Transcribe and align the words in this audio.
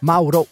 Mauro. 0.00 0.46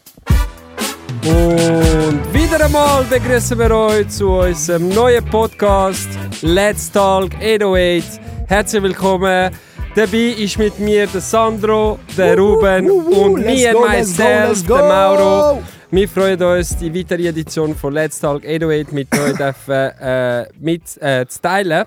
Und 1.24 2.34
wieder 2.34 2.64
einmal 2.64 3.04
begrüßen 3.04 3.58
wir 3.58 3.70
euch 3.70 4.08
zu 4.08 4.28
unserem 4.28 4.90
neuen 4.90 5.24
Podcast 5.24 6.08
Let's 6.42 6.92
Talk 6.92 7.34
808. 7.36 8.20
Herzlich 8.46 8.82
willkommen. 8.82 9.50
Dabei 9.94 10.34
ist 10.38 10.58
mit 10.58 10.78
mir 10.78 11.06
der 11.06 11.22
Sandro, 11.22 11.98
der 12.16 12.38
Ruben 12.38 12.90
und 12.90 13.40
mir 13.40 13.74
myself, 13.78 14.66
der 14.66 14.76
Mauro. 14.76 15.62
Wir 15.90 16.08
freuen 16.08 16.42
uns, 16.42 16.76
die 16.76 16.94
weitere 16.94 17.28
Edition 17.28 17.74
von 17.74 17.94
Let's 17.94 18.20
Talk 18.20 18.44
808 18.44 18.92
mit 18.92 19.18
euch 19.18 19.36
dürfen, 19.38 19.72
äh, 19.72 20.46
mit, 20.60 20.82
äh, 21.00 21.26
zu 21.26 21.40
teilen. 21.40 21.86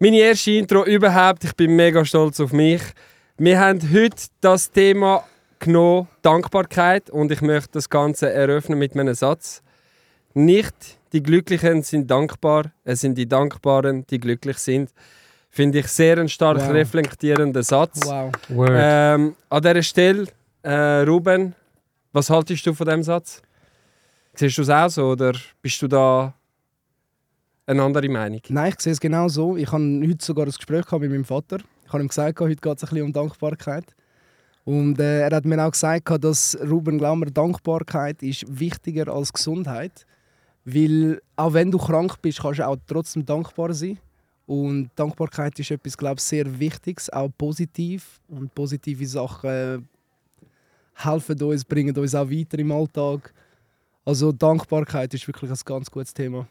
Meine 0.00 0.18
erste 0.18 0.50
Intro 0.50 0.84
überhaupt, 0.84 1.44
ich 1.44 1.54
bin 1.54 1.76
mega 1.76 2.04
stolz 2.04 2.40
auf 2.40 2.52
mich. 2.52 2.82
Wir 3.38 3.60
haben 3.60 3.80
heute 3.92 4.16
das 4.40 4.70
Thema 4.70 5.24
genommen, 5.58 6.08
Dankbarkeit, 6.22 7.10
und 7.10 7.30
ich 7.30 7.40
möchte 7.42 7.72
das 7.72 7.88
Ganze 7.88 8.30
eröffnen 8.32 8.78
mit 8.78 8.96
einem 8.96 9.14
Satz. 9.14 9.62
Nicht 10.34 10.74
die 11.12 11.22
Glücklichen 11.22 11.82
sind 11.82 12.10
dankbar, 12.10 12.72
es 12.84 13.00
sind 13.00 13.16
die 13.16 13.28
Dankbaren, 13.28 14.04
die 14.06 14.18
glücklich 14.18 14.58
sind. 14.58 14.90
Finde 15.50 15.78
ich 15.78 15.86
sehr 15.86 16.18
einen 16.18 16.28
stark 16.28 16.58
Wow. 16.58 16.70
reflektierenden 16.70 17.62
Satz. 17.62 18.00
Wow. 18.04 18.32
Word. 18.48 18.70
Ähm, 18.74 19.36
an 19.48 19.62
dieser 19.62 19.82
Stelle, 19.84 20.26
äh, 20.62 21.02
Ruben, 21.02 21.54
was 22.12 22.28
haltest 22.30 22.66
du 22.66 22.74
von 22.74 22.88
dem 22.88 23.02
Satz? 23.04 23.40
Siehst 24.34 24.58
du 24.58 24.62
es 24.62 24.70
auch 24.70 24.88
so 24.88 25.10
oder 25.10 25.32
bist 25.62 25.80
du 25.80 25.86
da 25.86 26.34
eine 27.66 27.82
andere 27.82 28.08
Meinung? 28.08 28.40
Nein, 28.48 28.72
ich 28.74 28.80
sehe 28.80 28.92
es 28.92 28.98
genau 29.00 29.28
so. 29.28 29.56
Ich 29.56 29.70
habe 29.70 30.00
heute 30.04 30.24
sogar 30.24 30.46
ein 30.46 30.50
Gespräch 30.50 30.84
gehabt 30.84 31.02
mit 31.02 31.10
meinem 31.12 31.24
Vater. 31.24 31.58
Ich 31.86 31.92
habe 31.92 32.02
ihm 32.02 32.08
gesagt, 32.08 32.40
heute 32.40 32.56
geht 32.56 32.76
es 32.76 32.82
ein 32.82 32.88
bisschen 32.90 33.02
um 33.06 33.12
Dankbarkeit. 33.12 33.84
Und 34.64 34.98
äh, 34.98 35.20
er 35.20 35.36
hat 35.36 35.44
mir 35.44 35.64
auch 35.64 35.70
gesagt, 35.70 36.24
dass 36.24 36.58
Ruben 36.60 36.98
Glaumer 36.98 37.26
Dankbarkeit 37.26 38.22
ist 38.22 38.44
wichtiger 38.48 39.12
als 39.12 39.32
Gesundheit. 39.32 40.06
Weil 40.64 41.20
auch 41.36 41.52
wenn 41.52 41.70
du 41.70 41.78
krank 41.78 42.20
bist, 42.22 42.40
kannst 42.40 42.60
du 42.60 42.66
auch 42.66 42.76
trotzdem 42.86 43.26
dankbar 43.26 43.74
sein. 43.74 43.98
Und 44.46 44.90
Dankbarkeit 44.96 45.58
ist 45.58 45.70
etwas, 45.70 45.96
glaube 45.96 46.16
ich, 46.18 46.24
sehr 46.24 46.58
Wichtiges, 46.58 47.10
auch 47.10 47.28
positiv. 47.36 48.20
Und 48.28 48.54
positive 48.54 49.06
Sachen 49.06 49.50
äh, 49.50 49.78
helfen 50.94 51.42
uns, 51.42 51.64
bringen 51.64 51.96
uns 51.96 52.14
auch 52.14 52.30
weiter 52.30 52.58
im 52.58 52.72
Alltag. 52.72 53.34
Also 54.04 54.32
Dankbarkeit 54.32 55.12
ist 55.14 55.26
wirklich 55.26 55.50
ein 55.50 55.58
ganz 55.64 55.90
gutes 55.90 56.12
Thema. 56.12 56.46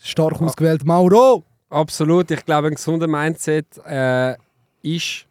Stark 0.00 0.40
ausgewählt, 0.40 0.84
Mauro! 0.84 1.44
Absolut, 1.70 2.30
ich 2.30 2.44
glaube, 2.44 2.68
ein 2.68 2.74
gesunder 2.74 3.06
Mindset 3.06 3.78
äh, 3.86 4.36
ist, 4.82 5.26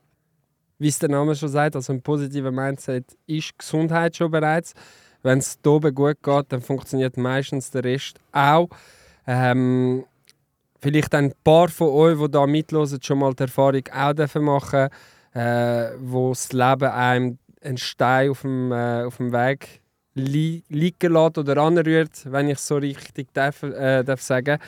wie 0.84 0.90
es 0.90 1.00
der 1.00 1.08
Name 1.08 1.34
schon 1.34 1.48
sagt, 1.48 1.78
also 1.78 1.94
ein 1.94 2.02
positiver 2.02 2.52
Mindset 2.52 3.06
ist 3.26 3.58
Gesundheit 3.58 4.18
schon 4.18 4.30
bereits. 4.30 4.74
Wenn 5.22 5.38
es 5.38 5.58
hier 5.64 5.72
oben 5.72 5.96
gut 5.96 6.22
geht, 6.22 6.46
dann 6.50 6.62
funktioniert 6.62 7.16
meistens 7.16 7.72
der 7.72 7.86
Rest 7.86 8.20
auch. 8.34 8.68
Ähm, 9.26 10.04
vielleicht 10.82 11.16
ein 11.16 11.34
paar 11.42 11.70
von 11.70 11.88
euch, 11.88 12.20
die 12.20 12.30
da 12.30 12.46
mitlosen, 12.46 13.02
schon 13.02 13.20
mal 13.20 13.34
die 13.34 13.44
Erfahrung 13.44 13.84
auch 13.94 14.12
dürfen 14.12 14.44
machen, 14.44 14.90
äh, 15.34 15.92
wo 16.00 16.32
das 16.32 16.52
Leben 16.52 16.92
einem 16.92 17.38
einen 17.62 17.78
Stein 17.78 18.32
auf 18.32 18.42
dem, 18.42 18.74
äh, 18.74 19.04
auf 19.06 19.16
dem 19.16 19.32
Weg 19.32 19.80
li 20.16 20.64
liegen 20.68 21.14
lässt 21.14 21.38
oder 21.38 21.58
anrührt, 21.62 22.30
wenn 22.30 22.50
ich 22.50 22.60
so 22.60 22.76
richtig 22.76 23.34
darf, 23.34 23.64
äh, 23.64 24.04
darf 24.04 24.22
sagen 24.22 24.60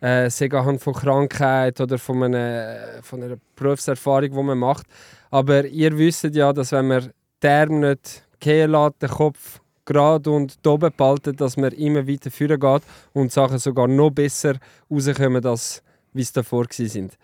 äh, 0.00 0.30
sei 0.30 0.50
anhand 0.50 0.80
von 0.80 0.94
Krankheit 0.94 1.80
oder 1.80 1.98
von 1.98 2.22
einer, 2.22 3.02
von 3.02 3.22
einer 3.22 3.36
Berufserfahrung, 3.56 4.30
die 4.30 4.42
man 4.42 4.58
macht. 4.58 4.86
Aber 5.30 5.64
ihr 5.66 5.96
wisst 5.96 6.24
ja, 6.24 6.52
dass 6.52 6.72
wenn 6.72 6.88
man 6.88 7.12
die 7.42 7.72
nicht 7.72 8.26
gehen 8.40 8.70
lässt, 8.70 9.02
den 9.02 9.08
Kopf 9.08 9.60
gerade 9.84 10.30
und 10.30 10.58
oben 10.66 10.92
behaltet, 10.96 11.40
dass 11.40 11.56
man 11.56 11.72
immer 11.72 12.06
weiter 12.06 12.30
führen 12.30 12.60
geht 12.60 12.82
und 13.14 13.32
Sachen 13.32 13.58
sogar 13.58 13.88
noch 13.88 14.10
besser 14.10 14.56
rauskommen, 14.90 15.44
als 15.44 15.82
wie 16.12 16.22
es 16.22 16.32
davor 16.32 16.66
sind. 16.70 17.16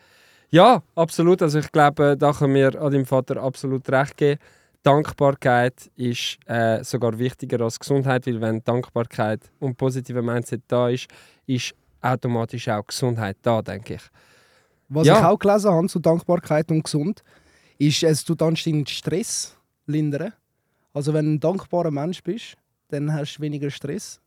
Ja, 0.51 0.83
absolut. 0.95 1.43
Also 1.43 1.59
ich 1.59 1.71
glaube, 1.73 2.17
da 2.17 2.33
können 2.33 2.55
wir 2.55 2.81
an 2.81 2.93
deinem 2.93 3.07
Vater 3.07 3.43
absolut 3.43 3.89
recht 3.91 4.17
geben. 4.17 4.41
Dankbarkeit 4.83 5.91
ist 5.97 6.39
äh, 6.47 6.85
sogar 6.85 7.19
wichtiger 7.19 7.61
als 7.63 7.81
Gesundheit, 7.81 8.27
weil 8.27 8.41
wenn 8.41 8.63
Dankbarkeit 8.63 9.41
und 9.59 9.77
positive 9.77 10.23
Mindset 10.23 10.63
da 10.69 10.91
ist, 10.91 11.09
ist 11.47 11.75
automatisch 12.05 12.69
auch 12.69 12.87
Gesundheit 12.87 13.37
da, 13.43 13.63
denke 13.63 13.95
ich. 13.95 14.03
Was 14.89 15.07
Ja. 15.07 15.19
ich 15.19 15.25
auch 15.25 15.39
gelesen 15.39 15.71
habe 15.71 15.87
zu 15.89 15.99
Dankbarkeit 15.99 16.71
und 16.71 16.85
gesund, 16.85 17.23
ist, 17.79 18.03
es 18.03 18.25
tut 18.25 18.43
anscheinend 18.43 18.89
Stress 18.91 19.57
lindern. 19.87 20.33
Also 20.93 21.13
wenn 21.13 21.25
du 21.25 21.33
ein 21.33 21.41
dankbarer 21.41 21.91
Mensch 21.91 22.23
bist, 22.23 22.57
dann 22.89 23.13
hast 23.13 23.37
du 23.37 23.43
weniger 23.43 23.71
Stress. 23.71 24.21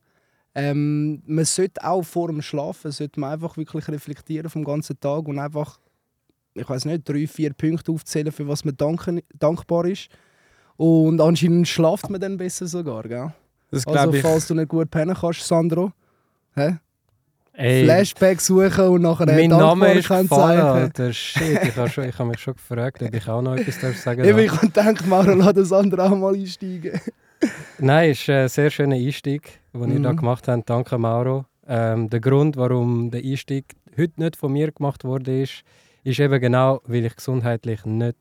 Ähm, 0.54 1.22
man 1.26 1.44
sollte 1.44 1.82
auch 1.84 2.02
vor 2.02 2.28
dem 2.28 2.42
Schlafen 2.42 2.90
sollte 2.90 3.20
man 3.20 3.32
einfach 3.32 3.56
wirklich 3.56 3.86
reflektieren 3.88 4.50
vom 4.50 4.64
ganzen 4.64 4.98
Tag 4.98 5.26
und 5.28 5.38
einfach, 5.38 5.78
ich 6.54 6.68
weiß 6.68 6.84
nicht, 6.86 7.08
drei, 7.08 7.26
vier 7.26 7.52
Punkte 7.54 7.92
aufzählen, 7.92 8.32
für 8.32 8.48
was 8.48 8.64
man 8.64 8.76
danken, 8.76 9.20
dankbar 9.38 9.84
ist. 9.86 10.08
Und 10.76 11.20
anscheinend 11.20 11.68
schlaft 11.68 12.10
man 12.10 12.20
dann 12.20 12.36
besser 12.36 12.66
sogar, 12.66 13.04
gell? 13.04 13.32
Das 13.70 13.86
Also 13.86 14.12
ich. 14.12 14.22
falls 14.22 14.48
du 14.48 14.54
nicht 14.54 14.68
gut 14.68 14.90
pennen 14.90 15.16
kannst, 15.18 15.46
Sandro, 15.46 15.92
hä? 16.54 16.78
Ey, 17.60 17.84
Flashback 17.84 18.40
suchen 18.40 18.88
und 18.88 19.02
nachher 19.02 19.26
mein 19.26 19.50
Name 19.50 19.92
ist 19.94 20.06
zeigen. 20.06 20.30
Alter. 20.32 21.12
Shit, 21.12 21.58
ich 21.64 21.76
habe 21.76 22.06
ich 22.06 22.18
hab 22.18 22.26
mich 22.28 22.38
schon 22.38 22.54
gefragt, 22.54 23.02
ob 23.02 23.12
ich 23.12 23.28
auch 23.28 23.42
noch 23.42 23.56
etwas 23.56 23.80
darf 23.80 23.96
sagen 23.96 24.22
darf. 24.22 24.38
ich 24.38 24.50
habe 24.52 24.66
gedacht, 24.68 25.06
Mauro, 25.08 25.32
lass 25.34 25.54
das 25.54 25.72
andere 25.72 26.04
auch 26.04 26.16
mal 26.16 26.34
einsteigen. 26.34 27.00
Nein, 27.78 28.10
es 28.10 28.20
ist 28.20 28.30
ein 28.30 28.48
sehr 28.48 28.70
schöner 28.70 28.94
Einstieg, 28.94 29.58
den 29.74 29.90
ihr 29.90 30.00
da 30.00 30.12
Mhm. 30.12 30.16
gemacht 30.18 30.46
habt. 30.46 30.70
Danke, 30.70 30.98
Mauro. 30.98 31.46
Ähm, 31.66 32.08
der 32.08 32.20
Grund, 32.20 32.56
warum 32.56 33.10
der 33.10 33.22
Einstieg 33.24 33.64
heute 33.96 34.12
nicht 34.20 34.36
von 34.36 34.52
mir 34.52 34.70
gemacht 34.70 35.02
wurde, 35.04 35.42
ist, 35.42 35.62
ist 36.04 36.20
eben 36.20 36.40
genau, 36.40 36.80
weil 36.86 37.04
ich 37.06 37.16
gesundheitlich 37.16 37.84
nicht 37.84 38.16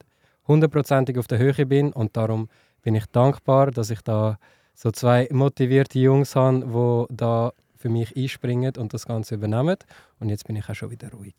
hundertprozentig 0.47 1.17
auf 1.19 1.27
der 1.27 1.37
Höhe 1.37 1.65
bin 1.67 1.93
und 1.93 2.17
darum 2.17 2.49
bin 2.81 2.95
ich 2.95 3.05
dankbar, 3.11 3.69
dass 3.69 3.91
ich 3.91 4.01
da 4.01 4.39
so 4.73 4.89
zwei 4.91 5.27
motivierte 5.31 5.99
Jungs 5.99 6.35
habe, 6.35 7.07
die 7.09 7.15
da 7.15 7.51
für 7.77 7.89
mich 7.89 8.15
einspringen 8.15 8.73
und 8.77 8.93
das 8.93 9.05
Ganze 9.05 9.35
übernehmen. 9.35 9.77
Und 10.19 10.29
jetzt 10.29 10.45
bin 10.45 10.55
ich 10.55 10.69
auch 10.69 10.75
schon 10.75 10.91
wieder 10.91 11.11
ruhig. 11.11 11.35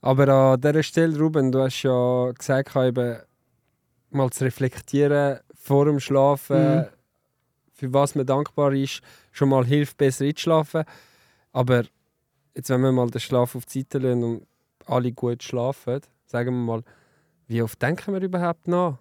Aber 0.00 0.28
an 0.28 0.60
dieser 0.60 0.82
Stelle, 0.82 1.18
Ruben, 1.18 1.50
du 1.50 1.62
hast 1.62 1.82
ja 1.82 2.30
gesagt, 2.32 2.76
eben 2.76 3.18
mal 4.10 4.30
zu 4.30 4.44
reflektieren 4.44 5.40
vor 5.54 5.86
dem 5.86 5.98
Schlafen, 6.00 6.76
Mhm. 6.76 6.86
für 7.72 7.92
was 7.92 8.14
man 8.14 8.26
dankbar 8.26 8.72
ist, 8.72 9.00
schon 9.32 9.48
mal 9.48 9.64
hilft, 9.64 9.96
besser 9.96 10.24
einzuschlafen. 10.26 10.84
Aber 11.52 11.84
jetzt, 12.54 12.68
wenn 12.70 12.82
wir 12.82 12.92
mal 12.92 13.10
den 13.10 13.20
Schlaf 13.20 13.56
auf 13.56 13.64
die 13.66 13.80
Seite 13.80 13.98
lassen 13.98 14.22
und 14.22 14.46
alle 14.86 15.10
gut 15.12 15.42
schlafen, 15.42 16.00
sagen 16.26 16.54
wir 16.54 16.64
mal, 16.74 16.82
wie 17.48 17.62
oft 17.62 17.80
denken 17.80 18.12
wir 18.14 18.20
überhaupt 18.22 18.68
nach, 18.68 18.98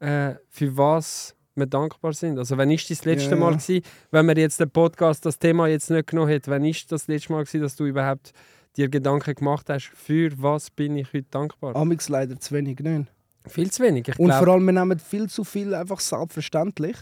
äh, 0.00 0.34
für 0.48 0.76
was 0.76 1.34
wir 1.58 1.66
dankbar 1.66 2.12
sind? 2.12 2.38
Also, 2.38 2.56
wann 2.56 2.70
ist 2.70 2.90
das 2.90 3.04
letzte 3.04 3.30
Ja, 3.30 3.36
Mal, 3.36 3.56
gewesen, 3.56 3.82
wenn 4.10 4.26
wir 4.26 4.36
jetzt 4.36 4.60
den 4.60 4.70
Podcast, 4.70 5.24
das 5.26 5.38
Thema 5.38 5.68
jetzt 5.68 5.90
nicht 5.90 6.08
genommen 6.08 6.28
hätte, 6.28 6.50
wann 6.50 6.64
ist 6.64 6.90
das 6.90 7.06
letzte 7.08 7.32
Mal, 7.32 7.44
gewesen, 7.44 7.62
dass 7.62 7.76
du 7.76 7.84
überhaupt 7.84 8.32
dir 8.76 8.88
Gedanken 8.88 9.34
gemacht 9.34 9.68
hast, 9.68 9.90
für 9.94 10.30
was 10.40 10.70
bin 10.70 10.96
ich 10.96 11.12
heute 11.12 11.26
dankbar? 11.30 11.76
Amix 11.76 12.08
leider 12.08 12.38
zu 12.38 12.54
wenig, 12.54 12.78
nicht? 12.78 13.10
Viel 13.46 13.70
zu 13.70 13.82
wenig. 13.82 14.08
Ich 14.08 14.18
Und 14.18 14.26
glaub, 14.26 14.44
vor 14.44 14.54
allem, 14.54 14.64
wir 14.64 14.72
nehmen 14.72 14.98
viel 14.98 15.28
zu 15.28 15.44
viel 15.44 15.74
einfach 15.74 16.00
selbstverständlich. 16.00 16.96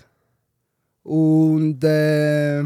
Und, 1.02 1.84
äh, 1.84 2.64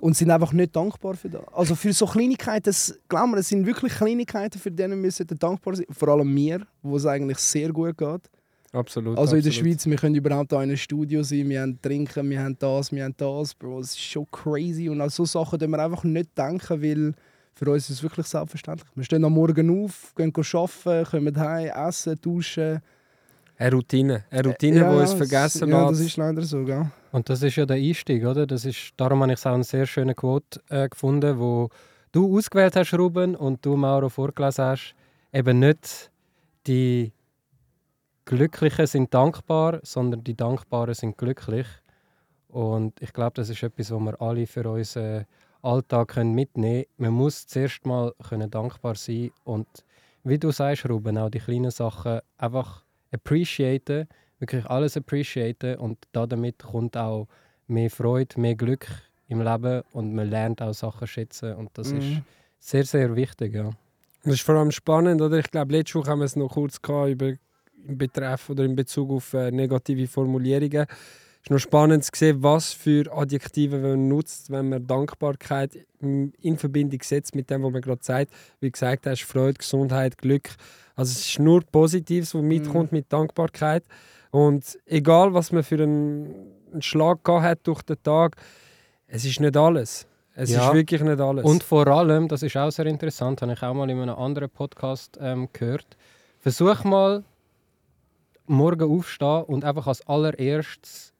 und 0.00 0.16
sind 0.16 0.30
einfach 0.30 0.52
nicht 0.52 0.74
dankbar 0.74 1.14
für 1.14 1.28
das. 1.28 1.42
Also 1.52 1.74
für 1.74 1.92
so 1.92 2.06
Kleinigkeiten, 2.06 2.64
das, 2.64 2.98
glaub 3.08 3.28
mir, 3.28 3.38
es 3.38 3.48
sind 3.48 3.66
wirklich 3.66 3.92
Kleinigkeiten, 3.92 4.58
für 4.58 4.70
die 4.70 4.82
wir 4.88 5.26
dankbar 5.38 5.76
sein 5.76 5.86
Vor 5.90 6.08
allem 6.08 6.32
mir, 6.32 6.66
wo 6.82 6.96
es 6.96 7.06
eigentlich 7.06 7.38
sehr 7.38 7.72
gut 7.72 7.96
geht. 7.96 8.30
Absolut. 8.72 9.18
Also 9.18 9.36
in 9.36 9.42
der. 9.42 9.50
Schweiz, 9.50 9.86
wir 9.86 9.96
können 9.96 10.14
überhaupt 10.14 10.50
hier 10.50 10.58
in 10.58 10.70
einem 10.70 10.76
Studio 10.76 11.22
sein, 11.22 11.48
wir 11.48 11.62
haben 11.62 11.80
Trinken, 11.80 12.28
wir 12.30 12.42
haben 12.42 12.56
das, 12.58 12.92
wir 12.92 13.04
haben 13.04 13.14
das. 13.16 13.54
Bro, 13.54 13.80
es 13.80 13.90
ist 13.90 14.00
schon 14.00 14.26
crazy. 14.30 14.88
Und 14.88 15.00
an 15.00 15.10
so 15.10 15.24
Sachen 15.24 15.58
dürfen 15.58 15.72
wir 15.72 15.78
einfach 15.84 16.04
nicht 16.04 16.36
denken, 16.36 16.82
weil 16.82 17.12
für 17.54 17.70
uns 17.70 17.84
ist 17.90 17.96
es 17.96 18.02
wirklich 18.02 18.26
selbstverständlich. 18.26 18.88
Wir 18.94 19.04
stehen 19.04 19.24
am 19.24 19.34
Morgen 19.34 19.84
auf, 19.84 20.14
gehen 20.14 20.32
arbeiten, 20.34 21.04
kommen 21.10 21.36
heim, 21.38 21.68
essen, 21.88 22.18
duschen. 22.20 22.80
Eine 23.58 23.72
Routine. 23.76 24.24
Eine 24.30 24.48
Routine, 24.48 24.80
die 24.80 24.84
uns 24.96 25.10
es- 25.10 25.14
vergessen 25.16 25.68
Ja, 25.68 25.88
lässt. 25.88 26.00
das 26.00 26.06
ist 26.06 26.16
leider 26.16 26.42
so, 26.42 26.64
gell? 26.64 26.86
Und 27.12 27.28
das 27.28 27.42
ist 27.42 27.54
ja 27.56 27.66
der 27.66 27.76
Einstieg, 27.76 28.24
oder? 28.24 28.46
Das 28.46 28.64
ist, 28.64 28.92
darum 28.96 29.22
habe 29.22 29.34
ich 29.34 29.46
auch 29.46 29.52
eine 29.52 29.62
sehr 29.64 29.86
schöne 29.86 30.14
Quote 30.14 30.60
äh, 30.70 30.88
gefunden, 30.88 31.38
wo 31.38 31.68
du 32.10 32.36
ausgewählt 32.38 32.74
hast, 32.74 32.94
Ruben, 32.94 33.36
und 33.36 33.64
du, 33.64 33.76
Mauro, 33.76 34.08
vorgelesen 34.08 34.64
hast. 34.64 34.94
Eben 35.32 35.58
nicht 35.58 36.10
die 36.66 37.12
Glücklichen 38.24 38.86
sind 38.86 39.12
dankbar, 39.12 39.80
sondern 39.82 40.22
die 40.24 40.36
Dankbaren 40.36 40.94
sind 40.94 41.18
glücklich. 41.18 41.66
Und 42.48 43.00
ich 43.00 43.12
glaube, 43.12 43.32
das 43.34 43.48
ist 43.48 43.62
etwas, 43.62 43.90
was 43.90 44.00
wir 44.00 44.20
alle 44.20 44.46
für 44.46 44.68
unseren 44.68 45.26
Alltag 45.62 46.08
können 46.08 46.34
mitnehmen 46.34 46.84
können. 46.96 47.12
Man 47.12 47.12
muss 47.12 47.46
zuerst 47.46 47.86
mal 47.86 48.12
können 48.28 48.50
dankbar 48.50 48.94
sein 48.94 49.30
und 49.44 49.66
wie 50.24 50.38
du 50.38 50.50
sagst, 50.52 50.88
Ruben, 50.88 51.18
auch 51.18 51.30
die 51.30 51.40
kleinen 51.40 51.70
Sachen 51.70 52.20
einfach 52.38 52.84
appreciaten, 53.10 54.06
wirklich 54.38 54.66
alles 54.66 54.96
appreciaten 54.96 55.76
und 55.76 55.98
damit 56.12 56.62
kommt 56.62 56.96
auch 56.96 57.26
mehr 57.66 57.90
Freude, 57.90 58.38
mehr 58.40 58.54
Glück 58.54 58.86
im 59.28 59.40
Leben 59.40 59.82
und 59.92 60.14
man 60.14 60.28
lernt 60.28 60.62
auch 60.62 60.74
Sachen 60.74 61.06
schätzen 61.06 61.54
und 61.54 61.70
das 61.74 61.92
Mhm. 61.92 61.98
ist 61.98 62.22
sehr, 62.60 62.84
sehr 62.84 63.16
wichtig, 63.16 63.54
ja. 63.54 63.70
Das 64.24 64.34
ist 64.34 64.42
vor 64.42 64.54
allem 64.56 64.70
spannend, 64.70 65.20
oder? 65.20 65.38
Ich 65.38 65.50
glaube, 65.50 65.72
letzte 65.72 65.98
Woche 65.98 66.10
haben 66.10 66.20
wir 66.20 66.26
es 66.26 66.36
noch 66.36 66.50
kurz 66.52 66.80
gehabt 66.80 67.10
über 67.10 67.32
im 67.86 67.98
Betreff 67.98 68.50
oder 68.50 68.64
in 68.64 68.74
Bezug 68.76 69.10
auf 69.10 69.34
äh, 69.34 69.50
negative 69.50 70.06
Formulierungen. 70.06 70.86
Es 71.44 71.46
ist 71.46 71.50
noch 71.50 71.58
spannend 71.58 72.04
zu 72.04 72.10
sehen, 72.14 72.42
was 72.42 72.72
für 72.72 73.04
Adjektive 73.12 73.78
man 73.78 74.06
nutzt, 74.08 74.50
wenn 74.50 74.68
man 74.68 74.86
Dankbarkeit 74.86 75.76
in 76.00 76.32
in 76.40 76.56
Verbindung 76.56 77.00
setzt 77.02 77.34
mit 77.34 77.50
dem, 77.50 77.62
was 77.64 77.72
man 77.72 77.80
gerade 77.80 78.02
sagt. 78.02 78.32
Wie 78.60 78.70
gesagt 78.70 79.06
hast, 79.06 79.22
Freude, 79.22 79.54
Gesundheit, 79.58 80.18
Glück. 80.18 80.50
Also 80.94 81.12
es 81.12 81.26
ist 81.26 81.38
nur 81.38 81.62
Positives, 81.62 82.34
was 82.34 82.42
mitkommt 82.42 82.92
mit 82.92 83.12
Dankbarkeit. 83.12 83.84
Und 84.30 84.78
egal, 84.86 85.34
was 85.34 85.52
man 85.52 85.62
für 85.62 85.82
einen, 85.82 86.34
einen 86.72 86.82
Schlag 86.82 87.24
gehabt 87.24 87.42
hat 87.44 87.66
durch 87.66 87.82
den 87.82 88.02
Tag, 88.02 88.36
es 89.06 89.24
ist 89.24 89.40
nicht 89.40 89.56
alles. 89.56 90.06
Es 90.34 90.50
Ja. 90.50 90.68
ist 90.68 90.74
wirklich 90.74 91.02
nicht 91.02 91.20
alles. 91.20 91.44
Und 91.44 91.62
vor 91.62 91.86
allem, 91.88 92.28
das 92.28 92.42
ist 92.42 92.56
auch 92.56 92.70
sehr 92.70 92.86
interessant, 92.86 93.42
habe 93.42 93.52
ich 93.52 93.62
auch 93.62 93.74
mal 93.74 93.90
in 93.90 93.98
einem 94.00 94.14
anderen 94.16 94.48
Podcast 94.48 95.18
ähm, 95.20 95.48
gehört. 95.52 95.96
Versuch 96.40 96.82
mal 96.84 97.24
morgen 98.52 98.90
aufstehen 98.90 99.44
und 99.44 99.64
einfach 99.64 99.86
als 99.86 100.06
allererstes 100.06 101.12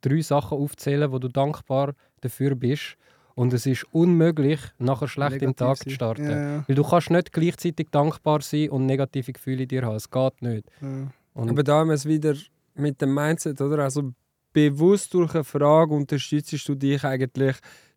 drei 0.00 0.20
Sachen 0.20 0.58
aufzählen, 0.58 1.10
wo 1.12 1.18
du 1.18 1.28
dankbar 1.28 1.94
dafür 2.20 2.54
bist. 2.54 2.96
Und 3.34 3.52
es 3.54 3.64
ist 3.64 3.86
unmöglich, 3.92 4.60
nachher 4.78 5.08
schlecht 5.08 5.40
im 5.40 5.56
Tag 5.56 5.78
sein. 5.78 5.84
zu 5.84 5.90
starten. 5.90 6.24
Ja, 6.30 6.56
ja, 6.56 6.64
Weil 6.66 6.76
du 6.76 6.82
kannst 6.82 7.10
nicht 7.10 7.32
gleichzeitig 7.32 7.88
dankbar 7.90 8.42
sein 8.42 8.68
und 8.70 8.86
negative 8.86 9.32
Gefühle 9.32 9.62
in 9.62 9.68
dir 9.68 9.82
haben. 9.82 9.96
Es 9.96 10.10
geht 10.10 10.42
nicht. 10.42 10.66
ja. 10.80 11.10
Und 11.32 11.48
Aber 11.48 11.62
da 11.62 11.78
haben 11.78 11.88
wir 11.88 11.94
es 11.94 12.06
wieder 12.06 12.34
mit 12.74 13.00
dem 13.00 13.14
Mindset, 13.14 13.60
oder? 13.60 13.84
Also 13.84 14.12
bewusst 14.52 15.14
durch 15.14 15.34
eine 15.34 15.44
Frage 15.44 15.94
unterstützt 15.94 16.68
du 16.68 16.74
dich 16.74 17.04
eigentlich, 17.04 17.56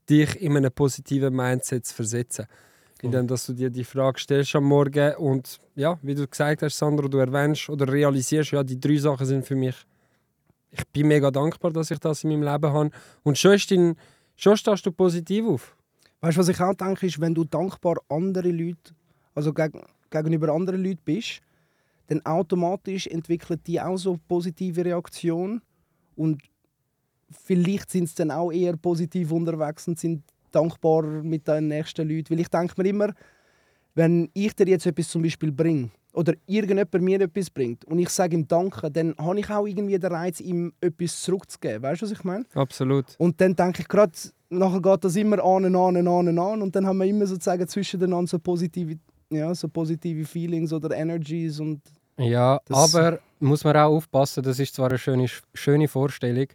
dich 0.10 0.40
in 0.42 0.56
einem 0.56 0.72
positiven 0.72 1.36
Mindset 1.36 1.86
zu 1.86 1.96
versetzen. 1.96 2.46
Indem 3.04 3.28
dass 3.28 3.46
du 3.46 3.54
dir 3.54 3.70
die 3.70 3.84
Frage 3.84 4.20
stellst 4.20 4.56
am 4.56 4.64
Morgen 4.64 5.16
und 5.16 5.60
ja, 5.76 6.00
wie 6.02 6.16
du 6.16 6.26
gesagt 6.26 6.62
hast, 6.62 6.78
Sandro, 6.78 7.08
du 7.10 7.18
erwähnst 7.18 7.70
oder 7.70 7.92
realisierst, 7.92 8.52
ja, 8.52 8.64
die 8.64 8.80
drei 8.80 8.96
Sachen 8.96 9.26
sind 9.26 9.46
für 9.46 9.56
mich. 9.56 9.76
Ich 10.72 10.88
bin 10.88 11.08
mega 11.08 11.30
dankbar, 11.30 11.72
dass 11.72 11.92
ich 11.92 12.00
das 12.00 12.24
in 12.24 12.30
meinem 12.30 12.44
Leben 12.44 12.74
habe. 12.74 12.92
Und 13.24 13.38
schon, 13.38 13.60
dein, 13.70 13.96
schon 14.36 14.56
stehst 14.56 14.86
du 14.86 14.92
positiv 14.92 15.46
auf. 15.46 15.76
Weißt 16.22 16.38
du, 16.38 16.40
was 16.40 16.48
ich 16.48 16.60
auch 16.62 16.74
denke, 16.74 17.06
ist, 17.06 17.20
wenn 17.20 17.36
du 17.36 17.44
dankbar 17.44 17.98
andere 18.08 18.50
Leute, 18.50 18.94
also 19.36 19.54
geg 19.54 19.74
gegenüber 20.10 20.54
anderen 20.54 20.82
Leuten 20.82 21.02
bist, 21.04 21.42
dann 22.08 22.26
automatisch 22.26 23.08
entwickeln 23.08 23.60
die 23.66 23.82
auch 23.82 23.98
so 23.98 24.18
positive 24.28 24.86
Reaktionen 24.86 25.62
und 26.16 26.42
vielleicht 27.32 27.92
sind 27.92 28.08
sie 28.08 28.16
dann 28.16 28.32
auch 28.32 28.52
eher 28.52 28.78
positiv 28.78 29.32
unterwegs 29.32 29.88
und 29.88 30.00
sind 30.00 30.24
dankbar 30.54 31.04
mit 31.04 31.48
den 31.48 31.68
nächsten 31.68 32.08
Leuten. 32.08 32.32
Weil 32.32 32.40
ich 32.40 32.50
denke 32.50 32.74
mir 32.82 32.90
immer, 32.90 33.14
wenn 33.96 34.30
ich 34.34 34.56
dir 34.56 34.68
jetzt 34.68 34.86
etwas 34.86 35.10
zum 35.10 35.22
Beispiel 35.22 35.52
bringe 35.52 35.92
oder 36.14 36.34
irgendjemand 36.46 37.02
mir 37.02 37.22
etwas 37.22 37.50
bringt 37.50 37.86
und 37.86 38.00
ich 38.00 38.10
sage 38.10 38.36
ihm 38.36 38.48
Danke, 38.48 38.90
dann 38.92 39.16
habe 39.18 39.40
ich 39.40 39.50
auch 39.50 39.66
irgendwie 39.66 39.98
den 39.98 40.12
Reiz, 40.12 40.40
ihm 40.40 40.74
etwas 40.82 41.22
zurückzugeben. 41.22 41.82
Weißt 41.82 42.02
du, 42.02 42.06
was 42.06 42.12
ich 42.12 42.24
meine? 42.24 42.46
Absolut. 42.54 43.16
Und 43.18 43.40
dann 43.42 43.56
denke 43.56 43.82
ich 43.82 43.88
gerade, 43.88 44.14
nachher 44.50 44.82
geht 44.82 45.04
das 45.04 45.16
immer 45.16 45.44
an, 45.44 45.66
an, 45.66 45.76
an, 45.76 46.08
an, 46.08 46.40
an 46.40 46.62
und 46.62 46.76
dann 46.76 46.86
haben 46.86 46.98
wir 46.98 47.06
immer 47.06 47.26
sozusagen 47.26 47.68
zwischeneinander 47.68 48.28
so 48.28 48.40
positive, 48.40 48.98
ja, 49.30 49.54
so 49.56 49.68
positive 49.68 50.26
Feelings 50.26 50.72
oder 50.72 50.96
Energies 50.96 51.60
und 51.60 51.82
ja, 52.18 52.62
aber 52.70 53.20
muss 53.40 53.64
man 53.64 53.76
auch 53.76 53.92
aufpassen, 53.96 54.44
das 54.44 54.60
ist 54.60 54.76
zwar 54.76 54.90
eine 54.90 55.00
schöne, 55.00 55.28
schöne 55.54 55.88
Vorstellung, 55.88 56.48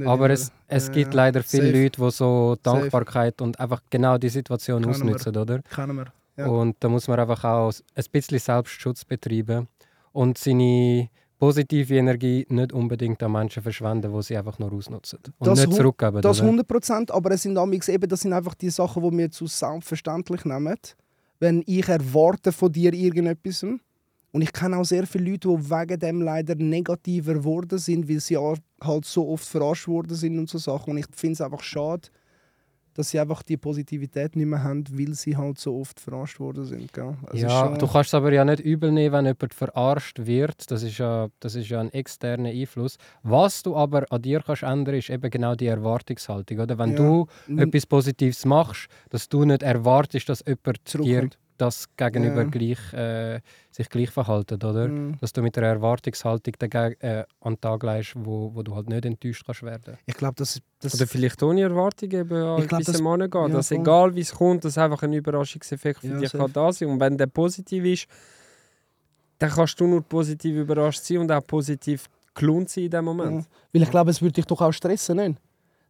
nicht 0.00 0.08
Aber 0.08 0.26
immer- 0.26 0.34
es, 0.34 0.52
es 0.68 0.86
Ja, 0.88 0.92
gibt 0.92 1.14
ja. 1.14 1.16
leider 1.16 1.42
viele 1.42 1.66
Safe. 1.68 1.82
Leute, 1.82 2.00
die 2.02 2.10
so 2.10 2.56
Dankbarkeit 2.62 3.40
und 3.40 3.58
einfach 3.60 3.82
genau 3.90 4.18
die 4.18 4.28
Situation 4.28 4.82
wir. 4.82 4.90
ausnutzen, 4.90 5.36
oder? 5.36 5.60
Kennen 5.62 5.96
wir. 5.96 6.06
Ja. 6.36 6.46
Und 6.46 6.76
da 6.80 6.88
muss 6.88 7.06
man 7.08 7.20
einfach 7.20 7.44
auch 7.44 7.72
ein 7.94 8.04
bisschen 8.12 8.38
Selbstschutz 8.38 9.04
betreiben 9.04 9.68
und 10.12 10.38
seine 10.38 11.08
positive 11.38 11.94
Energie 11.96 12.46
nicht 12.50 12.72
unbedingt 12.72 13.22
an 13.22 13.32
Menschen 13.32 13.62
verschwenden, 13.62 14.12
die 14.12 14.22
sie 14.22 14.36
einfach 14.36 14.58
nur 14.58 14.72
ausnutzen 14.72 15.18
und 15.38 15.46
Das 15.48 15.58
nicht 15.66 15.72
zurückgeben. 15.74 16.20
Das 16.20 16.38
oder? 16.40 16.46
100 16.48 16.68
Prozent, 16.68 17.10
aber 17.10 17.30
es 17.32 17.42
sind 17.42 17.56
eben, 17.88 18.08
das 18.08 18.20
sind 18.20 18.32
einfach 18.32 18.54
die 18.54 18.70
Sachen, 18.70 19.02
die 19.02 19.16
wir 19.18 19.30
zu 19.30 19.46
selbstverständlich 19.46 20.44
nehmen. 20.44 20.76
Wenn 21.38 21.62
ich 21.66 21.88
erwarte 21.88 22.52
von 22.52 22.70
dir 22.70 22.92
irgendetwas 22.92 23.64
und 24.32 24.42
ich 24.42 24.52
kenne 24.52 24.76
auch 24.76 24.84
sehr 24.84 25.06
viele 25.06 25.30
Leute, 25.30 25.48
die 25.48 25.70
wegen 25.70 25.98
dem 25.98 26.22
leider 26.22 26.54
negativer 26.54 27.34
geworden 27.34 27.78
sind, 27.78 28.08
weil 28.08 28.20
sie 28.20 28.36
halt 28.38 29.04
so 29.04 29.28
oft 29.28 29.46
verarscht 29.48 29.88
worden 29.88 30.14
sind 30.14 30.38
und 30.38 30.48
so 30.48 30.58
Sachen. 30.58 30.90
Und 30.92 30.98
ich 30.98 31.06
finde 31.12 31.32
es 31.34 31.40
einfach 31.40 31.62
schade, 31.62 32.08
dass 32.94 33.10
sie 33.10 33.20
einfach 33.20 33.44
die 33.44 33.56
Positivität 33.56 34.34
nicht 34.34 34.46
mehr 34.46 34.64
haben, 34.64 34.84
weil 34.92 35.14
sie 35.14 35.36
halt 35.36 35.58
so 35.60 35.76
oft 35.78 36.00
verarscht 36.00 36.40
worden 36.40 36.64
sind. 36.64 36.92
Gell? 36.92 37.16
Also 37.28 37.46
ja, 37.46 37.66
schon- 37.68 37.78
du 37.78 37.86
kannst 37.86 38.08
es 38.08 38.14
aber 38.14 38.32
ja 38.32 38.44
nicht 38.44 38.60
übel 38.60 38.90
nehmen, 38.90 39.12
wenn 39.14 39.26
jemand 39.26 39.54
verarscht 39.54 40.18
wird. 40.26 40.70
Das 40.72 40.82
ist 40.82 40.98
ja, 40.98 41.28
das 41.38 41.54
ist 41.54 41.68
ja 41.68 41.80
ein 41.80 41.92
externer 41.92 42.48
Einfluss. 42.50 42.96
Was 43.22 43.62
du 43.62 43.76
aber 43.76 44.04
an 44.10 44.22
dir 44.22 44.42
kannst 44.44 44.64
ändern, 44.64 44.96
ist 44.96 45.08
eben 45.08 45.30
genau 45.30 45.54
die 45.54 45.66
Erwartungshaltung. 45.66 46.58
Oder? 46.58 46.78
Wenn 46.78 46.90
Ja. 46.90 46.96
du 46.96 47.26
etwas 47.56 47.86
Positives 47.86 48.44
machst, 48.44 48.88
dass 49.08 49.28
du 49.28 49.44
nicht 49.44 49.62
erwartest, 49.62 50.28
dass 50.28 50.44
jemand 50.46 50.80
dir. 51.04 51.30
Das 51.60 51.88
gegenüber 51.96 52.42
Ja. 52.42 52.48
gleich, 52.48 52.92
äh, 52.92 53.40
sich 53.70 53.88
gleich 53.88 54.10
verhalten, 54.10 54.54
oder? 54.54 54.88
Mhm. 54.88 55.16
Dass 55.20 55.32
du 55.32 55.42
mit 55.42 55.56
einer 55.58 55.68
Erwartungshaltung 55.68 56.54
dagegen, 56.58 57.00
äh, 57.00 57.24
an 57.40 57.54
den 57.54 57.60
Tag 57.60 57.82
legst, 57.82 58.12
wo, 58.16 58.54
wo 58.54 58.62
du 58.62 58.74
halt 58.74 58.88
nicht 58.88 59.04
enttäuscht 59.04 59.44
kannst 59.46 59.62
werden. 59.62 59.96
Ich 60.06 60.14
glaube, 60.14 60.34
das, 60.36 60.60
das 60.80 60.94
Oder 60.94 61.06
vielleicht 61.06 61.42
ohne 61.42 61.62
Erwartungen 61.62 62.12
eben 62.12 62.32
an 62.42 62.66
gewisse 62.66 63.02
Mann 63.02 63.20
gehen. 63.30 63.42
ja, 63.42 63.48
dass 63.48 63.68
voll. 63.68 63.78
egal 63.78 64.14
wie 64.14 64.20
es 64.20 64.32
kommt, 64.32 64.64
dass 64.64 64.78
einfach 64.78 65.02
ein 65.02 65.12
Überraschungseffekt 65.12 66.00
für 66.00 66.08
Ja, 66.08 66.18
dich 66.18 66.32
kann 66.32 66.52
da 66.52 66.72
sein 66.72 66.88
Und 66.88 67.00
wenn 67.00 67.16
der 67.18 67.26
positiv 67.26 67.84
ist, 67.84 68.06
dann 69.38 69.50
kannst 69.50 69.80
du 69.80 69.86
nur 69.86 70.02
positiv 70.02 70.54
überrascht 70.56 71.02
sein 71.02 71.18
und 71.18 71.32
auch 71.32 71.46
positiv 71.46 72.06
gelohnt 72.34 72.70
sein 72.70 72.84
in 72.84 72.90
dem 72.90 73.04
Moment. 73.04 73.42
Ja. 73.42 73.48
Weil 73.72 73.82
ich 73.82 73.90
glaube, 73.90 74.10
es 74.10 74.20
würde 74.20 74.34
dich 74.34 74.46
doch 74.46 74.60
auch 74.60 74.72
stressen, 74.72 75.16
nicht? 75.16 75.38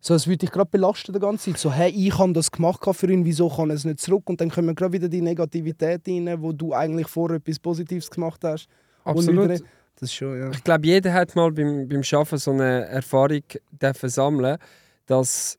So, 0.03 0.15
es 0.15 0.27
würde 0.27 0.39
dich 0.39 0.51
gerade 0.51 0.71
belasten 0.71 1.13
die 1.13 1.19
ganze 1.21 1.51
Zeit. 1.51 1.61
So, 1.61 1.71
hey, 1.71 1.91
ich 1.91 2.17
habe 2.19 2.33
das 2.33 2.51
gemacht 2.51 2.81
für 2.93 3.13
ihn, 3.13 3.25
wieso 3.25 3.49
kann 3.51 3.69
er 3.71 3.77
es 3.77 3.85
nicht 3.85 4.01
zurück? 4.01 4.29
Und 4.31 4.41
dann 4.41 4.51
kommen 4.51 4.75
gerade 4.75 4.93
wieder 4.95 5.09
die 5.09 5.21
Negativität 5.21 6.09
rein, 6.09 6.41
wo 6.41 6.53
du 6.53 6.73
eigentlich 6.73 7.07
vorher 7.09 7.37
etwas 7.37 7.59
Positives 7.59 8.11
gemacht 8.11 8.43
hast. 8.45 8.67
Absolut. 9.05 9.51
wieder- 9.51 9.61
Das 9.97 10.09
ist 10.09 10.15
schon, 10.15 10.39
ja. 10.39 10.51
Ich 10.51 10.65
glaube, 10.65 10.87
jeder 10.87 11.13
hat 11.13 11.37
mal 11.37 11.53
beim, 11.53 11.87
beim 11.87 12.01
Arbeiten 12.13 12.39
so 12.39 12.51
eine 12.53 12.87
Erfahrung 12.87 13.43
dürfen 13.83 14.09
sammeln, 14.09 14.57
dass 15.05 15.59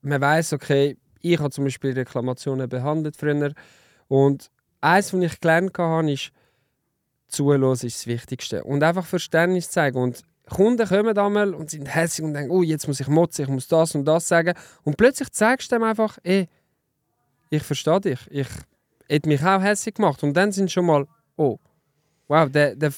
man 0.00 0.20
weiß, 0.20 0.54
okay, 0.54 0.96
ich 1.20 1.38
habe 1.38 1.50
zum 1.50 1.64
Beispiel 1.64 1.92
Reklamationen 1.92 2.68
behandelt 2.68 3.16
früher 3.16 3.52
und 4.08 4.50
eins, 4.80 5.12
was 5.12 5.20
ich 5.22 5.40
gelernt 5.40 5.76
habe, 5.76 6.10
ist, 6.10 6.30
zuhören 7.28 7.72
ist 7.72 7.82
das 7.84 8.06
Wichtigste. 8.06 8.64
Und 8.64 8.82
einfach 8.82 9.04
Verständnis 9.04 9.70
zeigen. 9.70 9.98
Und 9.98 10.22
Kunden 10.48 10.86
kommen 10.86 11.18
einmal 11.18 11.54
und 11.54 11.70
sind 11.70 11.92
hässlich 11.92 12.24
und 12.24 12.34
denken, 12.34 12.50
oh, 12.50 12.62
jetzt 12.62 12.86
muss 12.86 13.00
ich 13.00 13.08
motzen, 13.08 13.44
ich 13.44 13.50
muss 13.50 13.66
das 13.68 13.94
und 13.94 14.04
das 14.04 14.28
sagen. 14.28 14.54
Und 14.84 14.96
plötzlich 14.96 15.30
zeigst 15.32 15.70
du 15.70 15.76
dem 15.76 15.82
einfach, 15.82 16.18
ey, 16.22 16.48
ich 17.50 17.62
verstehe 17.62 18.00
dich. 18.00 18.20
Ich 18.30 18.48
hätte 19.08 19.28
mich 19.28 19.42
auch 19.42 19.60
hässlich 19.60 19.94
gemacht. 19.94 20.22
Und 20.22 20.34
dann 20.34 20.52
sind 20.52 20.70
schon 20.70 20.86
mal, 20.86 21.06
oh, 21.36 21.58
wow, 22.28 22.48
der, 22.48 22.76
der, 22.76 22.92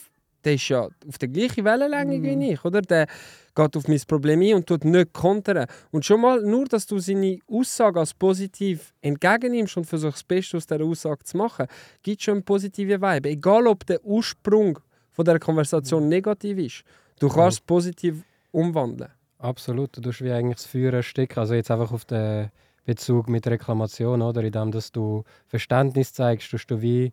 der 0.45 0.55
ist 0.55 0.69
ja 0.69 0.89
auf 1.07 1.19
der 1.19 1.29
gleichen 1.29 1.65
Wellenlänge 1.65 2.23
wie 2.23 2.53
ich, 2.53 2.65
oder? 2.65 2.83
Der 2.83 3.07
geht 3.55 3.77
auf 3.77 3.89
mein 3.89 4.01
Problem 4.07 4.41
ein 4.41 4.55
und 4.55 4.67
tut 4.67 4.85
nicht 4.85 5.13
kontern. 5.13 5.67
Und 5.91 6.05
schon 6.05 6.21
mal, 6.21 6.43
nur 6.43 6.67
dass 6.67 6.87
du 6.87 6.99
seine 6.99 7.39
Aussage 7.51 7.99
als 7.99 8.15
positiv 8.15 8.95
entgegennimmst 9.01 9.77
und 9.77 9.85
versuchst, 9.85 10.19
das 10.19 10.25
Beste 10.25 10.57
aus 10.59 10.67
dieser 10.67 10.85
Aussage 10.85 11.25
zu 11.25 11.37
machen, 11.37 11.67
gibt 12.03 12.23
schon 12.23 12.35
einen 12.35 12.45
positiven 12.45 13.01
Vibe. 13.01 13.31
Egal, 13.31 13.67
ob 13.67 13.85
der 13.87 14.05
Ursprung 14.05 14.79
von 15.11 15.25
der 15.25 15.39
Konversation 15.39 16.09
negativ 16.09 16.59
ist, 16.59 16.85
du 17.19 17.29
kannst 17.29 17.59
es 17.59 17.61
positiv 17.61 18.25
umwandeln. 18.51 19.11
Absolut, 19.39 19.97
du 19.97 20.01
tust 20.01 20.23
wie 20.23 20.33
eigentlich 20.33 20.57
das 20.57 20.67
Feuer 20.67 20.93
ersticken. 20.93 21.39
Also 21.39 21.55
jetzt 21.55 21.71
einfach 21.71 21.93
auf 21.93 22.05
den 22.05 22.51
Bezug 22.85 23.29
mit 23.29 23.47
Reklamation, 23.47 24.23
oder? 24.23 24.43
Indem 24.43 24.73
dass 24.73 24.91
du 24.91 25.25
Verständnis 25.47 26.13
zeigst, 26.13 26.51
tust 26.51 26.71
du 26.71 26.81
wie 26.81 27.13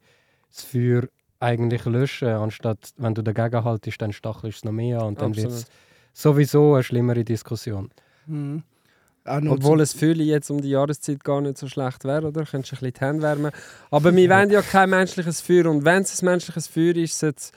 das 0.49 0.63
Feuer 0.63 1.03
eigentlich 1.39 1.85
löschen, 1.85 2.29
anstatt 2.29 2.93
wenn 2.97 3.13
du 3.13 3.21
dagegen 3.21 3.63
haltest, 3.63 4.01
dann 4.01 4.13
stachelst 4.13 4.43
du 4.43 4.47
es 4.59 4.63
noch 4.63 4.71
mehr 4.71 5.01
an 5.01 5.07
und 5.09 5.21
dann 5.21 5.35
wird 5.35 5.51
es 5.51 5.65
sowieso 6.13 6.75
eine 6.75 6.83
schlimmere 6.83 7.23
Diskussion. 7.23 7.91
Mhm. 8.25 8.63
Obwohl 9.25 9.81
es 9.81 9.93
Fühle 9.93 10.23
jetzt 10.23 10.51
um 10.51 10.61
die 10.61 10.69
Jahreszeit 10.69 11.23
gar 11.23 11.41
nicht 11.41 11.57
so 11.57 11.67
schlecht 11.67 12.03
wäre, 12.03 12.27
oder? 12.27 12.45
Könntest 12.45 12.71
du 12.71 12.75
ein 12.75 12.79
bisschen 12.79 12.93
die 12.93 12.99
Hände 12.99 13.23
wärmen. 13.23 13.51
Aber 13.89 14.15
wir 14.15 14.29
wollen 14.29 14.51
ja 14.51 14.61
kein 14.61 14.91
menschliches 14.91 15.41
Feuer. 15.41 15.65
Und 15.65 15.83
wenn 15.83 16.03
es 16.03 16.21
ein 16.21 16.25
menschliches 16.25 16.67
Feuer 16.67 16.95
ist, 16.95 17.17
sollte 17.17 17.37
es 17.39 17.51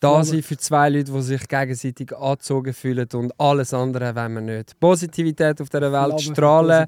da 0.00 0.24
sein 0.24 0.42
für 0.42 0.56
zwei 0.56 0.88
Leute, 0.88 1.12
die 1.12 1.22
sich 1.22 1.46
gegenseitig 1.46 2.16
angezogen 2.16 2.72
fühlen 2.72 3.06
und 3.12 3.38
alles 3.38 3.74
andere 3.74 4.14
wollen 4.16 4.34
wir 4.34 4.40
nicht. 4.40 4.80
Positivität 4.80 5.60
auf 5.60 5.68
dieser 5.68 5.92
Welt 5.92 6.20
strahlen. 6.20 6.86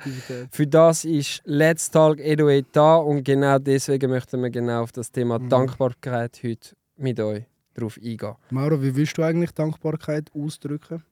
Für 0.50 0.66
das 0.66 1.04
ist 1.04 1.42
Let's 1.44 1.90
Talk 1.90 2.18
Eduate 2.20 2.66
da 2.72 2.96
und 2.96 3.22
genau 3.22 3.58
deswegen 3.58 4.10
möchten 4.10 4.42
wir 4.42 4.50
genau 4.50 4.82
auf 4.82 4.92
das 4.92 5.12
Thema 5.12 5.38
Mhm. 5.38 5.48
Dankbarkeit 5.50 6.40
heute 6.42 6.70
mit 6.96 7.20
euch 7.20 7.44
darauf 7.74 7.98
eingehen. 7.98 8.34
Mauro, 8.50 8.82
wie 8.82 8.94
willst 8.96 9.16
du 9.18 9.22
eigentlich 9.22 9.52
Dankbarkeit 9.52 10.30
ausdrücken? 10.34 11.02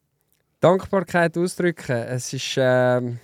Dankbarkeit 0.61 1.37
ausdrücken. 1.37 1.97
Es 1.97 2.33
ist. 2.33 2.55
Ähm, 2.57 3.19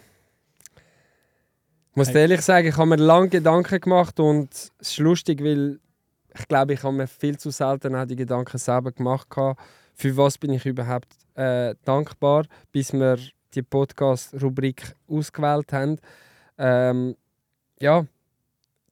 ich 1.90 1.97
muss 1.97 2.09
ehrlich 2.09 2.42
sagen, 2.42 2.68
ich 2.68 2.76
habe 2.76 2.90
mir 2.90 2.97
lange 2.97 3.30
Gedanken 3.30 3.80
gemacht 3.80 4.21
und 4.21 4.52
es 4.52 4.71
ist 4.80 4.99
lustig, 4.99 5.42
weil 5.42 5.78
ich 6.38 6.48
glaube, 6.48 6.74
ich 6.74 6.82
habe 6.82 6.94
mir 6.94 7.06
viel 7.06 7.38
zu 7.38 7.50
selten 7.50 7.94
auch 7.94 8.06
die 8.06 8.16
Gedanken 8.16 8.58
selber 8.58 8.92
gemacht. 8.92 9.28
Für 9.94 10.16
was 10.16 10.38
bin 10.38 10.52
ich 10.52 10.66
überhaupt 10.66 11.14
äh, 11.34 11.74
dankbar, 11.84 12.44
bis 12.72 12.92
wir 12.92 13.18
die 13.54 13.62
Podcast-Rubrik 13.62 14.94
ausgewählt 15.08 15.72
haben. 15.72 15.98
Ähm, 16.58 17.16
ja, 17.80 18.04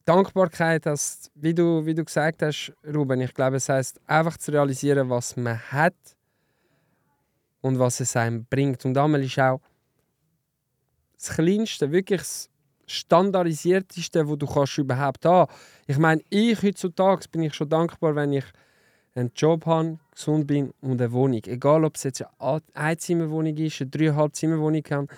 Dankbarkeit, 0.05 0.85
das, 0.87 1.31
wie, 1.35 1.55
du, 1.55 1.85
wie 1.87 1.95
du 1.95 2.05
gesagt 2.05 2.43
hast, 2.43 2.73
Ruben, 2.87 3.21
ich 3.21 3.33
glaube, 3.33 3.57
es 3.57 3.69
heißt 3.69 4.01
einfach 4.07 4.37
zu 4.37 4.53
realisieren, 4.53 5.09
was 5.09 5.37
man 5.37 5.59
hat 5.71 5.95
und 7.63 7.79
was 7.79 8.01
es 8.01 8.15
einem 8.17 8.45
bringt. 8.45 8.85
Und 8.85 8.99
einmal 8.99 9.23
ist 9.23 9.39
auch 9.39 9.61
das 11.17 11.31
Kleinste, 11.31 11.91
wirklich 11.91 12.21
das 12.21 12.51
Standardisierteste, 12.87 14.29
wo 14.29 14.37
du 14.37 14.47
kannst 14.47 14.79
überhaupt 14.79 15.25
haben. 15.25 15.53
Ich 15.87 15.99
meine, 15.99 16.23
ich 16.31 16.63
heutzutage 16.63 17.29
bin 17.31 17.43
ich 17.43 17.55
schon 17.55 17.69
dankbar, 17.69 18.15
wenn 18.15 18.33
ich 18.33 18.45
einen 19.15 19.31
Job 19.35 19.67
habe, 19.67 19.99
gesund 20.11 20.47
bin 20.47 20.73
und 20.81 21.01
eine 21.01 21.13
Wohnung. 21.13 21.43
Egal, 21.45 21.85
ob 21.85 21.97
es 21.97 22.03
jetzt 22.03 22.25
eine 22.39 22.63
Einzimmerwohnung 22.75 23.57
ist, 23.57 23.81
eine 23.81 23.91
dreieinhalb 23.91 24.35
Zimmerwohnung 24.35 24.83
kann. 24.83 25.09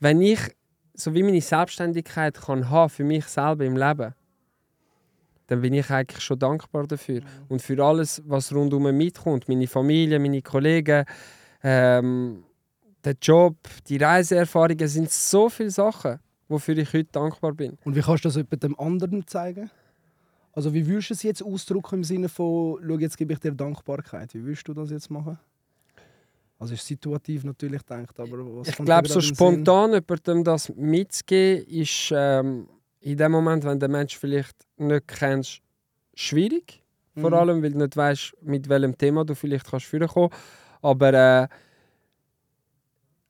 Wenn 0.00 0.20
ich 0.20 0.40
so 0.94 1.14
wie 1.14 1.22
meine 1.22 1.40
Selbstständigkeit 1.40 2.40
kann 2.40 2.68
haben 2.70 2.90
für 2.90 3.04
mich 3.04 3.24
selber 3.26 3.64
im 3.64 3.76
Leben, 3.76 4.14
dann 5.46 5.62
bin 5.62 5.72
ich 5.74 5.90
eigentlich 5.90 6.22
schon 6.22 6.38
dankbar 6.38 6.86
dafür. 6.86 7.22
Und 7.48 7.62
für 7.62 7.82
alles, 7.82 8.22
was 8.26 8.52
rundum 8.52 8.82
mitkommt, 8.96 9.48
meine 9.48 9.66
Familie, 9.66 10.18
meine 10.18 10.42
Kollegen, 10.42 11.04
ähm, 11.62 12.44
der 13.04 13.14
Job, 13.22 13.56
die 13.86 13.96
Reiseerfahrungen, 13.96 14.88
sind 14.88 15.10
so 15.10 15.48
viele 15.48 15.70
Sachen, 15.70 16.18
wofür 16.48 16.76
ich 16.78 16.92
heute 16.92 17.10
dankbar 17.12 17.52
bin. 17.52 17.78
Und 17.84 17.94
wie 17.94 18.00
kannst 18.00 18.24
du 18.24 18.28
das 18.30 18.36
dem 18.60 18.78
anderen 18.78 19.26
zeigen? 19.26 19.70
Also 20.52 20.74
wie 20.74 20.86
würdest 20.86 21.10
du 21.10 21.14
es 21.14 21.22
jetzt 21.22 21.42
ausdrücken 21.42 21.96
im 21.96 22.04
Sinne 22.04 22.28
von, 22.28 22.80
schau, 22.84 22.98
jetzt 22.98 23.16
gebe 23.16 23.32
ich 23.32 23.38
dir 23.38 23.52
Dankbarkeit. 23.52 24.34
Wie 24.34 24.42
würdest 24.44 24.66
du 24.66 24.74
das 24.74 24.90
jetzt 24.90 25.10
machen? 25.10 25.38
Also 26.58 26.74
ist 26.74 26.84
situativ 26.86 27.44
natürlich 27.44 27.86
gedacht, 27.86 28.18
aber 28.18 28.38
was 28.56 28.68
Ich 28.68 28.76
glaube, 28.76 29.08
so 29.08 29.20
spontan 29.20 29.92
jemandem 29.92 30.42
das 30.42 30.68
mitzugeben, 30.74 31.64
ist 31.68 32.12
ähm, 32.12 32.68
in 33.00 33.16
dem 33.16 33.30
Moment, 33.30 33.62
wenn 33.62 33.78
der 33.78 33.88
Mensch 33.88 34.18
vielleicht 34.18 34.56
nicht 34.76 35.06
kennst, 35.06 35.60
schwierig. 36.14 36.82
Vor 37.14 37.30
Mhm. 37.30 37.36
allem, 37.36 37.62
weil 37.62 37.70
du 37.72 37.78
nicht 37.78 37.96
weißt, 37.96 38.32
mit 38.42 38.68
welchem 38.68 38.98
Thema 38.98 39.24
du 39.24 39.34
vielleicht 39.36 39.66
kannst 39.70 39.90
kommen. 39.90 40.30
Aber 40.82 41.14
äh, 41.14 41.48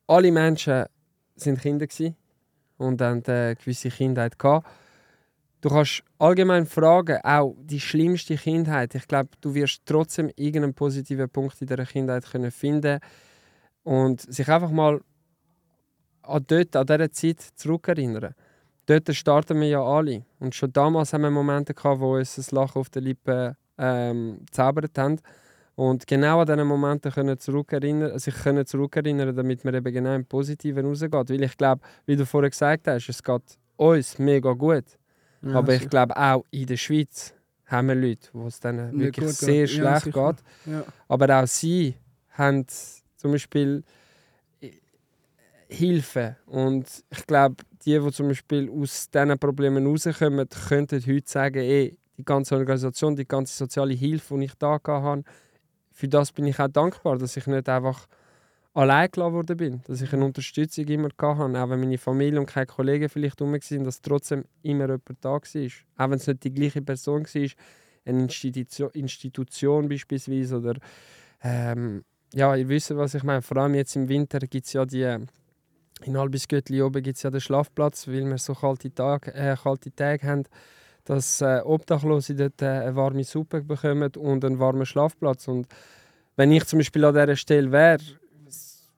alle 0.06 0.32
Menschen 0.32 0.84
sind 1.36 1.60
Kinder 1.60 1.86
gewesen 1.86 2.16
und 2.78 3.02
haben 3.02 3.22
eine 3.26 3.56
gewisse 3.56 3.90
Kindheit 3.90 4.38
gehabt. 4.38 4.66
Du 5.60 5.68
kannst 5.68 6.04
allgemein 6.18 6.66
fragen, 6.66 7.18
auch 7.24 7.56
die 7.60 7.80
schlimmste 7.80 8.36
Kindheit. 8.36 8.94
Ich 8.94 9.08
glaube, 9.08 9.30
du 9.40 9.54
wirst 9.54 9.82
trotzdem 9.84 10.30
irgendeinen 10.36 10.72
positiven 10.72 11.28
Punkt 11.28 11.60
in 11.60 11.66
der 11.66 11.84
Kindheit 11.84 12.24
können 12.30 12.52
finden 12.52 13.00
und 13.82 14.20
sich 14.20 14.48
einfach 14.48 14.70
mal 14.70 15.00
an 16.22 16.44
dort, 16.46 16.76
an 16.76 16.86
dieser 16.86 17.10
Zeit 17.10 17.40
zurückerinnern. 17.56 18.34
Dort 18.86 19.14
starten 19.14 19.60
wir 19.60 19.68
ja 19.68 19.82
alle. 19.82 20.24
Und 20.38 20.54
schon 20.54 20.72
damals 20.72 21.12
haben 21.12 21.22
wir 21.22 21.30
Momente 21.30 21.74
gehabt, 21.74 22.00
wo 22.00 22.16
uns 22.16 22.36
das 22.36 22.52
Lachen 22.52 22.78
auf 22.80 22.88
den 22.90 23.04
Lippen 23.04 23.54
ähm, 23.78 24.38
gezaubert 24.46 24.96
haben. 24.96 25.20
Und 25.78 26.08
genau 26.08 26.40
an 26.40 26.46
diesen 26.46 26.66
Momenten 26.66 27.12
können 27.12 27.38
zurückerinnern, 27.38 28.18
sich 28.18 28.34
können 28.34 28.66
zurückerinnern, 28.66 29.36
damit 29.36 29.64
man 29.64 29.74
eben 29.76 29.94
genau 29.94 30.12
im 30.12 30.24
Positiven 30.24 30.84
rausgeht. 30.84 31.30
Weil 31.30 31.42
ich 31.44 31.56
glaube, 31.56 31.82
wie 32.04 32.16
du 32.16 32.26
vorher 32.26 32.50
gesagt 32.50 32.88
hast, 32.88 33.08
es 33.08 33.22
geht 33.22 33.42
uns 33.76 34.18
mega 34.18 34.54
gut. 34.54 34.82
Ja, 35.40 35.52
Aber 35.54 35.72
ich 35.72 35.88
glaube 35.88 36.16
auch 36.16 36.44
in 36.50 36.66
der 36.66 36.76
Schweiz 36.76 37.32
haben 37.66 37.86
wir 37.86 37.94
Leute, 37.94 38.28
wo 38.32 38.48
es 38.48 38.58
denen 38.58 38.90
Nicht 38.90 39.18
wirklich 39.18 39.30
sehr 39.34 39.66
geht. 39.66 39.76
Ja, 39.76 39.82
schlecht 39.82 40.04
sicher. 40.06 40.32
geht. 40.32 40.74
Ja. 40.74 40.84
Aber 41.06 41.42
auch 41.42 41.46
sie 41.46 41.94
haben 42.30 42.66
zum 43.14 43.30
Beispiel 43.30 43.84
äh, 44.60 44.72
Hilfe. 45.68 46.38
Und 46.46 46.88
ich 47.08 47.24
glaube, 47.24 47.54
die, 47.84 47.96
die 48.00 48.10
zum 48.10 48.26
Beispiel 48.26 48.68
aus 48.68 49.08
diesen 49.10 49.38
Problemen 49.38 49.86
rauskommen, 49.86 50.48
könnten 50.48 51.06
heute 51.06 51.30
sagen, 51.30 51.60
ey, 51.60 51.96
die 52.16 52.24
ganze 52.24 52.56
Organisation, 52.56 53.14
die 53.14 53.28
ganze 53.28 53.56
soziale 53.56 53.94
Hilfe, 53.94 54.36
die 54.38 54.46
ich 54.46 54.54
da 54.54 54.80
habe, 54.84 55.22
für 55.98 56.06
das 56.06 56.30
bin 56.30 56.46
ich 56.46 56.60
auch 56.60 56.68
dankbar, 56.68 57.18
dass 57.18 57.36
ich 57.36 57.48
nicht 57.48 57.68
einfach 57.68 58.06
allein 58.72 59.10
gelassen 59.10 59.32
worden 59.32 59.56
bin, 59.56 59.82
dass 59.88 60.00
ich 60.00 60.12
eine 60.12 60.24
Unterstützung 60.24 60.84
immer 60.86 61.08
hatte, 61.08 61.40
auch 61.40 61.70
wenn 61.70 61.80
meine 61.80 61.98
Familie 61.98 62.38
und 62.38 62.46
keine 62.46 62.66
Kollegen 62.66 63.08
vielleicht 63.08 63.40
rum 63.40 63.52
waren, 63.52 63.84
dass 63.84 64.00
trotzdem 64.00 64.44
immer 64.62 64.84
jemand 64.84 65.02
da 65.20 65.30
war. 65.30 65.40
Auch 65.40 66.10
wenn 66.10 66.12
es 66.12 66.26
nicht 66.28 66.44
die 66.44 66.54
gleiche 66.54 66.82
Person 66.82 67.24
war, 67.24 67.50
eine 68.04 68.22
Institution, 68.22 68.90
Institution 68.92 69.88
beispielsweise 69.88 70.58
oder 70.58 70.74
ähm, 71.42 72.04
ja, 72.32 72.54
ihr 72.54 72.68
wisst, 72.68 72.96
was 72.96 73.14
ich 73.14 73.24
meine. 73.24 73.42
Vor 73.42 73.56
allem 73.56 73.74
jetzt 73.74 73.96
im 73.96 74.08
Winter 74.08 74.38
gibt 74.38 74.66
es 74.66 74.74
ja 74.74 74.86
die 74.86 75.18
in 76.04 76.16
Albisgöttli 76.16 76.80
oben 76.80 77.02
gibt 77.02 77.16
es 77.16 77.24
ja 77.24 77.30
den 77.30 77.40
Schlafplatz, 77.40 78.06
weil 78.06 78.24
wir 78.24 78.38
so 78.38 78.54
kalte 78.54 78.94
Tage, 78.94 79.34
äh, 79.34 79.56
kalte 79.60 79.92
Tage 79.92 80.28
haben, 80.28 80.44
dass 81.08 81.40
äh, 81.40 81.60
Obdachlose 81.64 82.34
dort 82.34 82.60
äh, 82.60 82.66
eine 82.66 82.94
warme 82.94 83.24
Suppe 83.24 83.62
bekommen 83.62 84.10
und 84.16 84.44
einen 84.44 84.58
warmen 84.58 84.84
Schlafplatz. 84.84 85.48
Und 85.48 85.66
wenn 86.36 86.52
ich 86.52 86.66
zum 86.66 86.80
Beispiel 86.80 87.02
an 87.06 87.14
dieser 87.14 87.34
Stelle 87.36 87.72
wäre, 87.72 87.98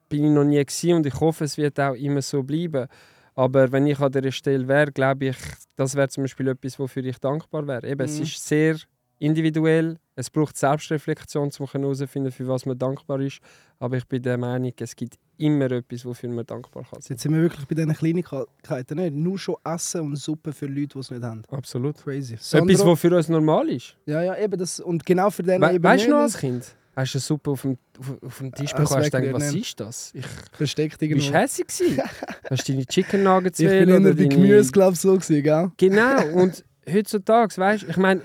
bin 0.09 0.25
ich 0.25 0.31
noch 0.33 0.43
nie 0.43 0.57
gewesen 0.65 0.95
und 0.95 1.07
ich 1.07 1.21
hoffe, 1.21 1.45
es 1.45 1.57
wird 1.57 1.79
auch 1.79 1.95
immer 1.95 2.21
so 2.21 2.43
bleiben. 2.43 2.89
Aber 3.37 3.71
wenn 3.71 3.87
ich 3.87 4.01
an 4.01 4.11
dieser 4.11 4.33
Stelle 4.33 4.67
wäre, 4.67 4.91
glaube 4.91 5.27
ich, 5.27 5.37
das 5.77 5.95
wäre 5.95 6.09
zum 6.09 6.25
Beispiel 6.25 6.49
etwas, 6.49 6.81
wofür 6.81 7.05
ich 7.05 7.19
dankbar 7.19 7.65
wäre. 7.69 7.87
Eben, 7.87 8.03
Es 8.03 8.17
Mhm. 8.19 8.25
ist 8.25 8.45
sehr 8.45 8.77
individuell, 9.21 9.97
es 10.17 10.29
braucht 10.29 10.57
Selbstreflexion, 10.57 11.51
um 11.59 11.67
herauszufinden, 11.67 12.33
für 12.33 12.49
was 12.49 12.67
man 12.67 12.77
dankbar 12.79 13.21
ist. 13.21 13.39
Aber 13.79 13.97
ich 13.97 14.07
bin 14.07 14.23
der 14.23 14.37
Meinung, 14.37 14.73
es 14.81 14.97
gibt 14.97 15.15
immer 15.39 15.71
etwas, 15.71 16.05
wofür 16.05 16.29
man 16.31 16.45
dankbar 16.45 16.85
kann. 16.91 17.01
Jetzt 17.09 17.23
sind 17.23 17.33
wir 17.35 17.41
wirklich 17.41 17.67
bei 17.67 17.75
diesen 17.75 17.95
Kleinigkeiten. 17.95 18.99
Nicht? 18.99 19.15
Nur 19.15 19.39
schon 19.39 19.55
Essen 19.65 20.01
und 20.03 20.17
Suppe 20.17 20.53
für 20.53 20.67
Leute, 20.67 20.89
die 20.89 20.99
es 20.99 21.11
nicht 21.11 21.23
haben. 21.23 21.43
Absolut. 21.51 21.97
Crazy. 22.03 22.35
Etwas, 22.35 22.51
Sandro? 22.51 22.93
was 22.93 23.01
für 23.01 23.17
uns 23.17 23.29
normal 23.29 23.69
ist. 23.71 23.97
ja, 24.07 24.23
ja, 24.23 24.37
eben 24.37 24.59
das. 24.59 24.81
Und 24.81 25.07
genau 25.07 25.31
für 25.31 25.43
den 25.43 25.63
We 25.63 25.75
eben 25.75 25.85
weißt 25.85 26.07
du 26.07 26.11
noch 26.11 26.19
als 26.19 26.37
Kind? 26.37 26.75
Hast 26.97 27.15
du 27.15 27.19
eine 27.19 27.21
Suppe 27.23 27.51
auf 27.53 27.63
dem, 27.63 27.79
auf, 28.27 28.39
dem 28.39 28.53
Tisch 28.53 28.73
Äh, 28.73 28.77
bekommen? 28.77 28.99
Hast 28.99 29.15
du 29.15 29.21
gedacht, 29.21 29.35
was 29.35 29.43
wegnehmen. 29.43 29.63
ist 29.63 29.81
das? 29.81 30.11
Ich 30.13 30.27
Versteckt 30.53 31.01
Du 31.01 31.05
irgendwo. 31.07 31.25
bist 31.31 31.35
hässlich 31.35 31.67
gewesen. 31.69 32.03
Hast 32.51 32.69
du 32.69 32.73
deine 32.73 32.85
Chicken 32.87 33.23
Nuggets 33.23 33.61
Ich 33.61 33.69
bin 33.69 33.91
oder 33.93 34.13
deine- 34.15 34.29
Gemüse, 34.29 34.73
glaube 34.73 34.95
ich, 34.95 35.01
so 35.01 35.13
gewesen, 35.15 35.43
gell? 35.43 35.71
Genau. 35.79 36.27
Und 36.35 36.65
heutzutage, 36.93 37.57
weißt 37.57 37.85
du, 37.85 37.87
ich 37.91 37.97
meine, 37.97 38.23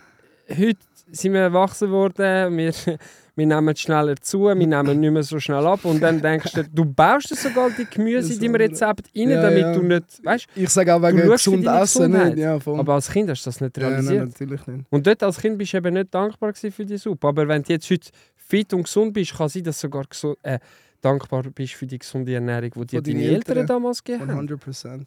heute 0.49 0.79
sind 1.11 1.33
wir 1.33 1.41
erwachsen 1.41 1.91
worden, 1.91 2.57
wir, 2.57 2.73
wir 3.35 3.45
nehmen 3.45 3.75
schneller 3.75 4.15
zu, 4.17 4.43
wir 4.45 4.55
nehmen 4.55 4.99
nicht 4.99 5.11
mehr 5.11 5.23
so 5.23 5.39
schnell 5.39 5.65
ab 5.67 5.85
und 5.85 6.01
dann 6.01 6.21
denkst 6.21 6.51
du, 6.53 6.63
du 6.63 6.85
baust 6.85 7.29
dir 7.31 7.35
sogar 7.35 7.69
die 7.69 7.85
Gemüse 7.85 8.33
in 8.33 8.39
deinem 8.39 8.55
Rezept 8.55 9.09
rein, 9.15 9.29
Ja, 9.29 9.41
damit 9.41 9.59
ja. 9.61 9.73
du 9.73 9.81
nicht, 9.83 10.25
weißt 10.25 10.47
Ich 10.55 10.69
sage 10.69 10.93
auch 10.95 11.01
wegen 11.01 11.17
gesund 11.29 11.65
Essen 11.65 12.11
nicht. 12.11 12.37
Ja, 12.37 12.55
aber 12.65 12.93
als 12.95 13.09
Kind 13.09 13.29
hast 13.29 13.45
du 13.45 13.49
das 13.49 13.61
nicht 13.61 13.77
realisiert. 13.77 14.15
nein, 14.19 14.27
natürlich 14.29 14.67
nicht. 14.67 14.85
Und 14.89 15.05
dort 15.05 15.21
als 15.23 15.37
Kind 15.37 15.57
bist 15.57 15.73
du 15.73 15.77
eben 15.77 15.93
nicht 15.93 16.13
dankbar 16.13 16.53
für 16.55 16.85
die 16.85 16.97
Suppe. 16.97 17.27
Aber 17.27 17.47
wenn 17.47 17.61
du 17.61 17.71
jetzt 17.73 17.89
heute 17.91 18.09
fit 18.35 18.73
und 18.73 18.83
gesund 18.83 19.13
bist, 19.13 19.35
kann 19.37 19.49
sein, 19.49 19.63
dass 19.63 19.79
du 19.79 19.87
sogar 19.87 20.03
gesu- 20.05 20.37
äh, 20.43 20.59
dankbar 21.01 21.43
bist 21.53 21.73
für 21.73 21.85
die 21.85 21.99
gesunde 21.99 22.33
Ernährung, 22.33 22.71
die 22.75 22.85
dir 22.87 23.01
deine 23.01 23.21
Eltern 23.23 23.57
Eltern. 23.57 23.67
damals 23.67 24.03
gegeben 24.03 24.31
haben. 24.31 24.47
100%. 24.47 25.05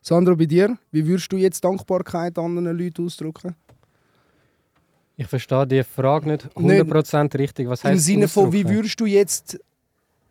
Sandro, 0.00 0.36
bei 0.36 0.46
dir, 0.46 0.76
wie 0.90 1.06
würdest 1.06 1.30
du 1.32 1.36
jetzt 1.38 1.64
Dankbarkeit 1.64 2.38
anderen 2.38 2.76
Leuten 2.78 3.04
ausdrücken? 3.06 3.54
Ich 5.16 5.26
verstehe 5.28 5.66
die 5.66 5.84
Frage 5.84 6.28
nicht 6.28 6.46
100% 6.56 7.38
richtig. 7.38 7.68
Was 7.68 7.84
Im 7.84 7.90
heißt 7.90 8.04
Sinne 8.04 8.28
von, 8.28 8.52
wie 8.52 8.68
würdest 8.68 8.98
du 8.98 9.06
jetzt, 9.06 9.60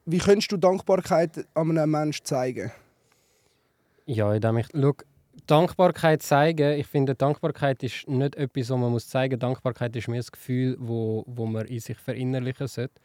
wie 0.06 0.18
könntest 0.18 0.52
du 0.52 0.58
Dankbarkeit 0.58 1.46
an 1.54 1.78
einem 1.78 1.92
Menschen 1.92 2.26
zeigen? 2.26 2.72
Ja, 4.06 4.34
indem 4.34 4.58
ich. 4.58 4.68
Schau, 4.74 4.94
Dankbarkeit 5.48 6.22
zeigen, 6.22 6.80
ich 6.80 6.88
finde, 6.88 7.16
Dankbarkeit 7.16 7.82
ist 7.84 8.08
nicht 8.08 8.36
etwas, 8.36 8.70
was 8.70 8.78
man 8.78 8.92
muss 8.92 9.10
zeigen 9.10 9.36
muss. 9.36 9.40
Dankbarkeit 9.40 9.96
ist 9.96 10.08
mehr 10.08 10.20
das 10.20 10.32
Gefühl, 10.32 10.78
wo, 10.80 11.24
wo 11.28 11.46
man 11.46 11.66
in 11.66 11.80
sich 11.80 11.98
verinnerlichen 11.98 12.68
sollte. 12.68 13.02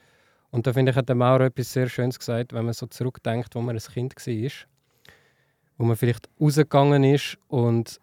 Und 0.50 0.66
da 0.66 0.72
finde 0.72 0.90
ich, 0.90 0.96
hat 0.96 1.08
der 1.08 1.16
Maurer 1.16 1.46
etwas 1.46 1.72
sehr 1.72 1.88
Schönes 1.88 2.18
gesagt, 2.18 2.52
wenn 2.52 2.64
man 2.64 2.74
so 2.74 2.86
zurückdenkt, 2.86 3.54
wo 3.54 3.60
man 3.60 3.76
ein 3.76 3.82
Kind 3.82 4.14
war. 4.14 4.50
Wo 5.78 5.84
man 5.84 5.96
vielleicht 5.96 6.28
rausgegangen 6.40 7.04
ist 7.04 7.38
und 7.48 8.00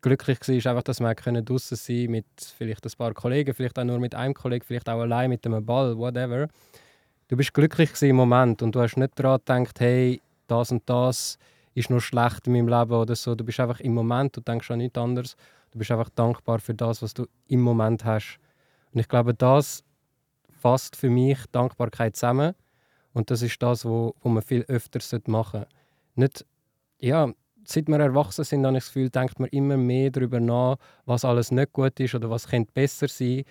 glücklich 0.00 0.40
war, 0.40 0.70
einfach, 0.70 0.82
dass 0.82 0.98
können 1.16 1.44
draußen 1.44 1.76
sein 1.76 2.10
mit 2.10 2.26
vielleicht 2.56 2.84
ein 2.84 2.92
paar 2.96 3.14
Kollegen, 3.14 3.54
vielleicht 3.54 3.78
auch 3.78 3.84
nur 3.84 3.98
mit 3.98 4.14
einem 4.14 4.34
Kollegen, 4.34 4.64
vielleicht 4.64 4.88
auch 4.88 5.00
allein 5.00 5.30
mit 5.30 5.46
einem 5.46 5.64
Ball, 5.64 5.96
whatever. 5.96 6.48
Du 7.28 7.36
bist 7.36 7.52
glücklich 7.52 7.90
im 8.02 8.16
Moment 8.16 8.62
und 8.62 8.74
du 8.74 8.80
hast 8.80 8.96
nicht 8.96 9.18
daran 9.18 9.40
gedacht, 9.64 9.80
hey, 9.80 10.20
das 10.46 10.72
und 10.72 10.88
das 10.88 11.38
ist 11.74 11.90
noch 11.90 12.00
schlecht 12.00 12.46
in 12.46 12.54
meinem 12.54 12.68
Leben 12.68 12.92
oder 12.92 13.14
so. 13.14 13.34
Du 13.34 13.44
bist 13.44 13.60
einfach 13.60 13.80
im 13.80 13.94
Moment, 13.94 14.36
du 14.36 14.40
denkst 14.40 14.70
an 14.70 14.78
nichts 14.78 14.98
anderes. 14.98 15.36
Du 15.70 15.78
bist 15.78 15.90
einfach 15.90 16.08
dankbar 16.10 16.58
für 16.58 16.74
das, 16.74 17.02
was 17.02 17.14
du 17.14 17.26
im 17.48 17.60
Moment 17.60 18.04
hast. 18.04 18.38
Und 18.92 19.00
ich 19.00 19.08
glaube, 19.08 19.34
das 19.34 19.84
fasst 20.58 20.96
für 20.96 21.10
mich 21.10 21.38
Dankbarkeit 21.52 22.16
zusammen. 22.16 22.54
Und 23.12 23.30
das 23.30 23.42
ist 23.42 23.62
das, 23.62 23.84
wo, 23.84 24.14
wo 24.20 24.28
man 24.28 24.42
viel 24.42 24.62
öfter 24.62 25.00
machen 25.26 25.60
sollte. 25.60 25.68
Nicht, 26.14 26.46
ja, 26.98 27.32
seit 27.70 27.88
wir 27.88 27.98
erwachsen 28.00 28.44
sind, 28.44 28.66
habe 28.66 28.78
ich 28.78 28.84
das 28.84 28.92
Gefühl, 28.92 29.10
denkt 29.10 29.38
man 29.38 29.48
immer 29.50 29.76
mehr 29.76 30.10
darüber 30.10 30.40
nach, 30.40 30.76
was 31.04 31.24
alles 31.24 31.50
nicht 31.50 31.72
gut 31.72 31.98
ist 32.00 32.14
oder 32.14 32.30
was 32.30 32.48
könnte 32.48 32.72
besser 32.72 33.08
sein. 33.08 33.44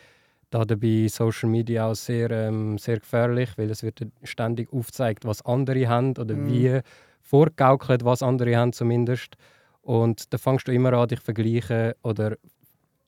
Da 0.49 0.63
dabei 0.65 1.07
Social 1.09 1.49
Media 1.49 1.87
auch 1.87 1.95
sehr, 1.95 2.31
ähm, 2.31 2.77
sehr 2.77 2.99
gefährlich, 2.99 3.49
weil 3.57 3.69
es 3.69 3.83
wird 3.83 4.01
ständig 4.23 4.71
aufgezeigt, 4.73 5.25
was 5.25 5.45
andere 5.45 5.87
haben 5.87 6.11
oder 6.17 6.35
Mhm. 6.35 6.47
wie 6.47 6.79
vorgaukelt, 7.21 8.05
was 8.05 8.23
andere 8.23 8.55
haben 8.55 8.73
zumindest. 8.73 9.35
Und 9.81 10.33
da 10.33 10.37
fängst 10.37 10.67
du 10.67 10.71
immer 10.73 10.93
an, 10.93 11.07
dich 11.09 11.19
vergleichen 11.19 11.93
oder 12.01 12.37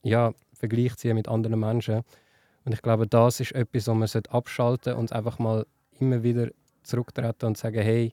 ja, 0.02 0.32
Vergleich 0.54 0.96
ziehen 0.96 1.14
mit 1.14 1.28
anderen 1.28 1.58
Menschen. 1.58 2.02
Und 2.64 2.72
ich 2.74 2.82
glaube, 2.82 3.06
das 3.06 3.40
ist 3.40 3.52
etwas, 3.52 3.86
was 3.88 3.94
man 3.96 4.06
sollte 4.08 4.30
abschalten 4.32 4.94
und 4.94 5.12
einfach 5.12 5.38
mal 5.38 5.64
immer 5.98 6.22
wieder 6.22 6.48
zurücktreten 6.82 7.46
und 7.46 7.58
sagen, 7.58 7.80
hey, 7.82 8.12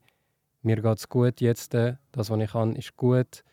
mir 0.61 0.77
geht 0.77 0.97
es 0.97 1.09
gut 1.09 1.41
jetzt, 1.41 1.73
äh, 1.73 1.95
das, 2.11 2.29
was 2.29 2.39
ich 2.39 2.51
kann, 2.51 2.75
ist 2.75 2.95
gut. 2.95 3.43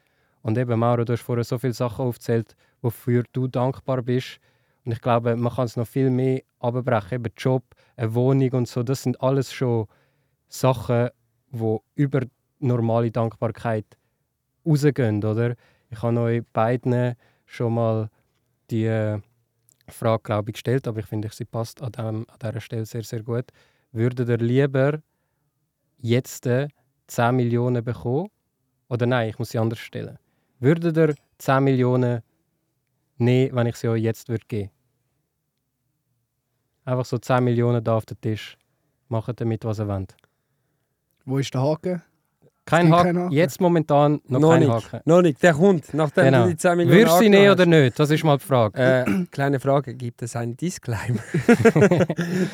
Und 0.42 0.58
eben, 0.58 0.78
Mauro, 0.78 1.04
du 1.04 1.12
hast 1.12 1.22
vorher 1.22 1.44
so 1.44 1.58
viele 1.58 1.72
Sachen 1.72 2.04
aufgezählt, 2.04 2.54
wofür 2.82 3.24
du 3.32 3.48
dankbar 3.48 4.02
bist. 4.02 4.40
Und 4.84 4.92
ich 4.92 5.00
glaube, 5.00 5.36
man 5.36 5.52
kann 5.52 5.64
es 5.64 5.76
noch 5.76 5.86
viel 5.86 6.10
mehr 6.10 6.42
abbrechen. 6.58 7.14
Eben 7.14 7.32
Job, 7.36 7.64
eine 7.96 8.14
Wohnung 8.14 8.50
und 8.52 8.68
so, 8.68 8.82
das 8.82 9.02
sind 9.02 9.20
alles 9.22 9.52
schon 9.52 9.86
Sachen, 10.48 11.08
die 11.50 11.78
über 11.94 12.20
normale 12.58 13.10
Dankbarkeit 13.10 13.86
rausgehen, 14.66 15.24
oder? 15.24 15.54
Ich 15.90 16.02
habe 16.02 16.20
euch 16.20 16.42
beiden 16.52 17.14
schon 17.46 17.74
mal 17.74 18.10
die 18.70 18.86
äh, 18.86 19.20
Frage, 19.88 20.22
glaube 20.22 20.50
ich, 20.50 20.54
gestellt, 20.54 20.88
aber 20.88 21.00
ich 21.00 21.06
finde, 21.06 21.28
sie 21.30 21.44
passt 21.44 21.82
an, 21.82 21.92
dem, 21.92 22.26
an 22.28 22.38
dieser 22.42 22.60
Stelle 22.60 22.86
sehr, 22.86 23.04
sehr 23.04 23.22
gut. 23.22 23.46
Würdet 23.92 24.28
ihr 24.28 24.38
lieber 24.38 25.00
jetzt 25.98 26.46
äh, 26.46 26.68
10 27.06 27.34
Millionen 27.34 27.84
bekommen? 27.84 28.28
Oder 28.88 29.06
nein, 29.06 29.30
ich 29.30 29.38
muss 29.38 29.50
sie 29.50 29.58
anders 29.58 29.78
stellen. 29.78 30.18
Würdet 30.60 30.96
ihr 30.96 31.14
10 31.38 31.64
Millionen 31.64 32.22
nehmen, 33.18 33.54
wenn 33.54 33.66
ich 33.66 33.76
sie 33.76 33.88
euch 33.88 34.02
jetzt 34.02 34.28
würde 34.28 34.44
geben 34.46 34.70
Einfach 36.84 37.06
so 37.06 37.16
10 37.16 37.42
Millionen 37.42 37.82
da 37.82 37.96
auf 37.96 38.04
den 38.04 38.20
Tisch. 38.20 38.58
Macht 39.08 39.40
damit, 39.40 39.64
was 39.64 39.80
ihr 39.80 39.88
wollt. 39.88 40.14
Wo 41.24 41.38
ist 41.38 41.54
der 41.54 41.62
Haken? 41.62 42.02
Kein 42.66 42.90
Haken. 42.90 43.30
Jetzt 43.30 43.60
momentan 43.60 44.20
noch, 44.26 44.40
Noch 44.40 44.50
kein 44.52 44.60
nicht. 44.60 44.70
Haken. 44.72 45.00
Noch 45.04 45.20
nicht, 45.20 45.42
der 45.42 45.52
kommt, 45.52 45.92
nachdem 45.92 46.24
Genau. 46.24 46.44
du 46.44 46.48
die 46.50 46.56
10 46.56 46.76
Millionen 46.78 46.98
Würdest 46.98 47.16
du 47.16 47.22
sie 47.22 47.28
nehmen 47.28 47.50
angenommen 47.50 47.72
oder 47.74 47.84
nicht? 47.84 47.98
Das 48.00 48.10
ist 48.10 48.24
mal 48.24 48.38
die 48.38 48.44
Frage. 48.46 48.78
Äh, 48.78 49.04
kleine 49.30 49.60
Frage, 49.60 49.94
gibt 49.94 50.22
es 50.22 50.34
einen 50.34 50.56
Disclaimer? 50.56 51.20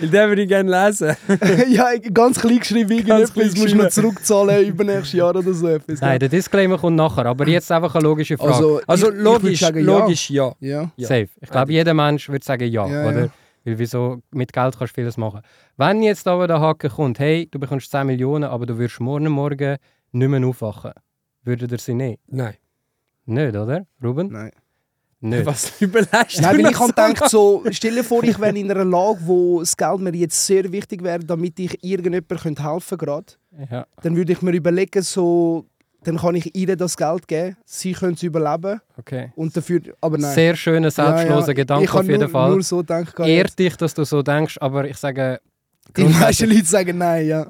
Den 0.01 0.13
würde 0.13 0.43
ich 0.43 0.49
gerne 0.49 0.71
lesen. 0.87 1.17
ja, 1.71 1.97
ganz 2.13 2.41
klein 2.41 2.59
geschrieben, 2.59 2.89
Ganz 3.07 3.31
irgendetwas 3.31 3.55
noch 3.57 3.65
geschrieben. 3.65 3.91
zurückzahlen 3.91 4.67
über 4.67 4.85
nächstes 4.85 5.13
Jahr 5.13 5.31
oder 5.31 5.53
so 5.53 5.69
etwas. 5.69 6.01
Nein, 6.01 6.19
der 6.19 6.29
Disclaimer 6.29 6.79
kommt 6.79 6.97
nachher. 6.97 7.27
Aber 7.27 7.47
jetzt 7.47 7.71
einfach 7.71 7.95
eine 7.95 8.03
logische 8.05 8.37
Frage. 8.37 8.53
also, 8.53 8.81
Also 8.87 9.11
ich, 9.11 9.17
ich 9.17 9.23
logisch, 9.23 9.61
sagen, 9.61 9.85
logisch 9.85 10.31
ja. 10.31 10.53
Ja. 10.61 10.81
ja. 10.83 10.91
ja. 10.97 11.07
Safe. 11.09 11.29
Ich 11.41 11.51
glaube, 11.51 11.73
jeder 11.73 11.95
Mensch 11.95 12.29
würde 12.29 12.45
sagen 12.45 12.65
ja, 12.69 12.87
Ja, 12.87 13.09
oder? 13.09 13.21
ja. 13.25 13.29
Weil 13.65 13.79
wieso, 13.79 14.23
mit 14.31 14.53
Geld 14.55 14.79
kannst 14.79 14.97
du 14.97 15.01
vieles 15.03 15.19
machen. 15.19 15.43
Wenn 15.77 16.03
jetzt 16.03 16.27
aber 16.27 16.47
der 16.47 16.61
Haken 16.61 16.91
kommt, 16.91 17.19
hey, 17.19 17.47
du 17.51 17.59
bekommst 17.59 17.91
10 17.91 18.07
Millionen, 18.07 18.45
aber 18.45 18.65
du 18.65 18.79
wirst 18.79 19.01
morgen 19.01 19.29
Morgen 19.29 19.77
nicht 20.13 20.29
mehr 20.29 20.47
aufwachen, 20.47 20.93
würdet 21.45 21.73
ihr 21.73 21.79
sie 21.79 21.95
nehmen? 21.95 22.19
Nein. 22.27 22.55
Nicht, 23.27 23.55
oder, 23.57 23.87
Ruben? 24.03 24.33
Nein. 24.33 24.51
Nicht. 25.23 25.45
Was 25.45 25.73
überlegst 25.81 26.41
Nein, 26.41 26.57
du 26.59 26.65
weil 26.65 26.73
ich 26.73 26.79
habe 26.81 26.93
so? 26.97 27.05
gedacht, 27.13 27.31
so, 27.31 27.63
stell 27.71 27.95
dir 27.95 28.05
vor, 28.05 28.25
ich 28.25 28.39
wäre 28.41 28.57
in 28.59 28.71
einer 28.71 28.85
Lage, 28.87 29.19
wo 29.25 29.61
das 29.61 29.77
Geld 29.77 30.01
mir 30.01 30.15
jetzt 30.15 30.47
sehr 30.47 30.71
wichtig 30.73 31.03
wäre, 31.03 31.19
damit 31.21 31.59
ich 31.59 31.83
irgendjemandem 31.85 32.57
helfen 32.57 32.99
könnte. 32.99 33.35
Ja. 33.71 33.87
Dann 34.03 34.17
würde 34.17 34.33
ich 34.33 34.41
mir 34.41 34.53
überlegen, 34.53 35.03
so, 35.03 35.67
dann 36.05 36.17
kann 36.17 36.37
ich 36.37 36.57
ihr 36.57 36.75
das 36.75 36.97
Geld 36.97 37.29
geben, 37.29 37.57
sie 37.67 37.93
können 37.93 38.15
es 38.15 38.23
überleben 38.23 38.81
Okay. 38.97 39.31
und 39.37 39.55
dafür, 39.55 39.83
aber 40.01 40.17
nein. 40.17 40.35
Sehr 40.35 40.57
schöner, 40.57 40.91
selbstloser 40.91 41.41
Ja, 41.43 41.47
ja. 41.49 41.53
Gedanke 41.53 41.85
ich 41.85 41.93
auf 41.93 42.07
jeden 42.07 42.21
nur, 42.21 42.29
Fall. 42.31 42.51
Nur 42.53 42.63
so 42.63 42.79
gedacht, 42.79 43.19
Ehrt 43.21 43.59
dich, 43.59 43.77
dass 43.77 43.93
du 43.93 44.05
so 44.05 44.23
denkst, 44.23 44.57
aber 44.59 44.89
ich 44.89 44.97
sage, 44.97 45.41
die 45.95 46.05
meisten 46.05 46.49
Leute 46.49 46.65
sagen 46.65 46.97
nein, 46.97 47.27
ja. 47.27 47.47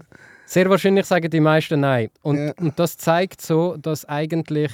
Sehr 0.51 0.69
wahrscheinlich 0.69 1.07
sagen 1.07 1.31
die 1.31 1.41
meisten 1.41 1.81
nein. 1.81 2.09
Und, 2.23 2.39
Ja. 2.39 2.53
und 2.59 2.79
das 2.79 2.97
zeigt 2.97 3.41
so, 3.41 3.77
dass 3.77 4.05
eigentlich 4.05 4.73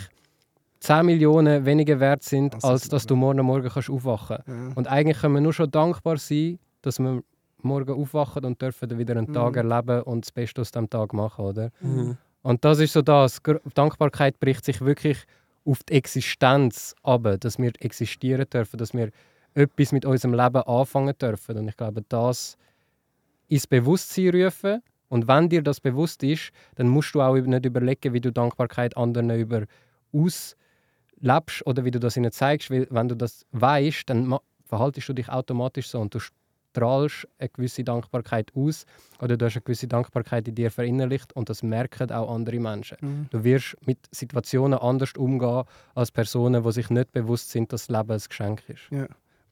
10 0.80 1.04
Millionen 1.06 1.64
weniger 1.66 2.00
wert 2.00 2.22
sind, 2.22 2.54
Also, 2.54 2.68
als 2.68 2.88
dass 2.88 3.06
du 3.06 3.14
morgen 3.16 3.44
Morgen 3.44 3.68
kannst 3.68 3.90
aufwachen 3.90 4.38
ja. 4.46 4.72
Und 4.74 4.88
eigentlich 4.88 5.18
können 5.20 5.34
wir 5.34 5.40
nur 5.40 5.52
schon 5.52 5.70
dankbar 5.70 6.16
sein, 6.16 6.58
dass 6.82 6.98
wir 6.98 7.22
morgen 7.62 7.92
aufwachen 8.00 8.44
und 8.44 8.60
dürfen 8.62 8.88
dann 8.88 8.98
wieder 8.98 9.16
einen 9.16 9.32
Tag 9.32 9.52
Mhm. 9.56 9.70
erleben 9.70 10.02
und 10.02 10.24
das 10.24 10.32
Beste 10.32 10.60
aus 10.60 10.70
dem 10.70 10.88
Tag 10.88 11.12
machen, 11.12 11.44
oder? 11.44 11.70
Mhm. 11.80 12.16
Und 12.42 12.64
das 12.64 12.78
ist 12.78 12.92
so 12.92 13.02
das. 13.02 13.40
Dankbarkeit 13.74 14.38
bricht 14.38 14.64
sich 14.64 14.80
wirklich 14.80 15.18
auf 15.64 15.82
die 15.82 15.94
Existenz 15.94 16.94
ab, 17.02 17.26
dass 17.40 17.58
wir 17.58 17.72
existieren 17.80 18.46
dürfen, 18.48 18.76
dass 18.78 18.94
wir 18.94 19.10
etwas 19.54 19.90
mit 19.92 20.04
unserem 20.04 20.34
Leben 20.34 20.62
anfangen 20.62 21.14
dürfen. 21.20 21.58
Und 21.58 21.68
ich 21.68 21.76
glaube, 21.76 22.02
das 22.08 22.56
ins 23.48 23.66
Bewusstsein 23.66 24.30
rufen. 24.44 24.80
Und 25.08 25.28
wenn 25.28 25.48
dir 25.48 25.62
das 25.62 25.80
bewusst 25.80 26.22
ist, 26.22 26.50
dann 26.74 26.88
musst 26.88 27.14
du 27.14 27.20
auch 27.20 27.34
nicht 27.36 27.66
überlegen, 27.66 28.12
wie 28.12 28.20
du 28.20 28.32
Dankbarkeit 28.32 28.96
anderen 28.96 29.30
über 29.30 29.64
auslebst 30.12 31.66
oder 31.66 31.84
wie 31.84 31.90
du 31.90 32.00
das 32.00 32.16
ihnen 32.16 32.32
zeigst. 32.32 32.70
Weil 32.70 32.86
wenn 32.90 33.08
du 33.08 33.14
das 33.14 33.46
weißt, 33.52 34.08
dann 34.10 34.36
verhaltest 34.64 35.08
du 35.08 35.12
dich 35.12 35.28
automatisch 35.28 35.88
so 35.88 36.00
und 36.00 36.14
du 36.14 36.18
strahlst 36.76 37.26
eine 37.38 37.48
gewisse 37.48 37.84
Dankbarkeit 37.84 38.52
aus 38.54 38.84
oder 39.20 39.36
du 39.36 39.46
hast 39.46 39.56
eine 39.56 39.62
gewisse 39.62 39.88
Dankbarkeit 39.88 40.46
in 40.48 40.54
dir 40.54 40.70
verinnerlicht 40.70 41.34
und 41.34 41.48
das 41.48 41.62
merken 41.62 42.10
auch 42.10 42.34
andere 42.34 42.60
Menschen. 42.60 42.98
Mhm. 43.00 43.26
Du 43.30 43.44
wirst 43.44 43.76
mit 43.86 43.98
Situationen 44.10 44.78
anders 44.78 45.12
umgehen 45.16 45.64
als 45.94 46.10
Personen, 46.10 46.62
die 46.62 46.72
sich 46.72 46.90
nicht 46.90 47.12
bewusst 47.12 47.50
sind, 47.50 47.72
dass 47.72 47.86
das 47.86 47.96
Leben 47.96 48.12
ein 48.12 48.20
Geschenk 48.28 48.62
ist. 48.68 48.90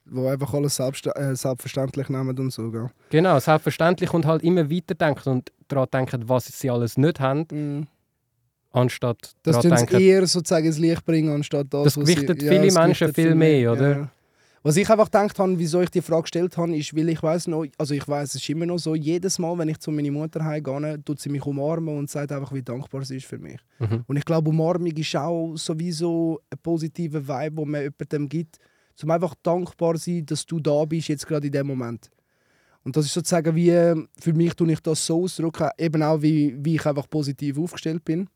Wo 0.06 0.28
einfach 0.28 0.52
alles 0.52 0.76
selbst, 0.76 1.06
äh, 1.06 1.34
selbstverständlich 1.34 2.08
nehmen 2.10 2.38
und 2.38 2.50
so. 2.52 2.70
Gell? 2.70 2.90
Genau, 3.10 3.38
selbstverständlich 3.38 4.12
und 4.12 4.26
halt 4.26 4.42
immer 4.42 4.70
weiterdenken 4.70 5.28
und 5.30 5.52
daran 5.68 5.88
denken, 5.92 6.28
was 6.28 6.46
sie 6.46 6.70
alles 6.70 6.96
nicht 6.98 7.20
haben, 7.20 7.46
Mhm. 7.50 7.86
anstatt 8.72 9.32
Das 9.42 9.56
daran 9.56 9.70
tun 9.70 9.78
sie 9.78 9.86
denken, 9.86 10.00
eher 10.06 10.26
sozusagen 10.26 10.66
ins 10.66 10.78
Licht 10.78 11.04
bringen, 11.04 11.32
anstatt 11.34 11.68
das, 11.70 11.84
Das 11.84 11.94
sie- 11.94 12.00
gewichtet 12.00 12.42
ja, 12.42 12.50
viele 12.50 12.66
das 12.66 12.74
Menschen 12.74 13.06
gewichtet 13.06 13.24
viel 13.24 13.34
mehr, 13.34 13.72
oder? 13.72 13.90
Ja. 13.98 14.08
Was 14.66 14.76
ich 14.78 14.88
einfach 14.88 15.06
gedacht 15.06 15.38
habe, 15.38 15.58
wieso 15.58 15.82
ich 15.82 15.90
die 15.90 16.00
Frage 16.00 16.22
gestellt 16.22 16.56
habe, 16.56 16.74
ist, 16.74 16.96
weil 16.96 17.10
ich 17.10 17.22
weiß 17.22 17.48
noch, 17.48 17.66
also 17.76 17.92
ich 17.92 18.08
weiß 18.08 18.30
es 18.34 18.36
ist 18.42 18.48
immer 18.48 18.64
noch 18.64 18.78
so, 18.78 18.94
jedes 18.94 19.38
Mal, 19.38 19.58
wenn 19.58 19.68
ich 19.68 19.78
zu 19.78 19.90
meiner 19.90 20.10
Mutter 20.10 20.42
heimgehe, 20.42 21.02
tut 21.04 21.20
sie 21.20 21.28
mich 21.28 21.44
umarmen 21.44 21.98
und 21.98 22.08
sagt 22.08 22.32
einfach, 22.32 22.50
wie 22.52 22.62
dankbar 22.62 23.04
sie 23.04 23.16
ist 23.18 23.26
für 23.26 23.36
mich. 23.38 23.58
Mhm. 23.78 24.04
Und 24.06 24.16
ich 24.16 24.24
glaube, 24.24 24.48
Umarmung 24.48 24.86
ist 24.96 25.14
auch 25.16 25.54
sowieso 25.56 26.40
ein 26.50 26.58
positiver 26.62 27.26
Vibe, 27.28 27.56
wo 27.58 27.64
man 27.66 27.82
jemandem 27.82 28.26
gibt, 28.28 28.56
um 29.02 29.11
einfach 29.11 29.35
dankbar 29.42 29.96
sein, 29.96 30.24
dass 30.26 30.46
du 30.46 30.61
da 30.61 30.85
bist, 30.85 31.09
jetzt 31.09 31.26
gerade 31.26 31.46
in 31.46 31.52
dem 31.52 31.66
Moment. 31.66 32.11
Und 32.85 32.96
das 32.96 33.07
ist 33.07 33.14
sozusagen 33.14 33.54
wie, 33.57 33.70
für 34.20 34.33
mich 34.35 34.54
tue 34.54 34.70
ich 34.70 34.80
das 34.80 35.04
so 35.04 35.24
ausdrücken, 35.24 35.70
eben 35.78 36.02
auch 36.02 36.20
wie, 36.20 36.54
wie 36.62 36.76
ich 36.76 36.87
einfach 36.87 37.09
positiv 37.09 37.59
aufgestellt 37.59 38.04
bin. 38.04 38.28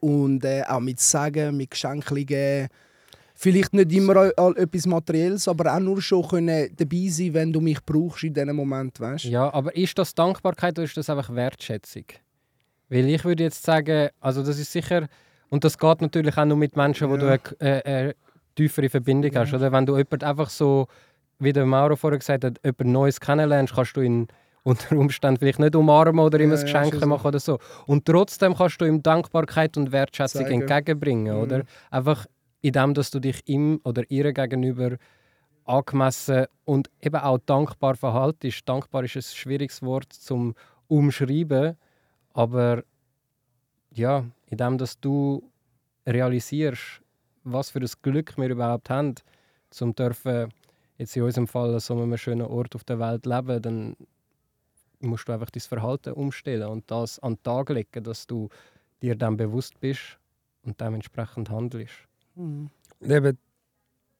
Und 0.00 0.44
äh, 0.44 0.62
auch 0.62 0.80
mit 0.80 1.00
Sagen, 1.00 1.56
mit 1.56 1.70
Geschenken 1.72 2.24
geben. 2.24 2.68
Vielleicht 3.34 3.72
nicht 3.72 3.92
immer 3.92 4.30
all- 4.36 4.56
etwas 4.56 4.86
Materielles, 4.86 5.48
aber 5.48 5.74
auch 5.74 5.80
nur 5.80 6.00
schon 6.00 6.26
können 6.28 6.70
dabei 6.76 7.08
sein, 7.08 7.34
wenn 7.34 7.52
du 7.52 7.60
mich 7.60 7.82
brauchst 7.84 8.22
in 8.24 8.34
diesem 8.34 8.54
Moment, 8.54 9.00
weißt? 9.00 9.24
Ja, 9.24 9.52
aber 9.52 9.74
ist 9.74 9.98
das 9.98 10.14
Dankbarkeit 10.14 10.78
oder 10.78 10.84
ist 10.84 10.96
das 10.96 11.10
einfach 11.10 11.34
Wertschätzung? 11.34 12.04
Weil 12.88 13.08
ich 13.08 13.24
würde 13.24 13.44
jetzt 13.44 13.62
sagen, 13.62 14.10
also 14.20 14.42
das 14.42 14.58
ist 14.58 14.70
sicher, 14.70 15.08
und 15.48 15.64
das 15.64 15.78
geht 15.78 16.00
natürlich 16.02 16.36
auch 16.36 16.44
nur 16.44 16.56
mit 16.58 16.76
Menschen, 16.76 17.08
wo 17.08 17.16
Ja. 17.16 17.36
du 17.38 17.40
eine, 17.60 17.84
äh, 17.84 17.84
eine 17.84 18.14
tiefere 18.54 18.88
Verbindung 18.88 19.34
hast. 19.34 19.50
Ja. 19.52 19.58
Oder 19.58 19.72
wenn 19.72 19.86
du 19.86 19.96
jemanden 19.96 20.24
einfach 20.24 20.50
so, 20.50 20.86
wie 21.38 21.52
der 21.52 21.66
Mauro 21.66 21.96
vorher 21.96 22.18
gesagt 22.18 22.44
hat, 22.44 22.60
jemand 22.64 22.84
Neues 22.86 23.20
kennenlernst, 23.20 23.74
kannst 23.74 23.96
du 23.96 24.00
ihn 24.02 24.28
unter 24.62 24.96
Umständen 24.96 25.38
vielleicht 25.38 25.58
nicht 25.58 25.74
umarmen 25.74 26.20
oder 26.24 26.38
ihm 26.38 26.50
Ja, 26.50 26.56
ein 26.56 26.66
ja, 26.66 26.82
Geschenk 26.82 26.94
so. 27.00 27.06
machen 27.06 27.26
oder 27.28 27.40
so. 27.40 27.58
Und 27.86 28.04
trotzdem 28.04 28.54
kannst 28.54 28.80
du 28.80 28.84
ihm 28.84 29.02
Dankbarkeit 29.02 29.76
und 29.78 29.90
Wertschätzung 29.90 30.42
Zeigen. 30.42 30.60
entgegenbringen, 30.62 31.34
Mhm. 31.36 31.42
oder? 31.42 31.62
Einfach 31.90 32.26
indem, 32.60 32.92
dass 32.92 33.10
du 33.10 33.20
dich 33.20 33.40
ihm 33.46 33.80
oder 33.84 34.02
ihr 34.10 34.32
gegenüber 34.34 34.96
angemessen 35.64 36.44
und 36.66 36.90
eben 37.00 37.16
auch 37.16 37.38
dankbar 37.46 37.94
verhaltest. 37.94 38.68
Dankbar 38.68 39.04
ist 39.04 39.16
ein 39.16 39.22
schwieriges 39.22 39.80
Wort 39.82 40.12
zum 40.12 40.54
Umschreiben, 40.88 41.76
aber 42.34 42.82
ja, 43.94 44.24
indem 44.46 44.76
dass 44.78 44.98
du 45.00 45.42
realisierst, 46.06 47.00
was 47.44 47.70
für 47.70 47.80
ein 47.80 47.88
Glück 48.02 48.36
wir 48.36 48.48
überhaupt 48.48 48.90
haben, 48.90 49.14
zum 49.70 49.94
dürfen 49.94 50.48
jetzt 50.98 51.16
in 51.16 51.22
unserem 51.22 51.46
Fall 51.46 51.72
an 51.72 51.80
so 51.80 51.94
einem 51.94 52.16
schönen 52.16 52.46
Ort 52.46 52.74
auf 52.74 52.84
der 52.84 52.98
Welt 52.98 53.26
leben, 53.26 53.62
dann 53.62 53.96
musst 55.00 55.28
du 55.28 55.32
einfach 55.32 55.50
dein 55.50 55.60
Verhalten 55.60 56.12
umstellen 56.12 56.68
und 56.68 56.90
das 56.90 57.18
an 57.20 57.34
den 57.34 57.42
Tag 57.42 57.70
legen, 57.70 58.04
dass 58.04 58.26
du 58.26 58.48
dir 59.00 59.16
dann 59.16 59.36
bewusst 59.36 59.80
bist 59.80 60.18
und 60.62 60.80
dementsprechend 60.80 61.48
handelst. 61.48 61.94
Mhm. 62.34 62.70
Und 62.98 63.10
eben, 63.10 63.38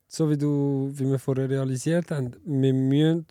so 0.07 0.31
wie, 0.31 0.39
du, 0.39 0.91
wie 0.95 1.05
wir 1.05 1.19
vorher 1.19 1.49
realisiert 1.49 2.11
haben, 2.11 2.35
wir 2.45 2.73
müssen 2.73 3.27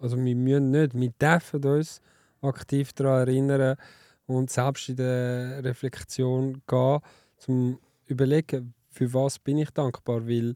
also 0.00 0.16
wir 0.16 0.36
müssen 0.36 0.70
nicht, 0.70 0.94
wir 0.94 1.10
dürfen 1.10 1.64
uns 1.64 2.00
aktiv 2.42 2.92
daran 2.92 3.28
erinnern 3.28 3.76
und 4.26 4.50
selbst 4.50 4.88
in 4.88 4.96
der 4.96 5.64
Reflexion 5.64 6.60
gehen, 6.66 7.00
zum 7.38 7.78
überlegen, 8.06 8.74
für 8.96 9.12
was 9.12 9.38
bin 9.38 9.58
ich 9.58 9.70
dankbar, 9.70 10.26
weil 10.26 10.54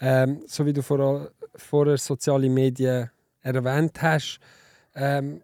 ähm, 0.00 0.42
so 0.46 0.66
wie 0.66 0.72
du 0.72 0.82
vorher, 0.82 1.30
vorher 1.56 1.96
soziale 1.96 2.50
Medien 2.50 3.10
erwähnt 3.40 4.02
hast, 4.02 4.38
ähm, 4.94 5.40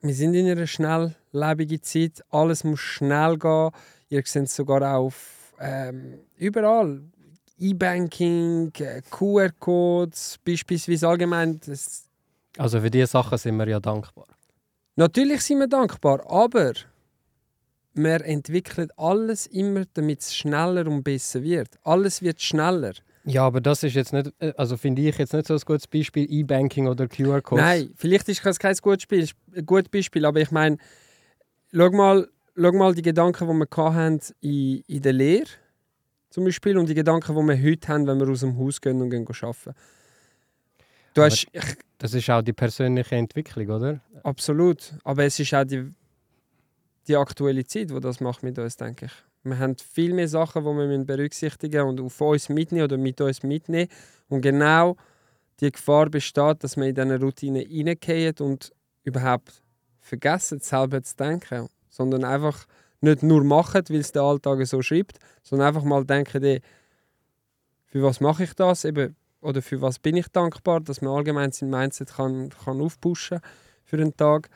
wir 0.00 0.14
sind 0.14 0.34
in 0.34 0.48
einer 0.48 0.66
schnelllebigen 0.66 1.82
Zeit, 1.82 2.22
alles 2.30 2.62
muss 2.62 2.80
schnell 2.80 3.36
gehen. 3.38 3.70
Ihr 4.08 4.22
seht 4.24 4.44
es 4.44 4.54
sogar 4.54 4.82
auch 4.82 5.06
auf, 5.06 5.54
ähm, 5.60 6.20
überall. 6.36 7.02
E-Banking, 7.58 8.70
äh, 8.78 9.00
QR-Codes, 9.10 10.38
beispielsweise 10.44 11.08
allgemein. 11.08 11.58
Also 12.58 12.80
für 12.80 12.90
diese 12.90 13.06
Sachen 13.06 13.38
sind 13.38 13.56
wir 13.56 13.68
ja 13.68 13.80
dankbar. 13.80 14.26
natürlich 14.94 15.40
sind 15.42 15.58
wir 15.60 15.66
dankbar, 15.66 16.20
aber 16.30 16.74
wir 17.96 18.24
entwickeln 18.24 18.88
alles 18.96 19.46
immer, 19.46 19.84
damit 19.94 20.20
es 20.20 20.36
schneller 20.36 20.86
und 20.86 21.02
besser 21.02 21.42
wird. 21.42 21.68
Alles 21.82 22.22
wird 22.22 22.40
schneller. 22.40 22.92
Ja, 23.24 23.42
aber 23.44 23.60
das 23.60 23.82
ist 23.82 23.94
jetzt 23.94 24.12
nicht, 24.12 24.32
äh, 24.38 24.52
also 24.56 24.76
finde 24.76 25.02
ich 25.02 25.18
jetzt 25.18 25.32
nicht 25.32 25.46
so 25.48 25.54
ein 25.54 25.60
gutes 25.64 25.88
Beispiel, 25.88 26.26
E-Banking 26.30 26.86
oder 26.86 27.08
QR-Codes. 27.08 27.64
Nein, 27.64 27.90
vielleicht 27.96 28.28
ist 28.28 28.44
es 28.46 28.58
kein 28.58 28.76
gutes 28.76 29.06
Beispiel, 29.06 29.28
ein 29.56 29.66
gutes 29.66 29.88
Beispiel 29.88 30.24
aber 30.24 30.40
ich 30.40 30.50
meine, 30.52 30.76
schau 31.72 31.90
mal, 31.90 32.28
schau 32.54 32.72
mal 32.72 32.94
die 32.94 33.02
Gedanken, 33.02 33.48
die 33.48 33.54
wir 33.54 33.66
hatten 33.94 34.20
in, 34.40 34.82
in 34.86 35.02
der 35.02 35.12
Lehre 35.12 35.46
zum 36.30 36.44
Beispiel 36.44 36.76
und 36.78 36.88
die 36.88 36.94
Gedanken, 36.94 37.34
die 37.34 37.42
wir 37.42 37.62
heute 37.72 37.88
haben, 37.88 38.06
wenn 38.06 38.20
wir 38.20 38.28
aus 38.28 38.40
dem 38.40 38.56
Haus 38.58 38.80
gehen 38.80 39.00
und 39.02 39.10
gehen 39.10 39.26
arbeiten. 39.26 39.74
Du 41.14 41.22
Aber- 41.22 41.30
hast, 41.30 41.46
ich, 41.50 41.62
Das 41.98 42.12
ist 42.14 42.28
auch 42.30 42.42
die 42.42 42.52
persönliche 42.52 43.16
Entwicklung, 43.16 43.70
oder? 43.70 44.00
absolut, 44.22 44.92
aber 45.02 45.24
es 45.24 45.40
ist 45.40 45.52
auch 45.54 45.64
die, 45.64 45.88
die 47.08 47.16
aktuelle 47.16 47.64
Zeit, 47.64 47.90
die 47.90 48.00
das 48.00 48.20
macht 48.20 48.42
mit 48.42 48.58
uns, 48.58 48.76
denke 48.76 49.06
ich. 49.06 49.12
Wir 49.44 49.58
haben 49.58 49.76
viel 49.76 50.12
mehr 50.12 50.28
Sachen, 50.28 50.64
die 50.64 50.70
wir 50.70 51.04
berücksichtigen 51.04 51.82
und 51.82 52.00
auf 52.00 52.20
uns 52.20 52.48
mitnehmen 52.48 52.84
oder 52.84 52.96
mit 52.96 53.20
uns 53.20 53.42
mitnehmen. 53.42 53.88
Und 54.28 54.40
genau 54.40 54.96
die 55.60 55.70
Gefahr 55.70 56.10
besteht, 56.10 56.64
dass 56.64 56.76
wir 56.76 56.86
in 56.86 56.94
diese 56.94 57.20
Routine 57.20 57.60
reingehen 57.60 58.34
und 58.40 58.72
überhaupt 59.04 59.62
vergessen, 60.00 60.60
selber 60.60 61.02
zu 61.02 61.16
denken. 61.16 61.68
Sondern 61.88 62.24
einfach 62.24 62.66
nicht 63.00 63.22
nur 63.22 63.44
machen, 63.44 63.82
weil 63.88 64.00
es 64.00 64.12
der 64.12 64.22
Alltag 64.22 64.66
so 64.66 64.82
schreibt, 64.82 65.18
sondern 65.42 65.68
einfach 65.68 65.84
mal 65.84 66.04
denken, 66.04 66.42
ey, 66.42 66.60
für 67.86 68.02
was 68.02 68.20
mache 68.20 68.44
ich 68.44 68.54
das? 68.54 68.84
Eben, 68.84 69.16
oder 69.40 69.62
für 69.62 69.80
was 69.80 69.98
bin 69.98 70.16
ich 70.16 70.28
dankbar, 70.28 70.80
dass 70.80 71.00
man 71.00 71.14
allgemein 71.14 71.52
sein 71.52 71.70
Mindset 71.70 72.14
kann, 72.14 72.50
kann 72.64 72.80
aufpushen 72.80 73.40
für 73.84 73.96
den 73.96 74.16
Tag. 74.16 74.48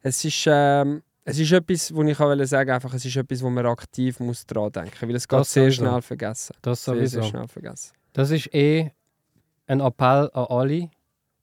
Es 0.00 0.24
ist, 0.24 0.44
ähm, 0.46 1.02
es 1.28 1.38
ist 1.40 1.50
etwas, 1.52 1.92
wo 1.94 2.02
ich 2.04 2.18
auch 2.20 2.44
sagen 2.46 2.70
einfach, 2.70 2.94
es 2.94 3.04
ist 3.04 3.16
etwas, 3.16 3.42
wo 3.42 3.50
man 3.50 3.66
aktiv 3.66 4.20
muss 4.20 4.46
dran 4.46 4.70
denken, 4.70 5.08
weil 5.08 5.16
es 5.16 5.26
geht 5.26 5.40
Das 5.40 5.52
sehr 5.52 5.64
sowieso. 5.64 5.82
schnell 5.82 6.02
vergessen. 6.02 6.54
Das 6.62 6.84
Sehr, 6.84 6.94
sowieso. 6.94 7.20
sehr 7.20 7.30
schnell 7.30 7.48
vergessen. 7.48 7.92
Das 8.12 8.30
ist 8.30 8.54
eh 8.54 8.90
ein 9.66 9.80
Appell 9.80 10.30
an 10.32 10.46
alle. 10.48 10.90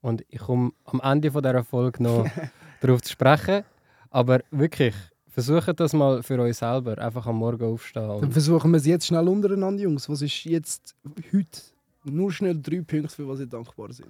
Und 0.01 0.23
ich 0.29 0.39
komme 0.39 0.71
am 0.85 1.01
Ende 1.01 1.31
von 1.31 1.43
dieser 1.43 1.63
Folge 1.63 2.01
noch 2.01 2.25
darauf 2.81 3.01
zu 3.01 3.11
sprechen. 3.11 3.63
Aber 4.09 4.39
wirklich, 4.51 4.95
versucht 5.27 5.79
das 5.79 5.91
mal 5.93 6.23
für 6.23 6.39
euch 6.39 6.57
selber. 6.57 6.97
Einfach 6.97 7.27
am 7.27 7.35
Morgen 7.37 7.65
aufstehen. 7.65 8.07
Dann 8.21 8.31
versuchen 8.31 8.71
wir 8.71 8.77
es 8.77 8.85
jetzt 8.85 9.07
schnell 9.07 9.27
untereinander, 9.27 9.83
Jungs. 9.83 10.07
Was 10.07 10.21
ist 10.21 10.45
jetzt 10.45 10.95
heute 11.33 11.61
nur 12.05 12.31
schnell 12.31 12.57
drei 12.61 12.81
Punkte, 12.81 13.09
für 13.09 13.27
was 13.27 13.39
ihr 13.41 13.47
dankbar 13.47 13.91
sind? 13.91 14.09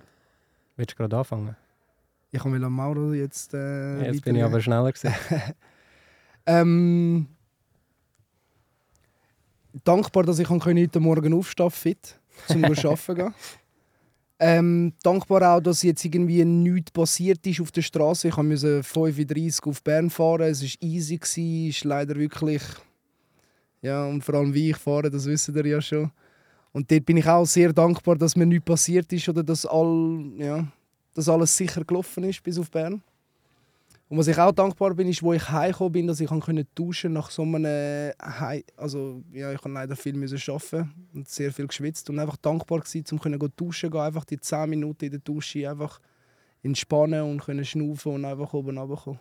willst 0.75 0.91
du 0.93 0.97
gerade 0.97 1.17
anfangen? 1.17 1.55
Ich 2.33 2.43
an 2.43 2.73
Mauro 2.73 3.13
jetzt. 3.13 3.53
Äh, 3.53 4.11
Jetzt 4.11 4.25
bin 4.25 4.35
ich 4.35 4.43
aber 4.43 4.59
schneller 4.59 4.91
gewesen. 4.91 5.13
Ähm, 6.45 7.27
dankbar, 9.85 10.23
dass 10.23 10.39
ich 10.39 10.49
heute 10.49 10.99
Morgen 10.99 11.33
aufstehen 11.33 11.71
fit, 11.71 12.19
zum 12.47 12.65
arbeiten 12.65 13.15
gehen. 13.15 13.33
Ähm, 14.39 14.93
dankbar 15.03 15.55
auch, 15.55 15.61
dass 15.61 15.83
jetzt 15.83 16.03
irgendwie 16.03 16.43
nichts 16.43 16.91
passiert 16.91 17.47
ist 17.47 17.61
auf 17.61 17.71
der 17.71 17.81
Straße. 17.81 18.27
Ich 18.27 18.35
musste 18.35 18.83
35 18.83 19.65
auf 19.65 19.81
Bern 19.81 20.09
fahren. 20.09 20.41
Es 20.41 20.61
war 20.61 20.69
easy, 20.81 21.17
gewesen, 21.17 21.69
ist 21.69 21.85
leider 21.85 22.15
wirklich. 22.17 22.63
Ja, 23.81 24.05
und 24.05 24.21
vor 24.21 24.35
allem 24.35 24.53
wie 24.53 24.71
ich 24.71 24.77
fahre, 24.77 25.09
das 25.09 25.25
wissen 25.27 25.55
ihr 25.55 25.65
ja 25.65 25.81
schon. 25.81 26.11
Und 26.73 26.91
dort 26.91 27.05
bin 27.05 27.15
ich 27.15 27.27
auch 27.27 27.45
sehr 27.45 27.71
dankbar, 27.71 28.17
dass 28.17 28.35
mir 28.35 28.45
nichts 28.45 28.65
passiert 28.65 29.13
ist 29.13 29.29
oder 29.29 29.43
dass, 29.43 29.65
all, 29.65 30.25
ja, 30.37 30.67
dass 31.13 31.29
alles 31.29 31.55
sicher 31.55 31.83
gelaufen 31.83 32.23
ist 32.23 32.43
bis 32.43 32.57
auf 32.57 32.71
Bern. 32.71 33.01
Und 34.09 34.17
was 34.19 34.27
ich 34.27 34.37
auch 34.37 34.51
dankbar 34.51 34.93
bin, 34.93 35.07
ist, 35.07 35.23
wo 35.23 35.33
ich 35.33 35.49
heimgekommen 35.49 35.91
bin, 35.91 36.07
dass 36.07 36.19
ich 36.19 36.27
konnte 36.27 36.67
duschen 36.75 37.13
nach 37.13 37.31
so 37.31 37.41
einem 37.41 38.13
Hei 38.21 38.63
also 38.77 39.23
ja, 39.31 39.51
ich 39.51 39.57
habe 39.57 39.71
leider 39.71 39.95
viel 39.95 40.13
müssen 40.13 40.39
arbeiten 40.51 40.93
und 41.13 41.27
sehr 41.27 41.51
viel 41.51 41.67
geschwitzt 41.67 42.09
und 42.09 42.19
einfach 42.19 42.37
dankbar 42.37 42.81
gewesen, 42.81 43.05
um 43.11 43.19
können 43.19 43.39
duschen 43.55 43.89
gehen, 43.89 44.01
einfach 44.01 44.25
die 44.25 44.39
10 44.39 44.69
Minuten 44.69 45.05
in 45.05 45.11
der 45.11 45.19
Dusche 45.19 45.67
einfach 45.67 45.99
entspannen 46.61 47.23
und 47.23 47.43
können 47.43 47.65
schnaufen 47.65 48.13
und 48.13 48.25
einfach 48.25 48.53
oben 48.53 48.77
runterkommen. 48.77 49.19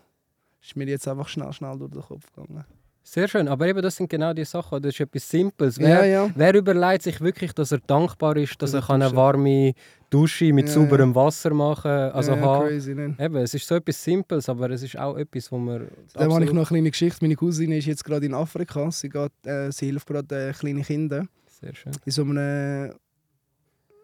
Ist 0.60 0.76
mir 0.76 0.86
jetzt 0.86 1.08
einfach 1.08 1.28
schnell, 1.28 1.52
schnell 1.52 1.78
durch 1.78 1.90
den 1.90 2.02
Kopf 2.02 2.26
gegangen. 2.34 2.64
Sehr 3.02 3.26
schön. 3.26 3.48
Aber 3.48 3.66
eben, 3.66 3.82
das 3.82 3.96
sind 3.96 4.08
genau 4.08 4.32
die 4.32 4.44
Sachen. 4.44 4.80
Das 4.80 4.94
ist 4.94 5.00
etwas 5.00 5.28
Simples. 5.28 5.76
Ja, 5.76 5.86
Wer, 5.86 6.06
ja. 6.06 6.30
wer 6.34 6.54
überlegt 6.54 7.02
sich 7.02 7.20
wirklich, 7.20 7.52
dass 7.52 7.72
er 7.72 7.78
dankbar 7.78 8.36
ist, 8.36 8.62
dass 8.62 8.70
Dass 8.72 8.82
er 8.82 8.86
kann 8.86 9.02
eine 9.02 9.16
warme 9.16 9.74
Dusche 10.12 10.52
mit 10.52 10.68
Ja, 10.68 10.74
sauberem 10.74 11.14
Wasser 11.14 11.54
machen? 11.54 11.90
Also 11.90 12.32
ja, 12.32 12.60
crazy, 12.60 12.94
ne? 12.94 13.16
Eben, 13.18 13.36
es 13.36 13.54
ist 13.54 13.66
so 13.66 13.76
etwas 13.76 14.02
Simples, 14.02 14.48
aber 14.48 14.70
es 14.70 14.82
ist 14.82 14.98
auch 14.98 15.16
etwas, 15.16 15.50
wo 15.50 15.58
man. 15.58 15.88
Dann 16.12 16.32
habe 16.32 16.44
ich 16.44 16.50
noch 16.50 16.58
eine 16.58 16.66
kleine 16.66 16.90
Geschichte. 16.90 17.18
Meine 17.22 17.36
Cousine 17.36 17.78
ist 17.78 17.86
jetzt 17.86 18.04
gerade 18.04 18.26
in 18.26 18.34
Afrika. 18.34 18.90
Sie, 18.90 19.08
geht, 19.08 19.32
äh, 19.46 19.72
sie 19.72 19.86
hilft 19.86 20.06
gerade 20.06 20.50
äh, 20.50 20.52
kleinen 20.52 20.82
Kindern. 20.82 21.28
Sehr 21.60 21.74
schön. 21.74 21.92
in 22.04 22.12
so 22.12 22.22
einem 22.22 22.94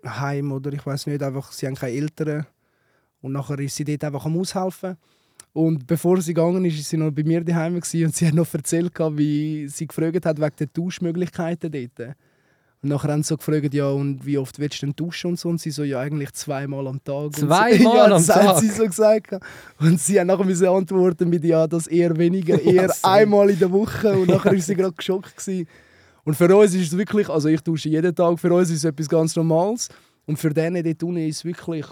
Heim 0.07 0.53
oder 0.53 0.73
ich 0.73 0.87
weiß 0.87 1.07
nicht, 1.09 1.23
einfach, 1.23 1.53
sie 1.53 1.66
haben 1.66 1.75
keine 1.75 1.92
Eltern 1.92 2.47
und 3.21 3.33
nachher 3.33 3.59
ist 3.59 3.77
sie 3.77 3.85
dort 3.85 4.05
einfach 4.05 4.27
am 4.27 4.38
Aushelfen. 4.38 4.97
Und 5.53 5.87
bevor 5.87 6.21
sie 6.21 6.35
gegangen 6.35 6.64
ist, 6.64 6.79
ist 6.79 6.88
sie 6.88 6.97
noch 6.97 7.11
bei 7.11 7.25
mir 7.25 7.42
daheim 7.42 7.75
und 7.75 7.85
sie 7.85 8.07
hat 8.07 8.35
noch 8.35 8.53
erzählt, 8.55 8.92
wie 8.99 9.66
sie 9.66 9.87
gefragt 9.87 10.25
hat 10.25 10.40
wegen 10.40 10.57
der 10.59 10.73
Tauschmöglichkeiten 10.73 11.73
dort. 11.73 12.16
Und 12.81 12.91
nachher 12.91 13.11
haben 13.11 13.23
sie 13.25 13.29
so 13.29 13.37
gefragt, 13.37 13.75
ja, 13.75 13.88
und 13.88 14.25
wie 14.25 14.38
oft 14.38 14.59
willst 14.59 14.83
du 14.83 14.87
denn 14.87 14.95
duschen 14.95 15.31
und 15.31 15.38
so? 15.38 15.49
Und 15.49 15.61
sie 15.61 15.73
so, 15.73 15.83
ja, 15.83 15.99
eigentlich 15.99 16.33
zweimal 16.33 16.87
am 16.87 17.03
Tag. 17.03 17.35
Zweimal 17.35 18.12
am 18.12 18.25
Tag? 18.25 18.47
hat 18.47 18.61
sie 18.61 18.71
so 18.71 18.85
gesagt. 18.85 19.37
Und 19.81 20.01
sie 20.01 20.21
haben 20.21 20.29
nachher 20.29 20.45
müssen 20.45 20.69
antworten 20.69 21.29
mit, 21.29 21.45
ja, 21.45 21.67
das 21.67 21.88
eher 21.88 22.17
weniger, 22.17 22.61
eher 22.62 22.88
Was 22.88 23.03
einmal 23.03 23.51
in 23.51 23.59
der 23.59 23.73
Woche. 23.73 24.17
Und 24.17 24.29
nachher 24.29 24.53
ist 24.53 24.67
sie 24.67 24.77
gerade 24.77 24.93
geschockt 24.93 25.37
gewesen. 25.37 25.67
Und 26.25 26.35
für 26.35 26.55
uns 26.55 26.75
ist 26.75 26.93
es 26.93 26.97
wirklich, 26.97 27.29
also 27.29 27.49
ich 27.49 27.61
dusche 27.62 27.88
jeden 27.88 28.14
Tag, 28.14 28.38
für 28.38 28.53
uns 28.53 28.71
ist 28.71 28.77
es 28.77 28.85
etwas 28.85 29.09
ganz 29.09 29.35
Normales. 29.35 29.88
Und 30.27 30.38
für 30.38 30.51
denen 30.51 30.85
dort 30.85 31.03
unten 31.03 31.27
ist 31.27 31.38
es 31.38 31.45
wirklich 31.45 31.87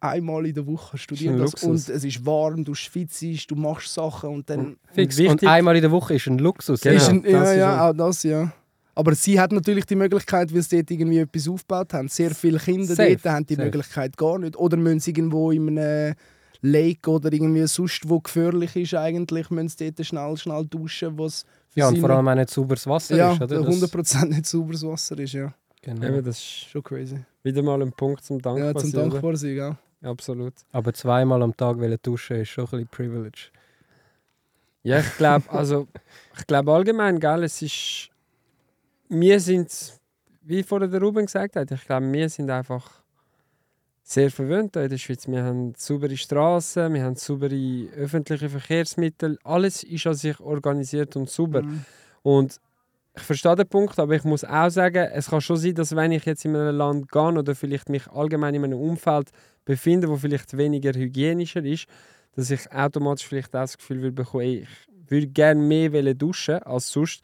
einmal 0.00 0.46
in 0.46 0.54
der 0.54 0.66
Woche 0.66 0.98
studieren 0.98 1.38
das. 1.38 1.52
Luxus. 1.52 1.68
Und 1.68 1.96
es 1.96 2.04
ist 2.04 2.26
warm, 2.26 2.64
du 2.64 2.74
schwitzt, 2.74 3.50
du 3.50 3.54
machst 3.54 3.92
Sachen 3.94 4.30
und 4.30 4.50
dann... 4.50 4.76
Fix. 4.92 5.18
Und 5.20 5.44
einmal 5.44 5.76
in 5.76 5.82
der 5.82 5.90
Woche 5.90 6.14
ist 6.14 6.26
ein 6.26 6.38
Luxus. 6.38 6.80
Genau. 6.80 6.96
ist 6.96 7.08
ein, 7.08 7.24
ja, 7.24 7.54
ja, 7.54 7.88
auch 7.88 7.94
das, 7.94 8.22
ja. 8.22 8.52
Aber 8.94 9.14
sie 9.14 9.38
hat 9.40 9.52
natürlich 9.52 9.86
die 9.86 9.94
Möglichkeit, 9.96 10.52
weil 10.54 10.62
sie 10.62 10.76
dort 10.78 10.90
irgendwie 10.90 11.18
etwas 11.18 11.48
aufgebaut 11.48 11.92
haben. 11.94 12.08
Sehr 12.08 12.34
viele 12.34 12.58
Kinder 12.58 12.94
Safe, 12.94 13.16
dort 13.16 13.24
haben 13.34 13.46
die 13.46 13.54
safe. 13.54 13.64
Möglichkeit 13.66 14.16
gar 14.16 14.38
nicht. 14.38 14.56
Oder 14.56 14.76
müssen 14.76 15.00
sie 15.00 15.10
irgendwo 15.10 15.50
in 15.52 15.78
einem 15.78 16.14
Lake 16.62 17.10
oder 17.10 17.32
irgendwie 17.32 17.66
sonst, 17.66 18.08
wo 18.08 18.20
gefährlich 18.20 18.76
ist 18.76 18.94
eigentlich, 18.94 19.48
müssen 19.50 19.68
sie 19.68 19.92
dort 19.92 20.06
schnell, 20.06 20.36
schnell 20.36 20.64
duschen, 20.66 21.18
was 21.18 21.46
Ja, 21.74 21.88
und 21.88 21.98
vor 21.98 22.10
allem 22.10 22.28
auch 22.28 22.34
nicht 22.34 22.50
sauberes 22.50 22.86
Wasser 22.86 23.16
ja, 23.16 23.32
ist, 23.32 23.40
oder? 23.40 23.62
Das- 23.62 23.66
100% 23.74 24.24
nicht 24.28 24.46
sauberes 24.46 24.82
Wasser 24.84 25.18
ist, 25.18 25.32
ja. 25.32 25.54
Genau. 25.82 26.06
Eben, 26.06 26.22
das 26.24 26.36
ist 26.36 26.68
Schon 26.70 26.82
crazy. 26.82 27.16
wieder 27.42 27.62
mal 27.62 27.80
ein 27.80 27.92
Punkt 27.92 28.22
zum 28.24 28.42
Dankbar 28.42 28.66
Ja, 28.66 28.74
zum 28.74 28.90
oder? 28.90 29.08
dankbar 29.08 29.36
sein, 29.36 29.56
ja. 29.56 29.78
Absolut. 30.02 30.52
Aber 30.72 30.92
zweimal 30.92 31.42
am 31.42 31.56
Tag 31.56 31.78
wollen 31.78 31.96
duschen 32.02 32.36
ist 32.40 32.48
schon 32.50 32.64
ein 32.64 32.70
bisschen 32.70 32.88
Privilege. 32.88 33.48
Ja, 34.82 35.00
ich 35.00 35.16
glaube, 35.16 35.44
also, 35.50 35.86
ich 36.38 36.46
glaube 36.46 36.72
allgemein, 36.72 37.18
gell, 37.20 37.44
es 37.44 37.60
ist, 37.62 38.08
wir 39.10 39.40
sind, 39.40 40.00
wie 40.42 40.62
vorher 40.62 40.88
der 40.88 41.02
Ruben 41.02 41.26
gesagt 41.26 41.56
hat, 41.56 41.70
ich 41.70 41.84
glaube, 41.84 42.10
wir 42.12 42.28
sind 42.28 42.50
einfach 42.50 43.02
sehr 44.02 44.30
verwöhnt 44.30 44.74
hier 44.74 44.84
in 44.84 44.90
der 44.90 44.98
Schweiz. 44.98 45.28
Wir 45.28 45.44
haben 45.44 45.74
saubere 45.76 46.16
Straßen, 46.16 46.92
wir 46.94 47.04
haben 47.04 47.16
saubere 47.16 47.88
öffentliche 47.96 48.48
Verkehrsmittel, 48.48 49.38
alles 49.44 49.82
ist 49.82 50.06
an 50.06 50.14
sich 50.14 50.38
organisiert 50.40 51.16
und 51.16 51.28
sauber. 51.28 51.62
Mhm. 51.62 51.84
Und 52.22 52.60
ich 53.16 53.22
verstehe 53.22 53.56
den 53.56 53.68
Punkt, 53.68 53.98
aber 53.98 54.14
ich 54.14 54.24
muss 54.24 54.44
auch 54.44 54.70
sagen, 54.70 55.08
es 55.12 55.28
kann 55.28 55.40
schon 55.40 55.56
sein, 55.56 55.74
dass 55.74 55.94
wenn 55.94 56.12
ich 56.12 56.24
jetzt 56.24 56.44
in 56.44 56.54
einem 56.54 56.76
Land 56.76 57.10
gehe 57.10 57.22
oder 57.22 57.54
vielleicht 57.54 57.88
mich 57.88 58.06
allgemein 58.08 58.54
in 58.54 58.64
einem 58.64 58.80
Umfeld 58.80 59.30
befinde, 59.64 60.08
wo 60.08 60.16
vielleicht 60.16 60.56
weniger 60.56 60.92
hygienischer 60.92 61.64
ist, 61.64 61.86
dass 62.36 62.50
ich 62.50 62.70
automatisch 62.72 63.26
vielleicht 63.26 63.54
auch 63.56 63.62
das 63.62 63.76
Gefühl 63.76 64.02
will 64.02 64.12
bekommen, 64.12 64.44
ey, 64.44 64.62
ich 64.62 65.10
würde 65.10 65.26
gerne 65.26 65.60
mehr 65.60 66.14
duschen 66.14 66.62
als 66.62 66.90
sonst. 66.90 67.22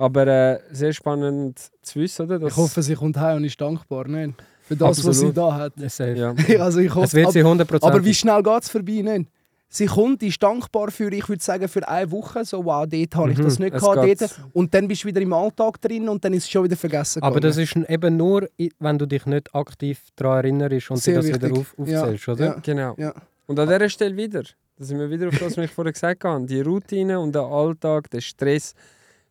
Aber 0.00 0.26
äh, 0.26 0.58
sehr 0.72 0.92
spannend 0.94 1.58
zu 1.82 2.00
wissen, 2.00 2.24
oder? 2.26 2.38
Dass, 2.38 2.52
Ich 2.52 2.56
hoffe, 2.56 2.82
sie 2.82 2.94
kommt 2.94 3.18
heim 3.18 3.36
und 3.38 3.44
ist 3.44 3.60
dankbar, 3.60 4.08
nicht? 4.08 4.34
Für 4.62 4.76
das, 4.76 5.04
was 5.04 5.18
sie 5.18 5.26
Absolut. 5.26 5.36
da 5.36 5.54
hat. 5.54 5.72
Ja. 6.16 6.34
Also 6.64 6.78
ich 6.80 6.88
Es 6.90 6.94
hoffe, 6.94 7.12
wird 7.16 7.32
sie 7.32 7.40
aber, 7.42 7.50
100%. 7.52 7.82
aber 7.82 8.04
wie 8.04 8.14
schnell 8.14 8.42
geht 8.42 8.62
es 8.62 8.70
vorbei? 8.70 9.02
Nicht? 9.02 9.28
Sie 9.68 9.86
kommt, 9.86 10.22
ist 10.22 10.42
dankbar 10.42 10.90
für, 10.90 11.12
ich 11.12 11.28
würde 11.28 11.42
sagen, 11.42 11.68
für 11.68 11.86
eine 11.86 12.10
Woche. 12.10 12.44
So, 12.44 12.64
wow, 12.64 12.86
dort 12.88 13.14
habe 13.14 13.32
ich 13.32 13.38
Mhm, 13.38 13.42
das 13.44 13.58
nicht 13.58 13.74
es 13.74 13.82
gehabt. 13.82 14.20
Dort. 14.20 14.40
Und 14.52 14.72
dann 14.74 14.88
bist 14.88 15.04
du 15.04 15.08
wieder 15.08 15.20
im 15.20 15.32
Alltag 15.32 15.80
drin 15.80 16.08
und 16.08 16.24
dann 16.24 16.32
ist 16.32 16.44
es 16.44 16.50
schon 16.50 16.64
wieder 16.64 16.76
vergessen 16.76 17.22
aber 17.22 17.38
das 17.40 17.56
gegangen. 17.56 17.84
ist 17.84 17.90
eben 17.90 18.16
nur, 18.16 18.48
wenn 18.78 18.98
du 18.98 19.06
dich 19.06 19.26
nicht 19.26 19.54
aktiv 19.54 20.00
daran 20.16 20.38
erinnerst 20.38 20.90
und 20.90 20.96
dir 20.96 21.00
Sehr 21.02 21.14
das 21.16 21.26
wieder 21.26 21.42
wichtig. 21.42 21.58
auf, 21.58 21.74
aufzählst, 21.78 22.26
Ja, 22.26 22.32
oder? 22.32 22.44
ja. 22.46 22.56
Genau. 22.62 22.94
Ja. 22.96 23.14
Und 23.46 23.58
an 23.60 23.68
dieser 23.68 23.88
Stelle 23.90 24.16
wieder, 24.16 24.42
da 24.76 24.84
sind 24.84 24.98
wir 24.98 25.10
wieder 25.10 25.28
auf 25.28 25.38
das, 25.38 25.56
was 25.56 25.64
ich 25.64 25.70
vorher 25.70 25.92
gesagt 25.92 26.24
habe, 26.24 26.46
die 26.46 26.62
Routine 26.62 27.20
und 27.20 27.32
der 27.34 27.42
Alltag, 27.42 28.08
der 28.10 28.20
Stress, 28.22 28.74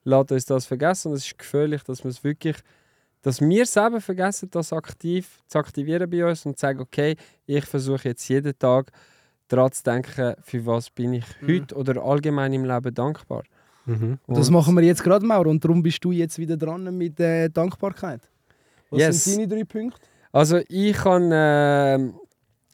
lässt 0.04 0.32
uns 0.32 0.46
das 0.46 0.66
vergessen 0.66 1.10
und 1.10 1.16
es 1.18 1.26
ist 1.28 1.38
gefährlich, 1.38 1.84
dass 1.84 2.04
wir 2.04 2.10
es 2.10 2.24
wirklich, 2.24 2.56
dass 3.22 3.42
wir 3.42 3.66
selber 3.66 4.00
vergessen, 4.02 4.50
das 4.52 4.72
aktiv 4.74 5.40
zu 5.48 5.58
aktivieren 5.60 6.10
bei 6.10 6.26
uns 6.26 6.46
und 6.46 6.58
zu 6.58 6.62
sagen, 6.62 6.80
okay, 6.80 7.16
ich 7.46 7.66
versuche 7.66 8.10
jetzt 8.10 8.28
jeden 8.30 8.58
Tag 8.58 8.92
daran 9.50 9.72
zu 9.72 9.84
denken, 9.84 10.36
für 10.44 10.66
was 10.66 10.90
bin 10.90 11.14
ich 11.16 11.26
Mhm. 11.42 11.48
heute 11.62 11.76
oder 11.76 12.02
allgemein 12.04 12.54
im 12.54 12.66
Leben 12.66 12.94
dankbar. 12.94 13.44
Mhm. 13.86 14.20
Das 14.28 14.50
machen 14.52 14.76
wir 14.76 14.84
jetzt 14.84 15.04
gerade, 15.04 15.26
Mauro. 15.26 15.50
Und 15.50 15.64
darum 15.64 15.82
bist 15.82 16.04
du 16.06 16.12
jetzt 16.12 16.38
wieder 16.38 16.56
dran 16.56 16.96
mit 16.96 17.20
äh, 17.20 17.50
Dankbarkeit. 17.50 18.22
Was 18.92 19.00
Yes. 19.02 19.24
sind 19.26 19.38
deine 19.40 19.48
drei 19.48 19.64
Punkte? 19.66 20.00
Also 20.32 20.60
ich 20.68 20.96
kann, 20.96 21.30
ähm, 21.34 22.14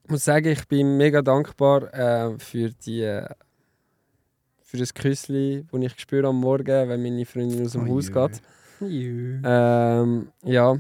muss 0.08 0.26
sagen, 0.26 0.48
ich 0.50 0.68
bin 0.68 0.98
mega 0.98 1.22
dankbar 1.22 1.94
äh, 1.94 2.38
für 2.38 2.70
die 2.70 3.02
äh, 3.04 3.26
für 4.76 4.80
das 4.80 4.94
Küssli, 4.94 5.66
das 5.72 5.82
ich 5.82 6.00
spüre 6.00 6.28
am 6.28 6.42
Morgen, 6.42 6.90
wenn 6.90 7.02
meine 7.02 7.26
Freundin 7.26 7.66
aus 7.66 7.72
dem 7.72 7.84
Ui, 7.84 7.92
Haus 7.92 8.10
ui, 8.10 8.14
geht. 8.14 9.42
Ähm, 9.46 10.28
ja. 10.44 10.78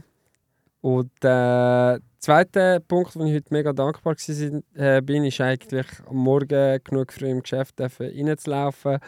Und 0.81 1.11
der 1.23 1.99
zweite 2.19 2.83
Punkt, 2.85 3.15
wo 3.15 3.23
ich 3.23 3.33
heute 3.33 3.53
mega 3.53 3.71
dankbar 3.71 4.15
war, 4.15 4.61
äh, 4.75 5.01
bin, 5.01 5.23
ist 5.23 5.39
eigentlich 5.39 5.87
am 6.07 6.17
Morgen 6.17 6.79
genug 6.83 7.13
früh 7.13 7.29
im 7.29 7.41
Geschäft 7.41 7.79
reinzulaufen, 7.79 8.99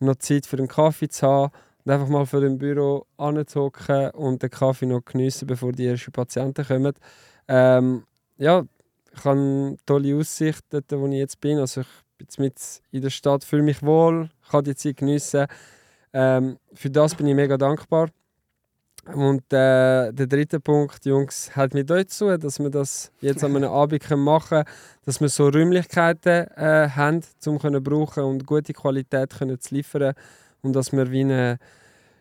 noch 0.00 0.16
Zeit 0.16 0.44
für 0.44 0.58
einen 0.58 0.68
Kaffee 0.68 1.08
zu 1.08 1.26
haben 1.26 1.52
und 1.84 1.92
einfach 1.92 2.08
mal 2.08 2.26
vor 2.26 2.42
dem 2.42 2.58
Büro 2.58 3.06
anzuhocken 3.16 4.10
und 4.10 4.42
den 4.42 4.50
Kaffee 4.50 4.86
noch 4.86 5.04
geniessen, 5.06 5.46
bevor 5.46 5.72
die 5.72 5.86
ersten 5.86 6.12
Patienten 6.12 6.66
kommen. 6.66 6.92
Ähm, 7.48 8.04
ja, 8.36 8.62
ich 9.10 9.24
habe 9.24 9.40
eine 9.40 9.76
tolle 9.86 10.16
Aussicht 10.16 10.64
dort, 10.68 10.92
wo 10.92 11.06
ich 11.06 11.14
jetzt 11.14 11.40
bin. 11.40 11.58
Also 11.58 11.80
ich 11.80 11.86
bin 11.86 12.07
jetzt 12.20 12.38
mit 12.38 12.54
in 12.90 13.02
der 13.02 13.10
Stadt, 13.10 13.44
fühle 13.44 13.62
mich 13.62 13.82
wohl, 13.82 14.30
kann 14.50 14.64
die 14.64 14.74
Zeit 14.74 14.96
geniessen. 14.96 15.46
Ähm, 16.12 16.58
für 16.74 16.90
das 16.90 17.14
bin 17.14 17.26
ich 17.26 17.34
mega 17.34 17.56
dankbar. 17.56 18.08
Und 19.14 19.42
äh, 19.52 20.12
der 20.12 20.26
dritte 20.26 20.60
Punkt, 20.60 21.06
Jungs, 21.06 21.56
hat 21.56 21.72
mit 21.72 21.90
euch 21.90 22.08
zu 22.08 22.36
dass 22.36 22.58
wir 22.58 22.68
das 22.68 23.10
jetzt 23.20 23.42
an 23.42 23.56
einem 23.56 23.70
Abend 23.70 24.08
machen 24.10 24.48
können, 24.48 24.64
dass 25.06 25.20
wir 25.20 25.30
so 25.30 25.48
Räumlichkeiten 25.48 26.46
äh, 26.56 26.90
haben, 26.90 27.22
um 27.46 27.58
können 27.58 27.82
brauchen 27.82 28.24
und 28.24 28.44
gute 28.44 28.74
Qualität 28.74 29.30
können 29.38 29.58
zu 29.58 29.74
liefern 29.74 30.12
und 30.62 30.74
dass 30.74 30.92
wir 30.92 31.10
wie 31.10 31.22
eine, 31.22 31.58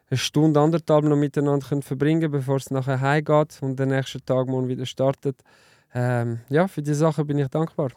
eine 0.10 0.18
Stunde, 0.18 0.62
anderthalb 0.62 1.04
noch 1.04 1.18
miteinander 1.18 1.68
können 1.68 1.82
verbringen 1.82 2.32
bevor 2.32 2.56
es 2.56 2.72
nachher 2.72 3.02
heimgeht 3.02 3.58
und 3.62 3.78
der 3.78 3.88
nächste 3.88 4.22
Tag 4.22 4.48
morgen 4.48 4.70
wieder 4.70 4.86
startet. 4.86 5.42
Ähm, 5.94 6.40
ja, 6.48 6.70
für 6.70 6.82
diese 6.82 7.00
Sachen 7.00 7.28
bin 7.28 7.38
ich 7.38 7.50
dankbar. 7.50 7.90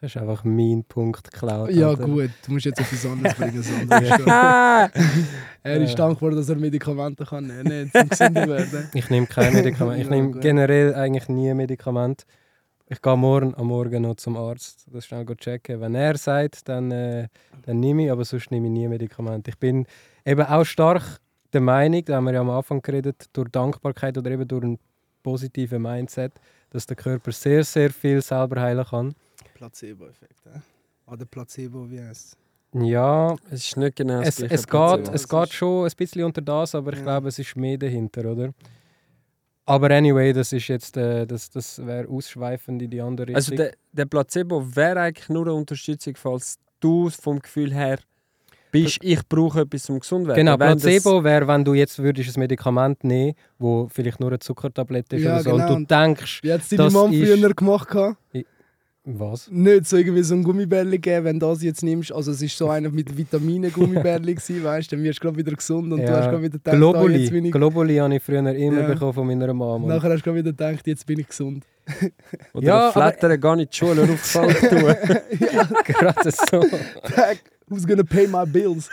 Das 0.00 0.16
ist 0.16 0.16
einfach 0.16 0.44
mein 0.44 0.82
Punkt 0.84 1.30
geklaut. 1.30 1.70
Ja, 1.72 1.88
Alter. 1.88 2.06
gut. 2.06 2.30
Du 2.46 2.52
musst 2.52 2.64
jetzt 2.64 2.80
etwas 2.80 3.04
anderes 3.04 3.34
bringen. 3.34 4.30
Ah! 4.30 4.88
er 5.62 5.82
ist 5.82 5.94
dankbar, 5.98 6.30
dass 6.30 6.48
er 6.48 6.56
Medikamente 6.56 7.26
kann 7.26 7.46
nehmen 7.46 7.90
kann, 7.92 8.02
um 8.02 8.08
gesünder 8.08 8.48
werden. 8.48 8.88
Ich 8.94 9.10
nehme 9.10 9.26
keine 9.26 9.56
Medikamente. 9.56 10.02
Ich 10.02 10.08
nehme 10.08 10.40
generell 10.40 10.94
eigentlich 10.94 11.28
nie 11.28 11.52
Medikamente. 11.52 12.24
Ich 12.88 13.02
gehe 13.02 13.16
morgen 13.16 13.54
am 13.54 13.66
Morgen 13.66 14.02
noch 14.02 14.16
zum 14.16 14.38
Arzt, 14.38 14.86
das 14.90 15.04
schnell 15.04 15.26
checken. 15.36 15.80
Wenn 15.82 15.94
er 15.94 16.16
sagt, 16.16 16.66
dann, 16.68 16.90
äh, 16.90 17.28
dann 17.62 17.78
nehme 17.78 18.06
ich, 18.06 18.10
aber 18.10 18.24
sonst 18.24 18.50
nehme 18.50 18.68
ich 18.68 18.72
nie 18.72 18.88
Medikamente. 18.88 19.50
Ich 19.50 19.58
bin 19.58 19.86
eben 20.24 20.42
auch 20.42 20.64
stark 20.64 21.20
der 21.52 21.60
Meinung, 21.60 22.02
da 22.06 22.16
haben 22.16 22.24
wir 22.24 22.32
ja 22.32 22.40
am 22.40 22.50
Anfang 22.50 22.80
geredet, 22.80 23.26
durch 23.34 23.50
Dankbarkeit 23.50 24.16
oder 24.16 24.30
eben 24.30 24.48
durch 24.48 24.64
ein 24.64 24.78
positives 25.22 25.78
Mindset, 25.78 26.32
dass 26.70 26.86
der 26.86 26.96
Körper 26.96 27.32
sehr, 27.32 27.64
sehr 27.64 27.90
viel 27.90 28.22
selber 28.22 28.60
heilen 28.62 28.84
kann. 28.84 29.14
Placebo-Effekt. 29.70 30.46
Äh? 30.46 31.10
Oder 31.12 31.26
Placebo, 31.26 31.90
wie 31.90 32.00
heißt 32.00 32.36
Ja, 32.72 33.36
Es 33.50 33.64
ist 33.66 33.76
nicht 33.76 33.96
genau 33.96 34.20
das 34.20 34.28
es, 34.28 34.36
gleiche 34.36 34.54
es, 34.54 34.66
Placebo. 34.66 35.02
geht, 35.04 35.14
es 35.14 35.28
geht 35.28 35.52
schon 35.52 35.84
ein 35.84 35.92
bisschen 35.96 36.24
unter 36.24 36.40
das, 36.40 36.74
aber 36.74 36.92
ich 36.92 36.98
Ja. 37.00 37.04
glaube, 37.04 37.28
es 37.28 37.38
ist 37.38 37.56
mehr 37.56 37.76
dahinter, 37.76 38.24
oder? 38.24 38.54
Aber 39.66 39.90
anyway, 39.90 40.32
das 40.32 40.52
ist 40.52 40.66
jetzt, 40.68 40.96
äh, 40.96 41.26
das, 41.26 41.50
das 41.50 41.84
wäre 41.84 42.08
ausschweifend 42.08 42.80
in 42.82 42.90
die 42.90 43.00
andere 43.00 43.26
Richtung. 43.28 43.36
Also 43.36 43.54
der, 43.54 43.72
der 43.92 44.06
Placebo 44.06 44.74
wäre 44.74 45.00
eigentlich 45.00 45.28
nur 45.28 45.42
eine 45.42 45.54
Unterstützung, 45.54 46.16
falls 46.16 46.58
du 46.80 47.10
vom 47.10 47.38
Gefühl 47.38 47.72
her 47.74 47.98
bist, 48.72 48.98
ich 49.02 49.20
brauche 49.28 49.60
etwas, 49.60 49.90
um 49.90 50.00
gesund 50.00 50.22
zu 50.24 50.28
werden. 50.28 50.38
genau, 50.46 50.58
Wenn 50.58 50.78
Placebo 50.78 51.22
wäre, 51.22 51.46
wenn 51.46 51.64
du 51.64 51.74
jetzt 51.74 51.98
würdest 51.98 52.34
ein 52.36 52.40
Medikament 52.40 53.04
nehmen 53.04 53.34
wo 53.58 53.88
vielleicht 53.92 54.20
nur 54.20 54.30
eine 54.30 54.38
Zuckertablette 54.38 55.16
ist 55.16 55.24
Ja, 55.24 55.34
oder 55.34 55.42
so, 55.42 55.50
genau. 55.50 55.74
und 55.74 55.90
du 55.90 55.94
denkst, 55.94 56.40
Wie 56.42 56.52
hat 56.52 56.62
es 56.62 56.68
deine 56.70 56.90
Mom 56.90 57.12
früher 57.12 57.52
gemacht? 57.54 57.88
gehabt? 57.90 58.16
Was? 59.04 59.50
Nicht 59.50 59.86
so 59.86 59.96
irgendwie 59.96 60.22
so 60.22 60.34
ein 60.34 60.42
Gummibärli 60.44 60.98
geben, 60.98 61.24
wenn 61.24 61.40
du 61.40 61.46
das 61.46 61.62
jetzt 61.62 61.82
nimmst. 61.82 62.12
Also 62.12 62.32
es 62.32 62.42
ist 62.42 62.56
so 62.56 62.68
einer 62.68 62.90
mit 62.90 63.16
Vitaminen 63.16 63.72
Gummibärli 63.72 64.34
gewesen, 64.36 64.62
weißt 64.62 64.92
du, 64.92 64.96
dann 64.96 65.04
wirst 65.04 65.18
du 65.18 65.22
gerade 65.22 65.36
wieder 65.38 65.52
gesund 65.52 65.92
und 65.92 66.00
du 66.00 66.04
Ja. 66.04 66.16
hast 66.18 66.24
gerade 66.30 66.42
wieder 66.42 66.58
gedacht, 66.58 66.74
ah, 66.74 66.76
Globuli, 66.76 67.18
jetzt 67.18 67.30
bin 67.32 67.44
ich... 67.46 67.52
Globuli 67.52 67.96
habe 67.96 68.14
ich 68.16 68.22
früher 68.22 68.38
immer 68.54 68.80
Ja. 68.82 68.86
bekommen 68.86 69.12
von 69.14 69.26
meiner 69.26 69.52
Mama. 69.54 69.86
Nachher 69.88 70.10
hast 70.10 70.20
du 70.20 70.24
gerade 70.32 70.38
wieder 70.38 70.50
gedacht, 70.52 70.86
jetzt 70.86 71.06
bin 71.06 71.18
ich 71.18 71.28
gesund. 71.28 71.64
Oder 72.52 72.66
Ja, 72.66 72.74
ja, 72.76 72.80
aber- 72.84 72.92
Flattern 72.92 73.40
gar 73.40 73.56
nicht 73.56 73.72
die 73.72 73.76
Schule 73.78 74.02
aufgefallen 74.02 74.54
tun. 74.68 74.94
Gerade 75.84 76.30
so. 76.30 76.64
Who's 77.68 77.86
gonna 77.86 78.02
pay 78.02 78.26
my 78.26 78.44
bills? 78.44 78.90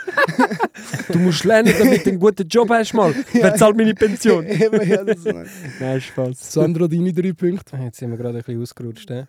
Du 1.11 1.17
musst 1.17 1.43
lernen, 1.43 1.73
damit 1.79 2.05
du 2.05 2.11
einen 2.11 2.19
guten 2.19 2.47
Job 2.47 2.69
hast 2.69 2.93
mal. 2.93 3.11
Wer 3.33 3.55
zahlt 3.55 3.75
meine 3.75 3.95
Pension? 3.95 4.45
Ja, 4.47 5.03
das 5.03 5.17
Nein, 5.79 5.99
Spaß. 5.99 6.53
Sandro, 6.53 6.87
deine 6.87 7.11
drei 7.11 7.33
Punkte. 7.33 7.75
Jetzt 7.83 7.97
sind 7.97 8.11
wir 8.11 8.17
gerade 8.17 8.37
ein 8.37 8.43
bisschen 8.43 8.61
ausgerutscht. 8.61 9.09
Äh? 9.09 9.25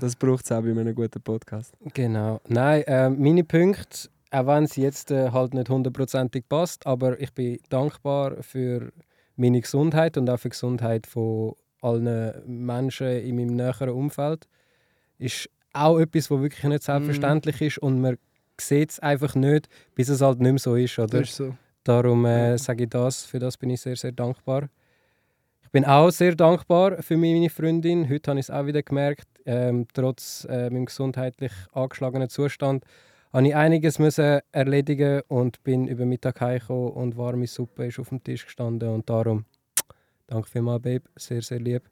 Das 0.00 0.16
braucht 0.16 0.44
es 0.44 0.52
auch 0.52 0.62
bei 0.62 0.70
einem 0.70 0.94
guten 0.94 1.20
Podcast. 1.20 1.74
Genau. 1.94 2.40
Nein, 2.48 2.82
äh, 2.82 3.10
meine 3.10 3.44
Punkte, 3.44 4.08
auch 4.30 4.46
wenn 4.46 4.64
es 4.64 4.76
jetzt 4.76 5.10
äh, 5.10 5.30
halt 5.30 5.54
nicht 5.54 5.68
hundertprozentig 5.68 6.48
passt, 6.48 6.86
aber 6.86 7.20
ich 7.20 7.32
bin 7.32 7.58
dankbar 7.68 8.42
für 8.42 8.92
meine 9.36 9.60
Gesundheit 9.60 10.16
und 10.16 10.28
auch 10.30 10.38
für 10.38 10.48
die 10.48 10.52
Gesundheit 10.52 11.06
von 11.06 11.54
allen 11.80 12.32
Menschen 12.46 13.08
in 13.08 13.36
meinem 13.36 13.56
näheren 13.56 13.90
Umfeld. 13.90 14.48
Ist 15.18 15.48
auch 15.72 15.98
etwas, 15.98 16.30
was 16.30 16.40
wirklich 16.40 16.64
nicht 16.64 16.82
selbstverständlich 16.82 17.60
ist 17.60 17.78
und 17.78 18.00
man 18.00 18.16
sieht 18.60 18.90
es 18.90 19.00
einfach 19.00 19.34
nicht, 19.34 19.68
bis 19.94 20.08
es 20.08 20.20
halt 20.20 20.40
nicht 20.40 20.52
mehr 20.52 20.58
so 20.58 20.76
ist. 20.76 20.98
Oder? 20.98 21.20
Das 21.20 21.30
ist 21.30 21.36
so. 21.36 21.54
Darum 21.84 22.24
äh, 22.26 22.56
sage 22.58 22.84
ich 22.84 22.90
das, 22.90 23.24
für 23.24 23.38
das 23.38 23.56
bin 23.56 23.70
ich 23.70 23.80
sehr, 23.80 23.96
sehr 23.96 24.12
dankbar. 24.12 24.68
Ich 25.62 25.70
bin 25.70 25.84
auch 25.84 26.10
sehr 26.10 26.34
dankbar 26.36 27.02
für 27.02 27.16
meine 27.16 27.50
Freundin. 27.50 28.08
Heute 28.08 28.30
habe 28.30 28.40
ich 28.40 28.46
es 28.46 28.50
auch 28.50 28.66
wieder 28.66 28.82
gemerkt. 28.82 29.26
Ähm, 29.46 29.86
trotz 29.92 30.46
äh, 30.48 30.70
meinem 30.70 30.86
gesundheitlich 30.86 31.52
angeschlagenen 31.72 32.28
Zustand 32.28 32.84
habe 33.32 33.48
ich 33.48 33.56
einiges 33.56 33.98
müssen 33.98 34.40
erledigen 34.52 35.22
und 35.28 35.62
bin 35.64 35.88
über 35.88 36.04
Mittag 36.04 36.40
heimgekommen 36.40 36.90
und 36.92 37.16
warme 37.16 37.46
Suppe 37.46 37.86
ist 37.86 37.98
auf 37.98 38.10
dem 38.10 38.22
Tisch 38.22 38.44
gestanden. 38.44 38.90
Und 38.90 39.08
darum, 39.08 39.46
danke 40.26 40.48
vielmals, 40.48 40.82
Babe. 40.82 41.04
Sehr, 41.16 41.42
sehr 41.42 41.60
lieb. 41.60 41.82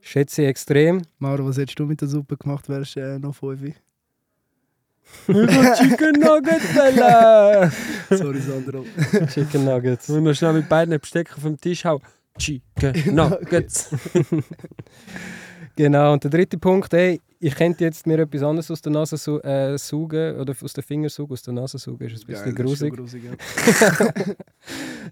Schätze 0.00 0.42
ich 0.42 0.48
extrem. 0.48 1.02
Mauro, 1.18 1.46
was 1.46 1.56
hättest 1.56 1.78
du 1.78 1.86
mit 1.86 2.00
der 2.00 2.08
Suppe 2.08 2.36
gemacht, 2.36 2.68
wärst 2.68 2.96
du 2.96 3.00
äh, 3.00 3.18
noch 3.18 3.34
fünf? 3.34 3.62
Chicken 5.26 6.20
Nuggets, 6.20 6.66
Fella! 6.66 7.70
Sorry, 8.10 8.40
Sandro. 8.40 8.84
Chicken 9.32 9.64
Nuggets. 9.64 10.10
Und 10.10 10.24
noch 10.24 10.34
schnell 10.34 10.52
mit 10.52 10.68
beiden 10.68 10.98
Bestecken 10.98 11.40
vom 11.40 11.60
Tisch 11.60 11.84
hauen. 11.84 12.02
Chicken 12.38 13.14
Nuggets. 13.14 13.90
Genau, 15.76 16.12
und 16.12 16.22
der 16.22 16.30
dritte 16.30 16.56
Punkt, 16.56 16.92
ey, 16.94 17.20
ich 17.40 17.54
könnte 17.54 17.84
jetzt 17.84 18.06
mir 18.06 18.18
etwas 18.20 18.42
anderes 18.42 18.70
aus 18.70 18.80
der 18.80 18.92
Nase 18.92 19.16
su 19.16 19.38
äh, 19.40 19.76
saugen 19.76 20.36
oder 20.36 20.54
aus 20.62 20.72
den 20.72 20.84
Fingern 20.84 21.10
saugen, 21.10 21.32
aus 21.32 21.42
der 21.42 21.52
Nase 21.52 21.78
saugen, 21.78 22.08
ist 22.08 22.22
ein 22.22 22.26
bisschen 22.28 22.44
schon 22.44 22.54
grusig. 22.54 22.94
grusig 22.94 23.22
ja. 23.24 24.08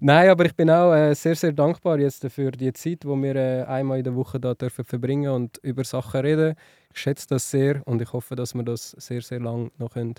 Nein, 0.00 0.30
aber 0.30 0.46
ich 0.46 0.54
bin 0.54 0.70
auch 0.70 0.94
äh, 0.94 1.14
sehr, 1.14 1.34
sehr 1.34 1.52
dankbar 1.52 1.98
jetzt 1.98 2.24
für 2.30 2.52
die 2.52 2.72
Zeit, 2.72 3.02
die 3.02 3.08
wir 3.08 3.36
äh, 3.36 3.62
einmal 3.64 3.98
in 3.98 4.04
der 4.04 4.14
Woche 4.14 4.38
da 4.38 4.54
dürfen 4.54 4.84
verbringen 4.84 5.32
und 5.32 5.58
über 5.62 5.84
Sachen 5.84 6.20
reden. 6.20 6.54
Ich 6.94 7.00
schätze 7.00 7.26
das 7.28 7.50
sehr 7.50 7.82
und 7.86 8.00
ich 8.00 8.12
hoffe, 8.12 8.36
dass 8.36 8.54
wir 8.54 8.62
das 8.62 8.90
sehr, 8.92 9.20
sehr 9.20 9.40
lang 9.40 9.70
noch 9.78 9.92
können 9.92 10.14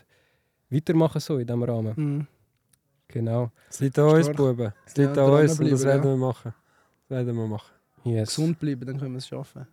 weitermachen 0.70 1.22
so 1.22 1.38
in 1.38 1.48
diesem 1.48 1.64
Rahmen. 1.64 1.94
Mhm. 1.96 2.28
Genau. 3.08 3.52
Es 3.70 3.80
liegt 3.80 3.98
an 4.00 4.10
uns. 4.10 4.30
Buben. 4.32 4.74
Es 4.86 4.96
Ja, 4.98 5.04
liegt 5.04 5.18
an 5.18 5.30
uns 5.30 5.60
und 5.60 5.72
das 5.72 5.84
werden 5.84 6.04
ja. 6.04 6.10
wir 6.10 6.18
machen. 6.18 6.54
Das 7.08 7.26
werden 7.26 7.36
wir 7.36 7.48
machen. 7.48 7.72
Yes. 8.04 8.30
Gesund 8.30 8.60
bleiben, 8.60 8.86
dann 8.86 9.00
können 9.00 9.14
wir 9.14 9.20
es 9.20 9.28
schaffen. 9.28 9.68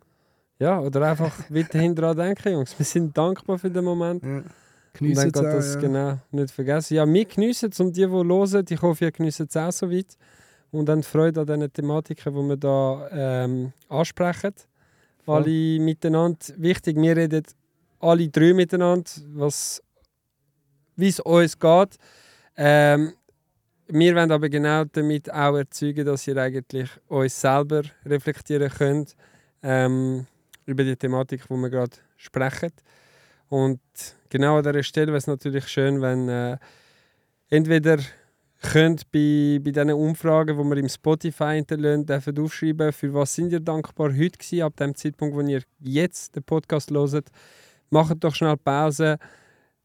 Ja, 0.61 0.79
oder 0.79 1.09
einfach 1.09 1.35
weiterhin 1.49 1.95
daran 1.95 2.17
denken, 2.17 2.53
Jungs. 2.53 2.77
Wir 2.77 2.85
sind 2.85 3.17
dankbar 3.17 3.57
für 3.57 3.71
den 3.71 3.83
Moment. 3.83 4.21
Ja. 4.21 4.29
Und 4.29 4.45
Geniessen 4.93 5.31
dann 5.31 5.45
es 5.45 5.51
geht 5.51 5.59
das 5.59 5.69
auch, 5.69 5.81
ja. 5.81 5.87
genau 5.87 6.19
nicht 6.29 6.51
vergessen. 6.51 6.93
Ja, 6.93 7.07
wir 7.07 7.25
geniessen 7.25 7.71
es 7.71 7.79
und 7.79 7.97
die, 7.97 8.01
die 8.01 8.07
hören, 8.07 8.65
ich 8.69 8.81
hoffe, 8.83 9.05
ihr 9.05 9.11
geniessen 9.11 9.47
es 9.49 9.57
auch 9.57 9.71
so 9.71 9.89
weit. 9.89 10.15
und 10.69 10.87
haben 10.87 11.01
Freude 11.01 11.41
an 11.41 11.47
diesen 11.47 11.73
Thematiken, 11.73 12.31
die 12.31 12.49
wir 12.49 12.57
da 12.57 13.09
ähm, 13.11 13.73
ansprechen. 13.89 14.53
Voll. 15.25 15.37
Alle 15.37 15.79
miteinander. 15.79 16.37
Wichtig, 16.57 16.95
wir 16.95 17.17
reden 17.17 17.43
alle 17.99 18.29
drei 18.29 18.53
miteinander, 18.53 19.09
was 19.33 19.81
wie 20.95 21.07
es 21.07 21.19
uns 21.21 21.57
geht. 21.57 21.97
Ähm, 22.55 23.13
wir 23.87 24.15
wollen 24.15 24.31
aber 24.31 24.47
genau 24.47 24.83
damit 24.85 25.33
auch 25.33 25.57
erzeugen, 25.57 26.05
dass 26.05 26.27
ihr 26.27 26.37
eigentlich 26.37 26.91
euch 27.09 27.33
selber 27.33 27.81
reflektieren 28.05 28.69
könnt 28.69 29.15
ähm, 29.63 30.27
über 30.71 30.83
die 30.83 30.95
Thematik, 30.95 31.43
die 31.47 31.53
wir 31.53 31.69
gerade 31.69 31.97
sprechen. 32.17 32.71
Und 33.49 33.79
genau 34.29 34.57
an 34.57 34.63
dieser 34.63 34.83
Stelle 34.83 35.07
wäre 35.07 35.17
es 35.17 35.27
natürlich 35.27 35.67
schön, 35.67 36.01
wenn 36.01 36.29
äh, 36.29 36.57
entweder 37.49 37.97
könnt 38.61 39.11
bei, 39.11 39.59
bei 39.61 39.71
diesen 39.71 39.91
Umfragen, 39.91 40.57
die 40.57 40.63
wir 40.63 40.77
im 40.77 40.87
Spotify 40.89 41.55
hinterlassen, 41.55 42.05
dürfen 42.05 42.39
aufschreiben, 42.39 42.93
für 42.93 43.13
was 43.13 43.33
sind 43.35 43.51
ihr 43.51 43.59
dankbar 43.59 44.09
heute 44.11 44.37
gewesen, 44.37 44.61
ab 44.61 44.75
dem 44.77 44.95
Zeitpunkt, 44.95 45.35
wo 45.35 45.41
ihr 45.41 45.63
jetzt 45.79 46.35
den 46.35 46.43
Podcast 46.43 46.91
hört. 46.91 47.27
Macht 47.89 48.23
doch 48.23 48.35
schnell 48.35 48.55
Pause, 48.57 49.17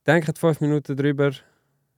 denkt 0.06 0.38
fünf 0.38 0.60
Minuten 0.60 0.96
drüber, 0.96 1.32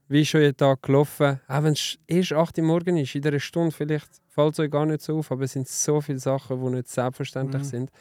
wie 0.07 0.21
ist 0.21 0.33
euer 0.33 0.55
Tag 0.55 0.81
gelaufen. 0.81 1.39
Auch 1.47 1.63
wenn 1.63 1.73
es 1.73 1.99
erst 2.07 2.33
8 2.33 2.57
Uhr 2.57 2.63
morgen 2.63 2.97
ist, 2.97 3.13
in 3.13 3.27
einer 3.27 3.39
Stunde 3.39 3.71
vielleicht 3.71 4.09
fällt 4.27 4.53
es 4.53 4.59
euch 4.59 4.71
gar 4.71 4.85
nicht 4.87 5.01
so 5.01 5.19
auf, 5.19 5.31
aber 5.31 5.43
es 5.43 5.51
sind 5.51 5.67
so 5.67 6.01
viele 6.01 6.17
Sachen, 6.17 6.59
die 6.63 6.75
nicht 6.77 6.87
selbstverständlich 6.87 7.61
Mhm. 7.61 7.67
sind. 7.67 7.91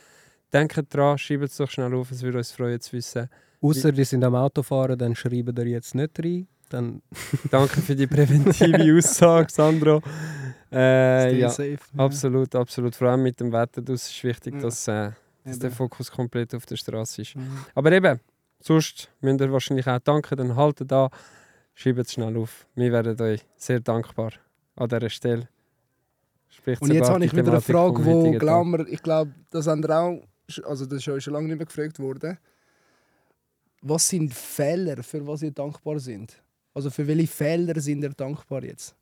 Denkt 0.53 0.95
dran, 0.95 1.19
schreibt 1.19 1.45
es 1.45 1.57
doch 1.57 1.71
schnell 1.71 1.95
auf, 1.95 2.11
es 2.11 2.23
würde 2.23 2.39
uns 2.39 2.53
freuen 2.53 2.81
zu 2.81 2.93
wissen. 2.93 3.29
Außer 3.61 3.93
die 3.93 4.05
sind 4.05 4.25
am 4.25 4.35
Autofahren, 4.35 4.99
dann 4.99 5.15
schreiben 5.15 5.55
ihr 5.57 5.67
jetzt 5.67 5.95
nicht 5.95 6.19
rein. 6.19 6.47
Dann 6.69 7.03
Danke 7.51 7.81
für 7.81 7.95
die 7.97 8.07
präventive 8.07 8.95
Aussage, 8.99 9.51
Sandro. 9.51 10.03
Äh, 10.71 11.39
ja, 11.39 11.49
safe. 11.49 11.79
absolut, 11.97 12.55
absolut. 12.55 12.95
Vor 12.95 13.09
allem 13.09 13.23
mit 13.23 13.41
dem 13.41 13.53
Wetter 13.53 13.81
das 13.83 14.09
ist 14.11 14.23
wichtig, 14.25 14.55
Ja. 14.55 14.61
dass, 14.61 14.87
äh, 14.89 15.11
dass 15.45 15.59
der 15.59 15.71
Fokus 15.71 16.11
komplett 16.11 16.55
auf 16.55 16.67
der 16.67 16.77
Straße 16.77 17.23
ist. 17.23 17.37
Mhm. 17.37 17.65
Aber 17.75 17.91
eben, 17.93 18.21
sonst 18.61 19.11
müsst 19.21 19.41
ihr 19.41 19.53
wahrscheinlich 19.53 19.87
auch 19.87 19.99
danken, 19.99 20.37
dann 20.37 20.57
haltet 20.57 20.93
da, 20.93 21.09
schreibt 21.75 22.01
es 22.01 22.13
schnell 22.13 22.37
auf. 22.37 22.67
Wir 22.75 22.93
werden 22.93 23.19
euch 23.21 23.41
sehr 23.57 23.81
dankbar 23.81 24.33
an 24.77 24.89
dieser 24.89 25.09
Stelle. 25.09 25.49
Spricht 26.51 26.83
Und 26.83 26.93
jetzt 26.93 27.09
habe 27.09 27.25
ich 27.25 27.35
wieder 27.35 27.53
eine 27.53 27.61
Frage, 27.61 28.05
wo 28.05 28.25
wir, 28.25 28.89
ich 28.89 29.03
glaube, 29.03 29.33
das 29.51 29.67
haben 29.67 29.83
wir 29.83 29.99
auch, 29.99 30.23
also 30.65 30.87
das 30.87 30.99
ist 30.99 31.09
euch 31.09 31.25
schon 31.25 31.35
lange 31.35 31.49
nicht 31.49 31.59
mehr 31.59 31.67
gefragt 31.67 31.99
worden. 31.99 32.39
Was 33.83 34.09
sind 34.09 34.35
Fehler, 34.35 35.03
für 35.03 35.27
was 35.27 35.43
ihr 35.43 35.53
dankbar 35.53 36.01
sind? 36.01 36.43
Also 36.75 36.91
für 36.91 37.07
welche 37.07 37.27
Fehler 37.27 37.81
sind 37.81 38.03
ihr 38.03 38.11
dankbar 38.11 38.65
jetzt? 38.65 38.95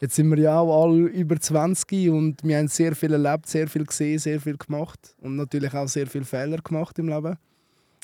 Jetzt 0.00 0.14
sind 0.14 0.30
wir 0.30 0.38
ja 0.38 0.60
auch 0.60 0.84
alle 0.84 1.08
über 1.08 1.40
20 1.40 2.08
und 2.10 2.44
wir 2.44 2.58
haben 2.58 2.68
sehr 2.68 2.94
viel 2.94 3.12
erlebt, 3.12 3.48
sehr 3.48 3.66
viel 3.66 3.84
gesehen, 3.84 4.18
sehr 4.18 4.40
viel 4.40 4.56
gemacht 4.56 5.14
und 5.20 5.36
natürlich 5.36 5.74
auch 5.74 5.88
sehr 5.88 6.06
viele 6.06 6.24
Fehler 6.24 6.58
gemacht 6.58 6.98
im 6.98 7.08
Leben. 7.08 7.36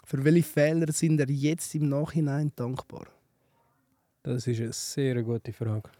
Für 0.04 0.24
welche 0.24 0.42
Fehler 0.42 0.92
sind 0.92 1.20
ihr 1.20 1.26
jetzt 1.34 1.74
im 1.74 1.88
Nachhinein 1.88 2.52
dankbar? 2.56 3.06
Das 4.22 4.46
ist 4.46 4.60
eine 4.60 4.72
sehr 4.72 5.22
gute 5.22 5.52
Frage. 5.52 5.90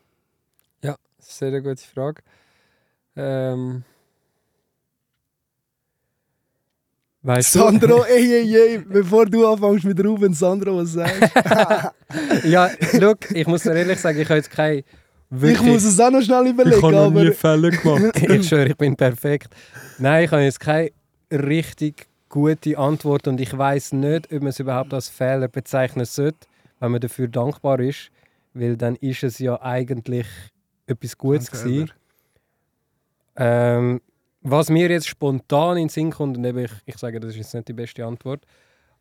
Ja, 0.83 0.96
sehr 1.18 1.61
gute 1.62 1.85
Frage. 1.85 2.22
Ähm, 3.16 3.85
Weißt 7.26 7.52
Sandro, 7.52 8.04
ey, 8.04 8.34
ey, 8.34 8.54
ey, 8.54 8.78
bevor 8.78 9.24
du 9.24 9.46
anfängst 9.46 9.87
mit 9.87 9.98
Ruben, 10.04 10.34
Sandro, 10.34 10.76
was 10.76 10.92
sagst 10.92 11.22
du? 11.22 12.48
ja, 12.50 12.68
look, 13.00 13.30
ich 13.30 13.46
muss 13.46 13.62
dir 13.62 13.72
ehrlich 13.72 13.98
sagen, 13.98 14.20
ich 14.20 14.28
habe 14.28 14.37
jetzt 14.37 14.50
keine 14.50 14.80
Ich 14.80 14.84
wirklich... 15.30 15.62
muss 15.62 15.84
es 15.84 15.98
auch 15.98 16.10
noch 16.10 16.20
schnell 16.20 16.48
überlegen, 16.48 16.94
aber... 16.94 17.32
Fälle 17.32 17.70
gemacht. 17.70 18.20
ich 18.28 18.46
schwöre, 18.46 18.68
ich 18.68 18.76
bin 18.76 18.94
perfekt. 18.94 19.54
Nein, 19.96 20.24
ich 20.24 20.30
habe 20.32 20.42
jetzt 20.42 20.60
keine 20.60 20.90
richtig 21.32 22.08
gute 22.28 22.76
Antwort 22.76 23.26
und 23.26 23.40
ich 23.40 23.56
weiß 23.56 23.94
nicht, 23.94 24.30
ob 24.30 24.40
man 24.40 24.48
es 24.48 24.60
überhaupt 24.60 24.92
als 24.92 25.08
Fehler 25.08 25.48
bezeichnen 25.48 26.04
sollte, 26.04 26.46
wenn 26.78 26.92
man 26.92 27.00
dafür 27.00 27.28
dankbar 27.28 27.80
ist, 27.80 28.10
weil 28.52 28.76
dann 28.76 28.96
ist 28.96 29.22
es 29.22 29.38
ja 29.38 29.58
eigentlich 29.62 30.26
etwas 30.87 31.16
Gutes 31.16 31.50
gewesen. 31.50 31.90
Ähm, 33.37 34.02
was 34.44 34.68
mir 34.68 34.90
jetzt 34.90 35.09
spontan 35.09 35.78
in 35.78 35.85
den 35.85 35.88
Sinn 35.88 36.11
kommt, 36.11 36.37
und 36.37 36.44
eben 36.44 36.59
ich, 36.59 36.72
ich 36.85 36.98
sage, 36.98 37.18
das 37.18 37.30
ist 37.30 37.37
jetzt 37.38 37.54
nicht 37.54 37.68
die 37.68 37.72
beste 37.72 38.04
Antwort, 38.04 38.44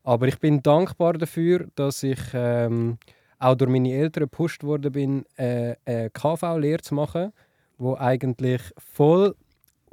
aber 0.04 0.28
ich 0.28 0.40
bin 0.40 0.64
dankbar 0.64 1.14
dafür, 1.14 1.68
dass 1.76 2.02
ich 2.02 2.20
ähm, 2.34 2.98
auch 3.40 3.56
durch 3.56 3.70
meine 3.70 3.92
Eltern 3.92 4.24
gepusht 4.24 4.64
worden 4.64 4.92
bin, 4.94 5.26
äh, 5.36 5.76
eine 5.86 6.10
KV-Lehre 6.10 6.82
zu 6.82 6.96
machen, 6.96 7.34
wo 7.78 7.96
eigentlich 7.96 8.62
voll 8.78 9.36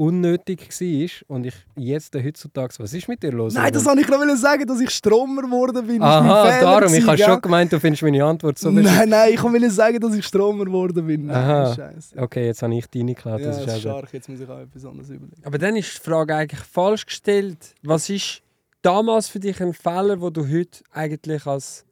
unnötig 0.00 0.70
war 0.70 1.36
und 1.36 1.44
ich 1.44 1.54
jetzt 1.76 2.14
heutzutage, 2.14 2.74
was 2.78 2.94
ist 2.94 3.06
mit 3.06 3.22
dir 3.22 3.32
los? 3.32 3.52
Nein, 3.52 3.70
das 3.70 3.84
wollte 3.84 4.00
ich 4.00 4.06
gerade 4.06 4.34
sagen, 4.34 4.66
dass 4.66 4.80
ich 4.80 4.88
Stromer 4.90 5.42
geworden 5.42 5.86
bin. 5.86 6.00
Aha, 6.02 6.58
darum, 6.60 6.84
ich 6.84 6.88
gewesen, 6.92 7.06
habe 7.06 7.16
gell? 7.18 7.26
schon 7.26 7.40
gemeint, 7.42 7.72
du 7.72 7.78
findest 7.78 8.02
meine 8.02 8.24
Antwort 8.24 8.58
so. 8.58 8.70
Nein, 8.70 9.10
nein, 9.10 9.34
ich 9.34 9.42
wollte 9.42 9.70
sagen, 9.70 10.00
dass 10.00 10.14
ich 10.14 10.24
Stromer 10.24 10.64
geworden 10.64 11.06
bin. 11.06 11.26
Nein, 11.26 11.36
Aha. 11.36 11.74
Scheiße. 11.74 12.16
Okay, 12.18 12.46
jetzt 12.46 12.62
habe 12.62 12.74
ich 12.74 12.86
deine 12.88 13.14
geklaut, 13.14 13.40
Ja, 13.40 13.48
das 13.48 13.58
ist 13.60 13.66
ist 13.66 13.80
stark. 13.80 14.12
Jetzt 14.14 14.28
muss 14.30 14.40
ich 14.40 14.48
auch 14.48 14.58
etwas 14.58 14.84
anderes 14.86 15.10
überlegen. 15.10 15.42
Aber 15.44 15.58
dann 15.58 15.76
ist 15.76 15.94
die 15.98 16.00
Frage 16.10 16.34
eigentlich 16.34 16.60
falsch 16.62 17.04
gestellt. 17.04 17.74
Was 17.82 18.08
ist 18.08 18.40
damals 18.80 19.28
für 19.28 19.38
dich 19.38 19.60
ein 19.60 19.74
Fehler, 19.74 20.18
wo 20.18 20.30
du 20.30 20.48
heute 20.48 20.80
eigentlich 20.92 21.44
als 21.46 21.84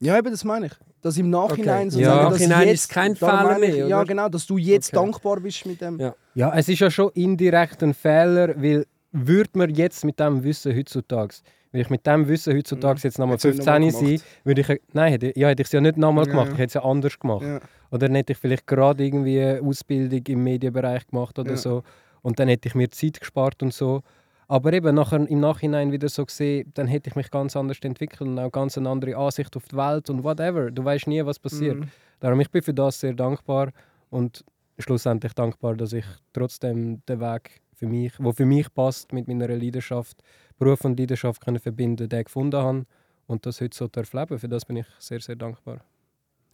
Ja, 0.00 0.18
eben, 0.18 0.30
das 0.32 0.42
meine 0.42 0.66
ich. 0.66 0.72
Dass 1.02 1.16
im 1.18 1.30
Nachhinein 1.30 1.82
Okay. 1.86 1.90
so 1.90 2.00
Ja. 2.00 2.06
sagen, 2.06 2.18
Im 2.18 2.30
dass 2.32 2.40
Nachhinein 2.40 2.68
jetzt, 2.68 2.80
ist 2.80 2.88
kein 2.90 3.14
Fehler 3.14 3.58
ich, 3.62 3.74
mehr, 3.74 3.86
Ja, 3.86 4.02
genau, 4.02 4.28
dass 4.28 4.44
du 4.44 4.56
jetzt 4.58 4.88
Okay. 4.92 5.04
dankbar 5.04 5.38
bist 5.38 5.64
mit 5.66 5.80
dem. 5.80 6.00
Ja. 6.00 6.14
Ja, 6.34 6.52
es 6.56 6.68
ist 6.68 6.80
ja 6.80 6.90
schon 6.90 7.10
indirekt 7.14 7.82
ein 7.82 7.94
Fehler, 7.94 8.54
weil 8.60 8.86
würde 9.12 9.50
man 9.54 9.70
jetzt 9.74 10.04
mit 10.04 10.18
dem 10.18 10.42
Wissen 10.42 10.76
heutzutage, 10.76 11.34
würde 11.70 11.82
ich 11.82 11.90
mit 11.90 12.06
dem 12.06 12.26
Wissen 12.28 12.56
heutzutage 12.56 13.00
jetzt 13.04 13.18
nochmal 13.18 13.36
Hättest 13.36 13.44
du 13.44 13.48
nicht 13.50 13.66
nochmal 13.66 13.80
15 13.90 14.18
sein, 14.18 14.20
würde 14.44 14.60
ich, 14.60 14.80
nein, 14.92 15.12
hätte, 15.12 15.32
ja, 15.38 15.48
hätte 15.48 15.62
ich 15.62 15.68
es 15.68 15.72
ja 15.72 15.80
nicht 15.80 15.96
nochmal 15.96 16.26
Ja, 16.26 16.30
gemacht, 16.32 16.46
ja. 16.48 16.52
ich 16.54 16.58
hätte 16.58 16.66
es 16.68 16.74
ja 16.74 16.84
anders 16.84 17.18
gemacht. 17.18 17.42
Ja. 17.42 17.60
Oder 17.90 18.08
dann 18.08 18.16
hätte 18.16 18.32
ich 18.32 18.38
vielleicht 18.38 18.66
gerade 18.66 19.04
irgendwie 19.04 19.40
eine 19.40 19.62
Ausbildung 19.62 20.22
im 20.26 20.42
Medienbereich 20.42 21.06
gemacht 21.06 21.38
oder 21.38 21.50
Ja. 21.52 21.56
so. 21.56 21.82
Und 22.22 22.38
dann 22.40 22.48
hätte 22.48 22.68
ich 22.68 22.74
mir 22.74 22.90
Zeit 22.90 23.20
gespart 23.20 23.62
und 23.62 23.72
so. 23.72 24.02
Aber 24.48 24.72
eben 24.72 24.94
nachher, 24.94 25.26
im 25.28 25.40
Nachhinein 25.40 25.92
wieder 25.92 26.08
so 26.08 26.24
gesehen, 26.26 26.70
dann 26.74 26.86
hätte 26.86 27.08
ich 27.10 27.16
mich 27.16 27.30
ganz 27.30 27.56
anders 27.56 27.78
entwickelt 27.82 28.20
und 28.22 28.38
auch 28.38 28.50
ganz 28.50 28.76
eine 28.76 28.88
andere 28.90 29.16
Ansicht 29.16 29.56
auf 29.56 29.64
die 29.68 29.76
Welt 29.76 30.10
und 30.10 30.22
whatever. 30.24 30.70
Du 30.70 30.84
weißt 30.84 31.06
nie, 31.06 31.24
was 31.24 31.38
passiert. 31.38 31.78
Mhm. 31.78 31.88
Darum 32.20 32.40
ich 32.40 32.50
bin 32.50 32.62
für 32.62 32.74
das 32.74 33.00
sehr 33.00 33.14
dankbar 33.14 33.70
und 34.10 34.44
schlussendlich 34.78 35.32
dankbar, 35.34 35.76
dass 35.76 35.92
ich 35.92 36.04
trotzdem 36.32 37.02
den 37.06 37.20
Weg 37.20 37.60
für 37.74 37.86
mich, 37.86 38.12
wo 38.18 38.32
für 38.32 38.46
mich 38.46 38.72
passt, 38.72 39.12
mit 39.12 39.28
meiner 39.28 39.48
Leidenschaft, 39.48 40.22
Beruf 40.58 40.84
und 40.84 40.98
Leidenschaft 40.98 41.44
können 41.44 41.58
verbinden, 41.58 42.08
den 42.08 42.24
gefunden 42.24 42.60
habe 42.60 42.86
und 43.26 43.46
das 43.46 43.60
heute 43.60 43.76
so 43.76 43.88
darf 43.88 44.12
leben. 44.12 44.38
Für 44.38 44.48
das 44.48 44.64
bin 44.64 44.76
ich 44.76 44.86
sehr, 44.98 45.20
sehr 45.20 45.36
dankbar. 45.36 45.80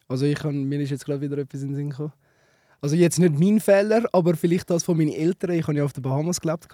Also 0.08 0.26
ich 0.26 0.38
kann, 0.38 0.64
mir 0.64 0.80
ist 0.80 0.90
jetzt 0.90 1.04
gerade 1.04 1.20
wieder 1.20 1.38
etwas 1.38 1.62
in 1.62 1.68
den 1.68 1.76
Sinn 1.76 1.90
gekommen. 1.90 2.12
Also 2.80 2.96
jetzt 2.96 3.18
nicht 3.18 3.38
mein 3.38 3.60
Fehler, 3.60 4.04
aber 4.12 4.34
vielleicht 4.34 4.70
das 4.70 4.82
von 4.82 4.96
meinen 4.96 5.12
Eltern. 5.12 5.50
Ich 5.52 5.66
habe 5.66 5.76
ja 5.76 5.84
auf 5.84 5.92
den 5.92 6.02
Bahamas 6.02 6.40
gelebt. 6.40 6.68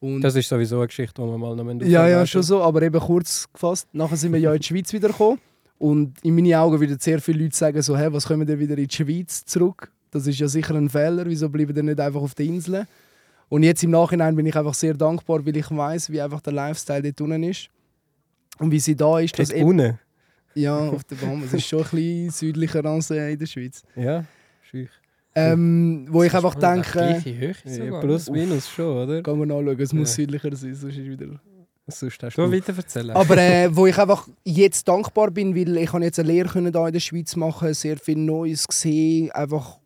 Und 0.00 0.20
Das 0.20 0.34
ist 0.36 0.48
sowieso 0.48 0.78
eine 0.78 0.86
Geschichte, 0.86 1.20
die 1.20 1.28
wir 1.28 1.38
mal 1.38 1.54
noch 1.56 1.86
ja, 1.86 2.08
ja, 2.08 2.26
schon 2.26 2.42
so, 2.42 2.62
aber 2.62 2.82
eben 2.82 3.00
kurz 3.00 3.48
gefasst. 3.52 3.88
Nachher 3.92 4.16
sind 4.16 4.32
wir 4.32 4.40
ja 4.40 4.52
in 4.52 4.60
die 4.60 4.66
Schweiz 4.66 4.92
wiedergekommen. 4.92 5.38
Und 5.78 6.24
in 6.24 6.34
meinen 6.34 6.54
Augen 6.54 6.78
würden 6.80 6.98
sehr 6.98 7.20
viele 7.20 7.42
Leute 7.42 7.56
sagen, 7.56 7.82
so, 7.82 7.96
hey, 7.96 8.12
was 8.12 8.26
kommen 8.26 8.48
ihr 8.48 8.58
wieder 8.58 8.78
in 8.78 8.86
die 8.86 8.94
Schweiz 8.94 9.44
zurück? 9.44 9.90
Das 10.12 10.26
ist 10.26 10.38
ja 10.38 10.46
sicher 10.46 10.74
ein 10.76 10.88
Fehler. 10.88 11.24
Wieso 11.26 11.48
bleiben 11.48 11.74
ihr 11.74 11.82
nicht 11.82 11.98
einfach 11.98 12.20
auf 12.20 12.34
der 12.36 12.46
Insel? 12.46 12.86
Und 13.48 13.64
jetzt 13.64 13.82
im 13.82 13.90
Nachhinein 13.90 14.36
bin 14.36 14.46
ich 14.46 14.54
einfach 14.56 14.74
sehr 14.74 14.94
dankbar, 14.94 15.44
weil 15.44 15.56
ich 15.56 15.70
weiß, 15.70 16.10
wie 16.10 16.20
einfach 16.20 16.40
der 16.40 16.52
Lifestyle 16.52 17.02
dort 17.02 17.20
unten 17.20 17.42
ist. 17.42 17.68
Und 18.58 18.70
wie 18.70 18.78
sie 18.80 18.94
da 18.94 19.18
ist. 19.18 19.38
Dort 19.38 19.50
eben, 19.50 19.68
unten? 19.68 19.98
ja, 20.54 20.78
auf 20.78 21.02
der 21.04 21.16
Bahamas. 21.16 21.46
Es 21.48 21.54
ist 21.54 21.66
schon 21.66 21.80
ein 21.80 21.90
bisschen 21.90 22.30
südlicher 22.30 22.84
als 22.84 23.10
äh, 23.10 23.32
in 23.32 23.38
der 23.38 23.46
Schweiz. 23.46 23.82
Ja, 23.96 24.24
schüch. 24.70 24.90
Ähm, 25.34 26.06
wo 26.10 26.22
ich 26.22 26.34
einfach 26.34 26.54
denke, 26.54 26.90
Gleiche 26.92 27.38
Höhe 27.38 27.54
Ja, 27.64 28.00
plus, 28.00 28.28
minus 28.28 28.68
schon, 28.68 28.84
oder? 29.08 29.22
gehen 29.22 29.38
wir 29.38 29.46
nachschauen, 29.46 29.80
es 29.80 29.92
muss 29.94 30.10
Ja. 30.10 30.14
südlicher 30.16 30.54
sein, 30.54 30.74
sonst 30.74 30.96
ist 30.98 31.06
wieder... 31.08 31.40
Sonst 31.88 32.22
hast 32.22 32.36
Du 32.36 32.42
du... 32.46 32.52
weiter 32.52 32.76
erzählen. 32.76 33.10
Aber 33.12 33.36
äh, 33.38 33.68
wo 33.74 33.86
ich 33.86 33.98
einfach 33.98 34.28
jetzt 34.44 34.86
dankbar 34.86 35.30
bin, 35.30 35.56
weil 35.56 35.78
ich 35.78 35.90
habe 35.92 36.04
jetzt 36.04 36.18
eine 36.18 36.28
Lehre 36.28 36.48
können 36.50 36.70
da 36.70 36.86
in 36.86 36.92
der 36.92 37.00
Schweiz 37.00 37.34
machen, 37.34 37.72
sehr 37.72 37.96
viel 37.96 38.18
Neues 38.18 38.68
gesehen, 38.68 39.30
einfach 39.32 39.78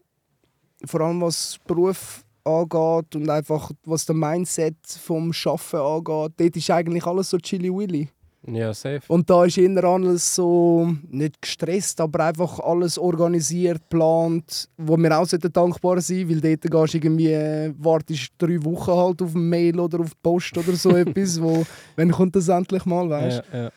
vor 0.84 1.00
allem 1.00 1.20
was 1.20 1.58
Beruf 1.66 2.24
angeht 2.44 3.16
und 3.16 3.28
einfach 3.28 3.70
was 3.84 4.06
der 4.06 4.14
Mindset 4.14 4.76
vom 5.00 5.32
Schaffen 5.32 5.80
angeht. 5.80 6.32
Dort 6.36 6.56
ist 6.56 6.70
eigentlich 6.70 7.06
alles 7.06 7.30
so 7.30 7.38
chilly 7.38 7.74
willy. 7.74 8.08
Ja, 8.48 8.72
safe. 8.72 9.00
Und 9.08 9.28
da 9.28 9.44
ist 9.44 9.58
eher 9.58 9.82
alles 9.82 10.36
so 10.36 10.88
nicht 11.10 11.42
gestresst, 11.42 12.00
aber 12.00 12.26
einfach 12.26 12.60
alles 12.60 12.96
organisiert, 12.96 13.80
geplant, 13.90 14.68
wo 14.76 14.96
wir 14.96 15.18
auch 15.18 15.26
dankbar 15.26 16.00
sein, 16.00 16.28
weil 16.28 16.40
dort 16.40 16.62
gehst 16.62 16.94
du 16.94 16.98
irgendwie, 16.98 17.32
äh, 17.32 17.74
wartest 17.76 18.32
drei 18.38 18.62
Wochen 18.64 18.92
halt 18.92 19.22
auf 19.22 19.34
ein 19.34 19.48
Mail 19.48 19.80
oder 19.80 20.00
auf 20.00 20.10
die 20.10 20.20
Post 20.22 20.56
oder 20.56 20.76
so 20.76 20.90
etwas, 20.96 21.42
wo, 21.42 21.66
wenn 21.96 22.12
kommt 22.12 22.36
das 22.36 22.48
endlich 22.48 22.84
mal, 22.84 23.08
weißt 23.10 23.42
Ja, 23.52 23.62
ja. 23.64 23.70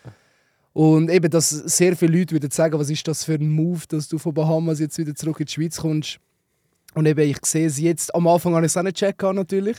Und 0.74 1.10
eben, 1.10 1.32
dass 1.32 1.50
sehr 1.50 1.96
viele 1.96 2.20
Leute 2.20 2.36
würden 2.36 2.52
sagen, 2.52 2.80
was 2.80 2.92
ist 2.92 3.08
das 3.08 3.24
für 3.24 3.34
ein 3.34 3.50
Move, 3.50 3.82
dass 3.88 4.08
du 4.08 4.20
von 4.20 4.34
Bahamas 4.34 4.80
jetzt 4.80 4.98
wieder 5.00 5.16
zurück 5.16 5.40
in 5.40 5.48
die 5.48 5.52
Schweiz 5.52 5.78
kommst. 5.78 6.20
Und 6.96 7.06
eben, 7.06 7.30
ich 7.30 7.38
sehe 7.46 7.68
es 7.68 7.80
jetzt, 7.80 8.14
am 8.16 8.28
Anfang 8.28 8.56
habe 8.56 8.66
ich 8.66 8.72
es 8.72 8.78
auch 8.78 8.84
nicht 8.84 9.00
gecheckt, 9.00 9.22
natürlich. 9.22 9.78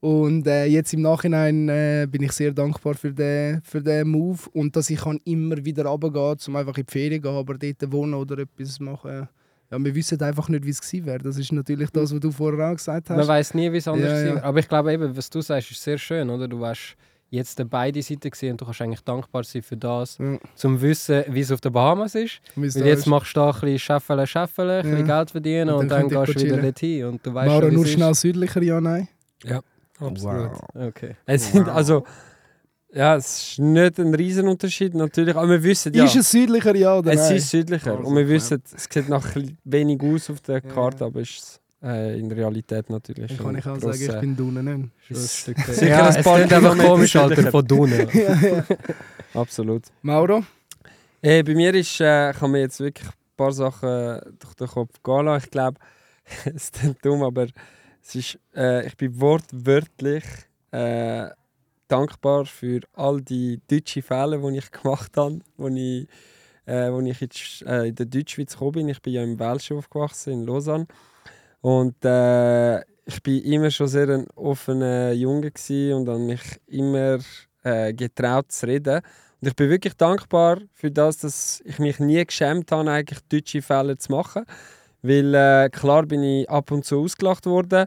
Und 0.00 0.48
äh, 0.48 0.64
jetzt 0.64 0.92
im 0.94 1.02
Nachhinein 1.02 1.68
äh, 1.68 2.08
bin 2.10 2.24
ich 2.24 2.32
sehr 2.32 2.50
dankbar 2.50 2.94
für 2.94 3.12
den, 3.12 3.62
für 3.62 3.80
den 3.80 4.08
Move 4.08 4.40
und 4.52 4.74
dass 4.74 4.90
ich 4.90 5.00
kann 5.00 5.20
immer 5.24 5.64
wieder 5.64 5.86
runtergehen 5.86 6.36
um 6.48 6.56
einfach 6.56 6.76
in 6.76 6.84
die 6.86 6.90
Ferien 6.90 7.22
gehen, 7.22 7.36
aber 7.36 7.54
dort 7.54 7.92
wohnen 7.92 8.14
oder 8.14 8.38
etwas 8.38 8.80
machen. 8.80 9.28
Ja, 9.70 9.78
wir 9.78 9.94
wissen 9.94 10.20
einfach 10.20 10.48
nicht, 10.48 10.66
wie 10.66 10.70
es 10.70 10.80
gewesen 10.80 11.06
wäre. 11.06 11.18
Das 11.18 11.38
ist 11.38 11.52
natürlich 11.52 11.88
das, 11.90 12.12
was 12.12 12.18
du 12.18 12.32
vorher 12.32 12.68
auch 12.70 12.76
gesagt 12.76 13.08
hast. 13.10 13.16
Man 13.16 13.28
weiß 13.28 13.54
nie, 13.54 13.72
wie 13.72 13.76
es 13.76 13.86
anders 13.86 14.22
Ja, 14.22 14.26
ja. 14.26 14.34
war. 14.34 14.42
Aber 14.44 14.58
ich 14.58 14.68
glaube 14.68 14.92
eben, 14.92 15.16
was 15.16 15.30
du 15.30 15.40
sagst, 15.40 15.70
ist 15.70 15.82
sehr 15.82 15.98
schön, 15.98 16.28
oder? 16.28 16.48
Du 16.48 16.58
warst 16.58 16.96
jetzt 17.32 17.60
beide 17.70 18.02
Seiten 18.02 18.30
gesehen 18.30 18.52
und 18.52 18.60
du 18.60 18.66
kannst 18.66 18.82
eigentlich 18.82 19.00
dankbar 19.00 19.42
sein 19.42 19.62
für 19.62 19.76
das, 19.76 20.18
Ja. 20.18 20.38
zum 20.54 20.80
Wissen, 20.82 21.24
wie 21.28 21.40
es 21.40 21.50
auf 21.50 21.60
den 21.62 21.72
Bahamas 21.72 22.14
ist. 22.14 22.40
Es 22.62 22.76
Weil 22.76 22.86
jetzt 22.86 23.06
machst 23.06 23.34
du 23.34 23.40
da 23.40 23.46
ein 23.50 23.52
bisschen 23.60 23.78
scheffeln, 23.78 24.26
scheffeln, 24.26 24.70
ein 24.70 24.82
bisschen 24.82 25.06
Ja. 25.08 25.16
Geld 25.18 25.30
verdienen 25.30 25.70
Und 25.70 25.80
und, 25.80 25.88
dann 25.88 26.08
dann, 26.08 26.24
gehst 26.26 26.38
du 26.38 26.44
wieder 26.44 26.58
dorthin 26.58 27.04
und 27.06 27.26
du 27.26 27.32
weißt 27.34 27.50
schon, 27.60 27.74
nur 27.74 27.84
es 27.84 27.88
ist. 27.90 27.94
schnell 27.96 28.14
südlicher, 28.14 28.62
ja, 28.62 28.80
nein? 28.80 29.08
Absolut. 29.98 30.50
Okay. 30.74 31.16
Es 31.26 31.50
sind 31.52 31.68
also, 31.68 32.04
ja, 32.92 33.16
es 33.16 33.52
ist 33.52 33.58
nicht 33.60 33.98
ein 33.98 34.14
Riesenunterschied 34.14 34.94
natürlich, 34.94 35.34
aber 35.36 35.48
wir 35.48 35.62
wissen 35.62 35.94
ja, 35.94 36.04
Ist 36.04 36.16
es 36.16 36.30
südlicher, 36.30 36.74
ja 36.76 36.98
oder 36.98 37.12
es 37.12 37.20
nein? 37.28 37.36
ist 37.36 37.50
südlicher 37.50 37.92
Also, 37.96 38.08
und 38.08 38.16
wir 38.16 38.28
wissen, 38.28 38.62
es 38.74 38.86
sieht 38.90 39.08
nach 39.08 39.24
wenig 39.64 40.02
aus 40.02 40.28
auf 40.28 40.40
der 40.42 40.56
Ja. 40.56 40.60
Karte, 40.60 41.04
aber 41.06 41.20
es 41.20 41.30
ist 41.30 41.60
äh, 41.82 42.18
in 42.18 42.28
der 42.28 42.38
Realität 42.38 42.88
natürlich 42.90 43.36
Dann 43.36 43.46
kann 43.46 43.56
ich 43.56 43.66
auch 43.66 43.78
sagen, 43.78 44.00
ich 44.00 44.20
bin 44.20 44.36
Dunen. 44.36 44.92
Sicher 45.10 45.86
ja, 45.86 46.08
ein 46.08 46.22
paar 46.22 46.36
einfach 46.36 46.78
komisch, 46.78 47.16
Alter, 47.16 47.50
von 47.50 47.66
Dunen. 47.66 48.08
ja, 48.12 48.34
ja. 48.34 48.64
Absolut. 49.34 49.84
Mauro? 50.02 50.44
Äh, 51.20 51.42
bei 51.42 51.54
mir 51.54 51.74
ist, 51.74 52.00
äh, 52.00 52.32
kann 52.32 52.50
man 52.50 52.60
jetzt 52.60 52.80
wirklich 52.80 53.08
ein 53.08 53.14
paar 53.36 53.52
Sachen 53.52 54.20
durch 54.38 54.54
den 54.54 54.66
Kopf 54.68 55.02
gehen 55.02 55.24
lassen. 55.24 55.44
Ich 55.44 55.50
glaube, 55.50 55.78
es 56.44 56.70
ist 56.70 56.80
dumm, 57.02 57.22
aber 57.22 57.46
es 58.02 58.14
ist, 58.14 58.38
äh, 58.54 58.86
ich 58.86 58.96
bin 58.96 59.20
wortwörtlich 59.20 60.24
äh, 60.70 61.28
dankbar 61.88 62.46
für 62.46 62.80
all 62.94 63.20
die 63.20 63.60
deutschen 63.68 64.02
Fälle, 64.02 64.38
die 64.38 64.58
ich 64.58 64.70
gemacht 64.70 65.16
habe, 65.16 65.40
wo 65.56 65.68
ich, 65.68 66.08
äh, 66.64 66.90
wo 66.90 67.00
ich 67.00 67.20
jetzt, 67.20 67.62
äh, 67.62 67.88
in 67.88 67.94
der 67.94 68.06
Deutschschweiz 68.06 68.52
gekommen 68.52 68.72
bin. 68.72 68.88
Ich 68.88 69.02
bin 69.02 69.12
ja 69.12 69.22
im 69.22 69.38
Welsch 69.38 69.72
aufgewachsen, 69.72 70.32
in 70.32 70.46
Lausanne. 70.46 70.86
Und 71.62 72.04
äh, 72.04 72.80
ich 72.80 73.22
bin 73.22 73.42
immer 73.44 73.70
schon 73.70 73.88
sehr 73.88 74.08
ein 74.08 74.26
offener 74.34 75.12
Junge 75.12 75.50
und 75.94 76.08
habe 76.08 76.18
mich 76.18 76.42
immer 76.66 77.18
äh, 77.62 77.94
getraut 77.94 78.52
zu 78.52 78.66
reden. 78.66 79.00
Und 79.40 79.48
ich 79.48 79.56
bin 79.56 79.70
wirklich 79.70 79.94
dankbar 79.94 80.58
für 80.74 80.90
das, 80.90 81.18
dass 81.18 81.62
ich 81.64 81.78
mich 81.78 81.98
nie 81.98 82.24
geschämt 82.24 82.70
habe, 82.70 82.90
eigentlich 82.90 83.20
deutsche 83.28 83.62
Fälle 83.62 83.96
zu 83.96 84.12
machen. 84.12 84.44
Weil 85.02 85.34
äh, 85.34 85.68
klar 85.70 86.04
bin 86.04 86.22
ich 86.22 86.50
ab 86.50 86.70
und 86.70 86.84
zu 86.84 87.00
ausgelacht 87.00 87.46
worden. 87.46 87.86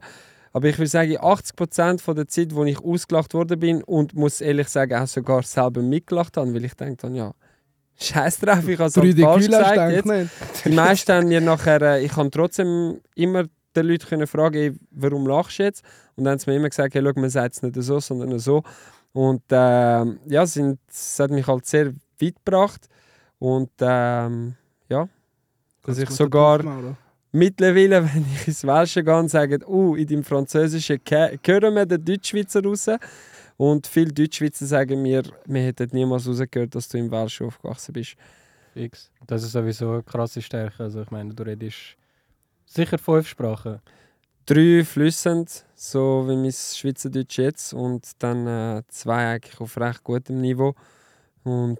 Aber 0.51 0.69
ich 0.69 0.77
würde 0.77 0.89
sagen, 0.89 1.17
80% 1.17 2.01
von 2.01 2.15
der 2.15 2.27
Zeit, 2.29 2.55
wo 2.55 2.63
ich 2.63 2.79
ausgelacht 2.79 3.33
worden 3.33 3.59
bin 3.59 3.83
und 3.83 4.15
muss 4.15 4.39
ehrlich 4.39 4.69
sagen, 4.69 4.95
auch 4.95 5.07
sogar 5.07 5.43
selber 5.43 5.81
mitgelacht 5.81 6.37
habe, 6.37 6.53
weil 6.53 6.63
ich 6.63 6.75
denke 6.75 6.95
dann, 7.01 7.15
ja, 7.15 7.33
scheiß 7.99 8.39
drauf, 8.39 8.67
ich 8.67 8.79
habe 8.79 8.87
es 8.87 8.95
halt 8.95 9.19
falsch 9.19 9.45
gesagt. 9.47 9.91
Jetzt. 9.91 10.65
Die 10.65 10.69
meisten 10.69 11.11
haben 11.11 11.27
mir 11.27 11.41
nachher, 11.41 11.81
äh, 11.81 12.05
ich 12.05 12.13
kann 12.13 12.31
trotzdem 12.31 13.01
immer 13.15 13.43
den 13.75 13.87
Leuten 13.87 14.07
können 14.07 14.27
fragen, 14.27 14.55
ey, 14.55 14.73
warum 14.91 15.27
lachst 15.27 15.59
du 15.59 15.63
jetzt? 15.63 15.83
Und 16.15 16.23
dann 16.23 16.33
haben 16.33 16.39
sie 16.39 16.49
mir 16.49 16.57
immer 16.57 16.69
gesagt, 16.69 16.93
hey, 16.93 17.03
schau, 17.03 17.19
man 17.19 17.29
sagt 17.29 17.55
es 17.55 17.61
nicht 17.61 17.75
so, 17.81 17.99
sondern 17.99 18.37
so. 18.39 18.63
Und 19.13 19.43
ähm, 19.49 20.19
ja, 20.27 20.45
sind, 20.45 20.79
es 20.89 21.19
hat 21.19 21.31
mich 21.31 21.47
halt 21.47 21.65
sehr 21.65 21.93
weit 22.19 22.35
gebracht. 22.43 22.89
Und 23.39 23.71
ähm, 23.79 24.55
ja, 24.89 25.07
dass 25.83 25.97
Ganz 25.97 26.09
ich 26.09 26.15
sogar 26.15 26.59
Punkt, 26.59 26.97
mittlerweile, 27.31 28.03
wenn 28.13 28.25
ich 28.33 28.47
ins 28.47 28.65
Welsche 28.65 29.03
gehe 29.03 29.17
und 29.17 29.29
sage, 29.29 29.59
uh, 29.67 29.95
in 29.95 30.07
deinem 30.07 30.23
Französischen 30.23 30.99
hören 31.09 31.75
wir 31.75 31.85
den 31.85 32.03
Deutschschweizer 32.03 32.63
raus. 32.63 32.89
Und 33.57 33.87
viele 33.87 34.11
Deutschschweizer 34.11 34.65
sagen 34.65 35.01
mir, 35.01 35.23
wir 35.45 35.61
hätten 35.61 35.89
niemals 35.93 36.27
rausgehört, 36.27 36.75
dass 36.75 36.89
du 36.89 36.97
im 36.97 37.09
Welsch 37.11 37.41
aufgewachsen 37.41 37.93
bist. 37.93 38.15
Fix. 38.73 39.09
Das 39.25 39.43
ist 39.43 39.53
sowieso 39.53 39.91
eine 39.91 40.03
krasse 40.03 40.41
Stärke. 40.41 40.83
Also 40.83 41.01
ich 41.01 41.11
meine, 41.11 41.33
du 41.33 41.43
redest 41.43 41.95
sicher 42.65 42.97
fünf 42.97 43.27
Sprachen. 43.27 43.79
drei 44.45 44.83
flüssend, 44.83 45.65
so 45.75 46.25
wie 46.27 46.35
mein 46.35 46.51
Schweizerdeutsch 46.51 47.37
jetzt, 47.39 47.73
und 47.73 48.11
dann 48.19 48.47
äh, 48.47 48.83
zwei 48.89 49.33
eigentlich 49.33 49.59
auf 49.59 49.77
recht 49.77 50.03
gutem 50.03 50.41
Niveau. 50.41 50.75
Und 51.43 51.79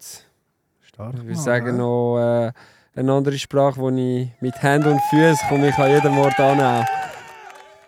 Stark. 0.82 1.16
ich 1.16 1.24
würde 1.24 1.40
sagen, 1.40 1.78
noch 1.78 2.18
äh, 2.18 2.52
eine 2.96 3.12
andere 3.14 3.38
Sprache, 3.38 3.80
wo 3.80 3.90
ich 3.90 4.30
mit 4.40 4.62
Händen 4.62 4.94
und 4.94 5.02
Füßen 5.10 5.48
komme 5.50 5.70
ich 5.70 5.76
an 5.78 5.92
jedem 5.92 6.18
Ort 6.18 6.40
an. 6.40 6.60
auch. 6.62 6.86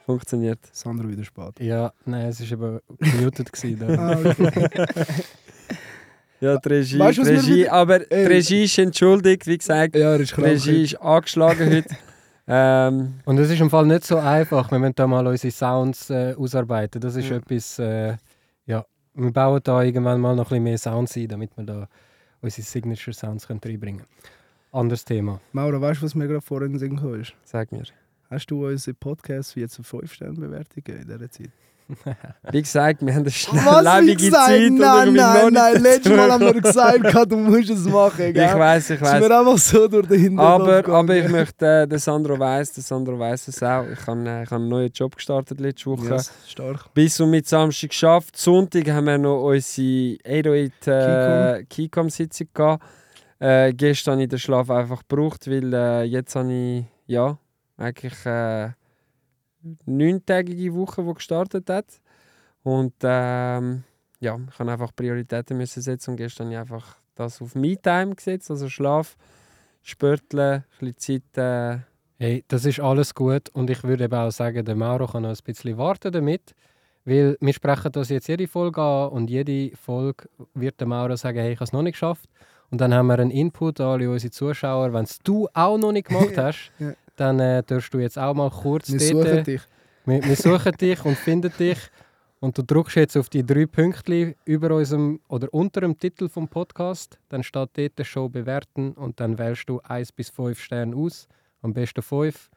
Funktioniert. 0.05 0.59
Sandro 0.71 1.07
wieder 1.09 1.23
spät. 1.25 1.59
Ja, 1.59 1.91
nein, 2.05 2.27
es 2.27 2.39
war 2.39 2.51
eben 2.51 2.79
gemutet. 2.99 3.51
gewesen. 3.51 3.97
Ah, 3.99 4.17
okay. 4.17 4.69
Ja, 6.39 6.57
die 6.57 6.69
Regie, 6.69 6.99
Weißt 6.99 7.19
Regie 7.19 7.67
aber 7.67 7.99
die. 7.99 8.13
Regie 8.13 8.63
ist 8.65 8.77
entschuldigt, 8.77 9.47
wie 9.47 9.57
gesagt. 9.57 9.95
ja, 9.95 10.11
er 10.13 10.19
ist 10.19 10.29
Die 10.31 10.35
krank. 10.35 10.47
Regie 10.47 10.83
ist 10.83 10.95
angeschlagen 11.01 11.69
heute. 11.73 11.89
Ähm, 12.47 13.15
Und 13.25 13.37
es 13.39 13.49
ist 13.49 13.59
im 13.59 13.69
Fall 13.69 13.85
nicht 13.85 14.05
so 14.05 14.17
einfach. 14.17 14.71
Wir 14.71 14.79
müssen 14.79 14.95
da 14.95 15.05
mal 15.07 15.25
unsere 15.27 15.51
Sounds 15.51 16.09
äh, 16.09 16.33
ausarbeiten. 16.37 17.01
Das 17.01 17.15
ist 17.15 17.29
Ja. 17.29 17.35
etwas, 17.37 17.77
äh, 17.79 18.15
ja, 18.65 18.85
wir 19.13 19.31
bauen 19.31 19.59
da 19.63 19.81
irgendwann 19.83 20.21
mal 20.21 20.35
noch 20.35 20.45
ein 20.45 20.49
bisschen 20.49 20.63
mehr 20.63 20.77
Sounds 20.77 21.15
ein, 21.17 21.27
damit 21.27 21.55
wir 21.57 21.65
da 21.65 21.87
unsere 22.41 22.61
Signature 22.65 23.13
Sounds 23.13 23.47
können 23.47 23.59
reinbringen 23.63 23.99
können. 24.01 24.09
Anderes 24.71 25.03
Thema. 25.03 25.41
Mauro, 25.53 25.81
weißt 25.81 26.01
du, 26.01 26.05
was 26.05 26.15
mir 26.15 26.27
gerade 26.27 26.41
vorhin 26.41 26.67
in 26.67 26.73
den 26.73 26.79
Sinn 26.79 26.95
gekommen 26.95 27.21
ist? 27.21 27.33
sag 27.43 27.71
mir. 27.71 27.83
Hast 28.29 28.47
du 28.51 28.67
unseren 28.67 28.95
Podcast 28.95 29.55
wie 29.55 29.61
jetzt 29.61 29.77
eine 29.79 29.85
5-Sterne-Bewertung 29.85 30.83
gegeben 30.83 31.01
in 31.03 31.07
dieser 31.07 31.29
Zeit? 31.31 31.51
Wie 32.51 32.61
gesagt, 32.61 33.05
wir 33.05 33.13
haben 33.13 33.21
eine 33.21 33.31
schnelllebige? 33.31 34.31
Zeit. 34.31 34.71
Nein, 34.73 35.13
nein, 35.13 35.53
nein. 35.53 35.81
Letztes 35.81 36.11
Mal 36.15 36.31
haben 36.31 36.43
wir 36.45 36.61
gesagt, 36.61 37.31
du 37.31 37.37
musst 37.37 37.69
es 37.69 37.85
machen, 37.85 38.33
gell? 38.33 38.45
Ich 38.45 38.53
weiß, 38.57 38.89
ich 38.89 39.01
Es 39.01 39.01
ist 39.01 39.13
weiß. 39.13 39.21
mir 39.27 39.39
einfach 39.39 39.57
so 39.57 39.87
durch 39.87 40.07
den 40.07 40.37
Aber, 40.39 40.81
gegangen. 40.81 40.95
aber 40.97 41.15
ich 41.15 41.29
möchte, 41.29 41.65
äh, 41.83 41.87
der 41.87 41.99
Sandro 41.99 42.37
weiß, 42.37 42.73
der 42.73 42.83
Sandro 42.83 43.17
weiß 43.17 43.47
es 43.47 43.63
auch. 43.63 43.85
Ich 43.85 44.05
habe 44.05 44.19
äh, 44.29 44.43
ich 44.43 44.51
habe 44.51 44.55
einen 44.61 44.67
neuen 44.69 44.91
Job 44.91 45.15
gestartet 45.15 45.59
letzte 45.59 45.85
Woche. 45.91 46.09
Yes, 46.15 46.31
stark. 46.47 46.93
Bis 46.93 47.19
und 47.21 47.29
mit 47.29 47.47
Samstag 47.47 47.89
geschafft. 47.89 48.37
Sonntag 48.37 48.87
haben 48.89 49.05
wir 49.05 49.17
noch 49.17 49.43
unsere 49.43 50.17
808 50.25 50.87
äh, 50.87 51.63
Keycom-Sitzung 51.69 52.47
gehabt. 52.53 52.83
Äh, 53.39 53.71
gestern 53.73 54.13
habe 54.13 54.23
ich 54.23 54.29
den 54.29 54.39
Schlaf 54.39 54.69
einfach 54.69 55.03
gebraucht, 55.07 55.47
weil 55.49 55.73
äh, 55.73 56.03
jetzt 56.03 56.35
habe 56.35 56.51
ich 56.51 56.83
ja 57.05 57.37
eigentlich 57.77 58.25
äh, 58.25 58.69
neuntägige 59.85 60.73
Woche, 60.73 61.03
die 61.03 61.13
gestartet 61.13 61.69
hat. 61.69 62.01
Und 62.63 62.93
ähm, 63.03 63.83
ja, 64.19 64.37
ich 64.49 64.59
habe 64.59 64.71
einfach 64.71 64.95
Prioritäten 64.95 65.57
müssen 65.57 65.81
setzen 65.81 66.11
und 66.11 66.17
gestern 66.17 66.47
habe 66.47 66.53
ich 66.53 66.59
einfach 66.59 66.97
das 67.15 67.41
auf 67.41 67.55
Me-Time 67.55 68.15
gesetzt, 68.15 68.51
also 68.51 68.69
Schlaf, 68.69 69.15
Spörteln, 69.81 70.63
ein 70.81 70.93
bisschen 70.93 71.23
Zeit. 71.33 71.37
Äh, 71.37 71.79
Hey, 72.19 72.43
das 72.47 72.65
ist 72.65 72.79
alles 72.79 73.13
gut 73.13 73.49
und 73.49 73.69
ich 73.69 73.83
würde 73.83 74.05
eben 74.05 74.15
auch 74.15 74.31
sagen, 74.31 74.65
der 74.65 74.75
Mauro 74.75 75.05
kann 75.05 75.21
noch 75.21 75.29
ein 75.29 75.37
bisschen 75.43 75.77
warten 75.77 76.11
damit, 76.11 76.55
weil 77.05 77.37
wir 77.39 77.53
sprechen 77.53 77.91
das 77.91 78.09
jetzt 78.09 78.27
jede 78.27 78.47
Folge 78.47 78.81
an 78.81 79.09
und 79.09 79.29
jede 79.29 79.75
Folge 79.77 80.27
wird 80.55 80.79
der 80.79 80.87
Mauro 80.87 81.15
sagen, 81.15 81.37
hey, 81.37 81.51
ich 81.53 81.57
habe 81.59 81.65
es 81.65 81.73
noch 81.73 81.83
nicht 81.83 81.93
geschafft 81.93 82.27
und 82.71 82.81
dann 82.81 82.91
haben 82.91 83.05
wir 83.05 83.19
einen 83.19 83.29
Input 83.29 83.79
an 83.79 83.89
alle 83.89 84.09
unsere 84.09 84.31
Zuschauer, 84.31 84.93
wenn 84.93 85.03
es 85.03 85.19
du 85.19 85.47
auch 85.53 85.77
noch 85.77 85.91
nicht 85.91 86.07
gemacht 86.07 86.35
hast, 86.37 86.71
Ja. 86.79 86.93
Dann 87.17 87.39
äh, 87.39 87.63
darfst 87.63 87.93
du 87.93 87.99
jetzt 87.99 88.17
auch 88.17 88.33
mal 88.33 88.49
kurz 88.49 88.89
Wir 88.91 88.99
dort, 89.13 89.27
suchen 89.27 89.43
dich. 89.43 89.61
wir, 90.05 90.23
wir 90.23 90.35
suchen 90.35 90.71
dich 90.73 91.03
und 91.05 91.17
finden 91.17 91.51
dich 91.59 91.77
und 92.39 92.57
du 92.57 92.61
drückst 92.63 92.95
jetzt 92.95 93.17
auf 93.17 93.29
die 93.29 93.45
drei 93.45 93.65
Pünktchen 93.65 94.35
über 94.45 94.73
unserem 94.75 95.19
oder 95.27 95.47
unter 95.53 95.81
dem 95.81 95.97
Titel 95.97 96.29
vom 96.29 96.47
Podcast, 96.47 97.17
dann 97.29 97.43
steht 97.43 97.69
dort 97.75 98.05
Show 98.05 98.29
bewerten 98.29 98.93
und 98.93 99.19
dann 99.19 99.37
wählst 99.37 99.67
du 99.67 99.79
1 99.83 100.11
bis 100.13 100.29
5 100.29 100.59
Sterne 100.59 100.95
aus, 100.95 101.27
am 101.61 101.73
besten 101.73 102.01
5 102.01 102.49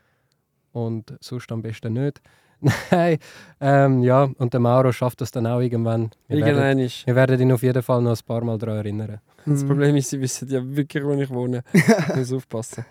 und 0.72 1.16
sonst 1.20 1.50
am 1.50 1.62
besten 1.62 1.94
nicht. 1.94 2.20
Nein, 2.90 3.16
ähm, 3.58 4.02
ja, 4.02 4.28
und 4.36 4.52
der 4.52 4.60
Mauro 4.60 4.92
schafft 4.92 5.22
das 5.22 5.30
dann 5.30 5.46
auch 5.46 5.60
irgendwann. 5.60 6.10
Wir 6.28 6.36
werden, 6.44 6.48
irgendwann 6.48 6.78
ist. 6.80 7.06
wir 7.06 7.14
werden 7.16 7.40
ihn 7.40 7.52
auf 7.52 7.62
jeden 7.62 7.82
Fall 7.82 8.02
noch 8.02 8.10
ein 8.14 8.26
paar 8.26 8.44
Mal 8.44 8.58
daran 8.58 8.76
erinnern. 8.76 9.18
Das 9.46 9.62
Mhm. 9.62 9.68
Problem 9.68 9.96
ist, 9.96 10.10
sie 10.10 10.20
wissen 10.20 10.46
ja 10.50 10.60
wirklich, 10.62 11.02
wo 11.02 11.12
ich 11.14 11.30
wohne. 11.30 11.62
Ich 11.72 12.16
muss 12.16 12.32
aufpassen. 12.34 12.84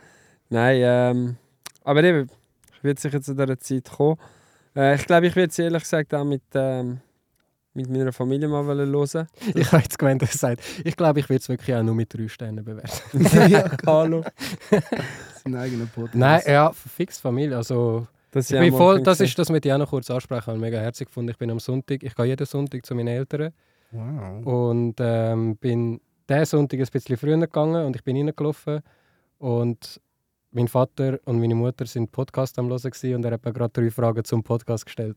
Nein, 0.50 0.82
ähm, 0.84 1.36
aber 1.84 2.04
eben, 2.04 2.30
ich 2.76 2.84
werde 2.84 3.00
sicher 3.00 3.22
zu 3.22 3.34
dieser 3.36 3.58
Zeit 3.60 3.90
kommen. 3.90 4.18
Äh, 4.76 4.96
ich 4.96 5.06
glaube, 5.06 5.28
ich 5.28 5.36
werde 5.36 5.54
sie 5.54 5.64
ehrlich 5.64 5.84
gesagt 5.84 6.14
auch 6.14 6.24
mit, 6.24 6.44
ähm, 6.54 7.00
mit 7.74 7.90
meiner 7.90 8.12
Familie 8.14 8.48
mal 8.48 8.64
hören. 8.66 9.28
Ich 9.56 9.72
habe 9.72 9.84
jetzt 9.84 9.98
gemeint, 10.00 10.22
er 10.22 10.28
sagt, 10.28 10.62
ich 10.84 10.96
glaube, 10.96 11.20
ich 11.20 11.30
werde 11.30 11.42
es 11.42 11.50
wirklich 11.50 11.76
auch 11.76 11.84
nur 11.84 11.96
mit 11.96 12.14
3 12.14 12.28
Sternen 12.28 12.64
bewerten. 12.64 13.50
ja, 13.52 13.70
Hallo. 13.86 14.24
sein 15.44 15.56
eigener 15.56 15.86
Podcast. 15.86 16.16
Nein, 16.16 16.42
ja, 16.48 16.72
fix 16.72 17.20
Familie. 17.20 17.58
Also, 17.58 18.08
Das, 18.32 18.50
ich 18.52 18.60
bin 18.60 18.74
voll, 18.74 19.02
das 19.02 19.20
ist 19.20 19.38
das, 19.40 19.50
mit 19.50 19.66
ich 19.66 19.74
auch 19.74 19.78
noch 19.78 19.90
kurz 19.90 20.10
ansprechen. 20.12 20.42
Ich 20.42 20.48
habe 20.48 20.58
mega 20.60 20.80
herzlich 20.80 21.08
gefunden. 21.08 21.32
Ich 21.32 21.38
bin 21.38 21.50
am 21.52 21.60
Sonntag, 21.60 22.04
ich 22.04 22.16
gehe 22.16 22.26
jeden 22.26 22.46
Sonntag 22.46 22.86
zu 22.86 22.96
meinen 22.96 23.08
Eltern 23.08 23.52
Wow. 23.92 24.46
und 24.46 24.96
ähm, 25.00 25.58
bin 25.58 26.00
diesen 26.30 26.46
Sonntag 26.46 26.80
ein 26.80 26.86
bisschen 26.92 27.18
früher 27.18 27.38
gegangen 27.40 27.86
und 27.88 27.96
ich 27.96 28.04
bin 28.04 28.16
reingelaufen 28.18 28.82
und 29.40 30.00
mein 30.52 30.68
Vater 30.68 31.20
und 31.26 31.40
meine 31.40 31.56
Mutter 31.56 31.86
sind 31.86 32.12
Podcast 32.12 32.58
am 32.60 32.70
hören 32.70 33.16
und 33.16 33.26
er 33.26 33.32
hat 33.32 33.46
mir 33.46 33.54
gerade 33.54 33.72
drei 33.74 33.92
Fragen 33.92 34.24
zum 34.24 34.44
Podcast 34.44 34.86
gestellt. 34.86 35.16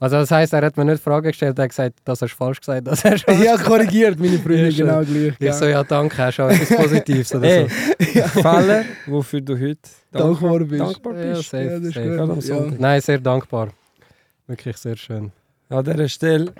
Also 0.00 0.16
das 0.16 0.32
heißt, 0.32 0.52
er 0.52 0.62
hat 0.62 0.76
mir 0.76 0.84
nicht 0.84 1.00
Fragen 1.02 1.28
gestellt, 1.28 1.56
er 1.58 1.62
hat 1.64 1.70
gesagt, 1.70 1.98
das 2.04 2.22
hast 2.22 2.32
du 2.32 2.36
falsch 2.36 2.58
gesagt, 2.58 2.86
das 2.88 3.04
hast 3.04 3.24
du 3.28 3.32
Ja, 3.44 3.56
korrigiert, 3.56 4.18
meine 4.18 4.36
Freunde, 4.38 4.68
Ja, 4.70 4.84
genau 4.84 5.04
gleich. 5.04 5.34
Ich 5.38 5.52
so, 5.54 5.66
ja 5.66 5.84
danke, 5.84 6.16
hast 6.18 6.38
du 6.38 6.42
auch 6.42 6.48
etwas 6.50 6.76
Positives 6.76 7.32
oder 7.36 7.44
Ey, 7.44 7.68
so. 7.68 8.40
Fälle, 8.42 8.84
wofür 9.06 9.40
du 9.42 9.54
heute 9.54 9.78
Dankbar 10.10 10.58
bist. 10.58 10.80
dankbar 10.80 11.16
Ja, 11.24 11.34
bist. 11.34 11.50
safe, 11.50 11.64
Ja, 11.64 11.78
das 11.78 11.86
ist 11.86 11.94
safe. 11.94 12.20
am 12.20 12.70
Ja. 12.72 12.76
Nein, 12.78 13.00
sehr 13.00 13.18
dankbar. 13.20 13.68
Wirklich 14.48 14.76
sehr 14.76 14.96
schön. 14.96 15.30
An 15.68 15.84
dieser 15.84 16.08
Stelle, 16.08 16.52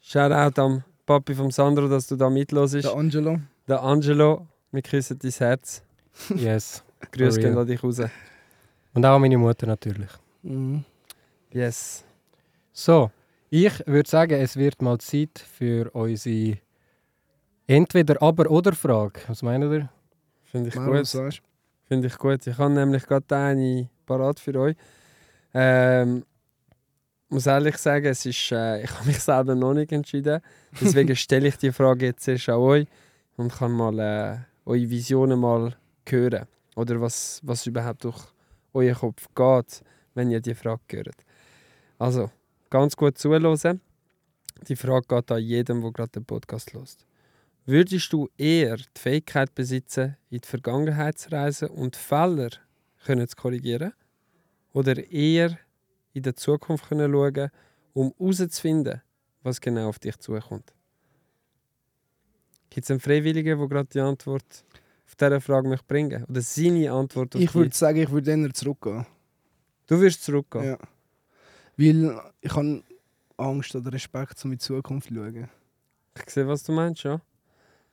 Shoutout 0.00 0.60
am 0.60 0.82
Papi 1.06 1.34
vom 1.34 1.50
Sandro, 1.52 1.86
dass 1.86 2.06
du 2.08 2.16
da 2.16 2.28
mitlosest. 2.28 2.84
Der 2.88 2.96
Angelo. 2.96 3.38
Der 3.68 3.80
Angelo, 3.82 4.46
wir 4.72 4.82
küssen 4.82 5.18
dein 5.22 5.30
Herz. 5.30 5.82
Yes. 6.34 6.82
Grüße 7.12 7.40
gehen 7.40 7.56
an 7.56 7.66
dich 7.66 7.82
raus. 7.82 8.00
Und 8.94 9.04
auch 9.06 9.18
meine 9.18 9.38
Mutter 9.38 9.66
natürlich. 9.66 10.10
Mhm. 10.42 10.84
Yes. 11.52 12.04
So, 12.72 13.10
ich 13.50 13.86
würde 13.86 14.08
sagen, 14.08 14.40
es 14.40 14.56
wird 14.56 14.82
mal 14.82 14.98
Zeit 14.98 15.38
für 15.38 15.90
unsere 15.94 16.58
entweder 17.66 18.20
aber 18.22 18.50
oder 18.50 18.72
Frage. 18.72 19.20
Was 19.28 19.42
meint 19.42 19.64
ihr? 19.64 19.88
Finde 20.44 20.68
ich 20.68 20.76
was 20.76 21.12
gut. 21.12 21.42
Finde 21.86 22.08
ich 22.08 22.18
gut. 22.18 22.46
Ich 22.46 22.58
habe 22.58 22.72
nämlich 22.72 23.06
gerade 23.06 23.36
eine 23.36 23.88
parat 24.06 24.40
für 24.40 24.54
euch. 24.58 24.76
Ähm, 25.54 26.24
muss 27.30 27.46
ehrlich 27.46 27.76
sagen, 27.76 28.06
es 28.06 28.24
ist, 28.26 28.52
äh, 28.52 28.82
ich 28.84 28.90
habe 28.90 29.06
mich 29.06 29.20
selber 29.20 29.54
noch 29.54 29.74
nicht 29.74 29.92
entschieden. 29.92 30.40
Deswegen 30.80 31.16
stelle 31.16 31.48
ich 31.48 31.56
die 31.56 31.72
Frage 31.72 32.06
jetzt 32.06 32.26
erst 32.28 32.48
an 32.48 32.56
euch 32.56 32.86
und 33.36 33.52
kann 33.52 33.72
mal 33.72 33.98
äh, 33.98 34.38
eure 34.64 34.90
Visionen 34.90 35.38
mal 35.38 35.74
hören. 36.08 36.46
Oder 36.78 37.00
was, 37.00 37.40
was 37.42 37.66
überhaupt 37.66 38.04
durch 38.04 38.20
euren 38.72 38.94
Kopf 38.94 39.26
geht, 39.34 39.82
wenn 40.14 40.30
ihr 40.30 40.40
die 40.40 40.54
Frage 40.54 40.98
hört. 40.98 41.24
Also, 41.98 42.30
ganz 42.70 42.94
gut 42.94 43.18
zuhören. 43.18 43.80
Die 44.68 44.76
Frage 44.76 45.08
geht 45.08 45.32
an 45.32 45.42
jedem, 45.42 45.82
der 45.82 45.90
gerade 45.90 46.12
den 46.12 46.24
Podcast 46.24 46.72
hört. 46.72 46.96
Würdest 47.66 48.12
du 48.12 48.28
eher 48.36 48.76
die 48.76 49.00
Fähigkeit 49.00 49.52
besitzen, 49.56 50.16
in 50.30 50.38
die 50.38 50.46
Vergangenheit 50.46 51.18
zu 51.18 51.32
reisen 51.32 51.68
und 51.68 51.96
Fehler 51.96 52.50
können 53.04 53.26
zu 53.26 53.34
korrigieren? 53.34 53.92
Oder 54.72 55.04
eher 55.10 55.58
in 56.12 56.22
der 56.22 56.36
Zukunft 56.36 56.88
können 56.88 57.10
schauen, 57.10 57.50
um 57.92 58.14
herauszufinden, 58.20 59.02
was 59.42 59.60
genau 59.60 59.88
auf 59.88 59.98
dich 59.98 60.16
zukommt? 60.18 60.72
Gibt 62.70 62.84
es 62.84 62.90
einen 62.92 63.00
Freiwilligen, 63.00 63.58
der 63.58 63.66
gerade 63.66 63.88
die 63.92 64.00
Antwort 64.00 64.64
auf 65.08 65.16
diese 65.16 65.40
Frage 65.40 65.68
möchte 65.68 65.86
bringen 65.86 66.24
Oder 66.28 66.42
seine 66.42 66.92
Antwort 66.92 67.34
auf 67.34 67.40
Ich 67.40 67.54
würde 67.54 67.74
sagen, 67.74 67.98
ich 67.98 68.10
würde 68.10 68.30
eher 68.30 68.52
zurückgehen. 68.52 69.06
Du 69.86 70.00
wirst 70.00 70.22
zurückgehen. 70.22 70.64
Ja. 70.64 70.78
Weil 71.76 72.20
ich 72.40 72.54
habe 72.54 72.82
Angst 73.38 73.74
oder 73.74 73.92
Respekt, 73.92 74.44
um 74.44 74.52
in 74.52 74.58
die 74.58 74.62
Zukunft 74.62 75.08
zu 75.08 75.14
schauen. 75.14 75.48
Ich 76.16 76.30
sehe, 76.30 76.46
was 76.46 76.62
du 76.62 76.72
meinst, 76.72 77.04
ja. 77.04 77.20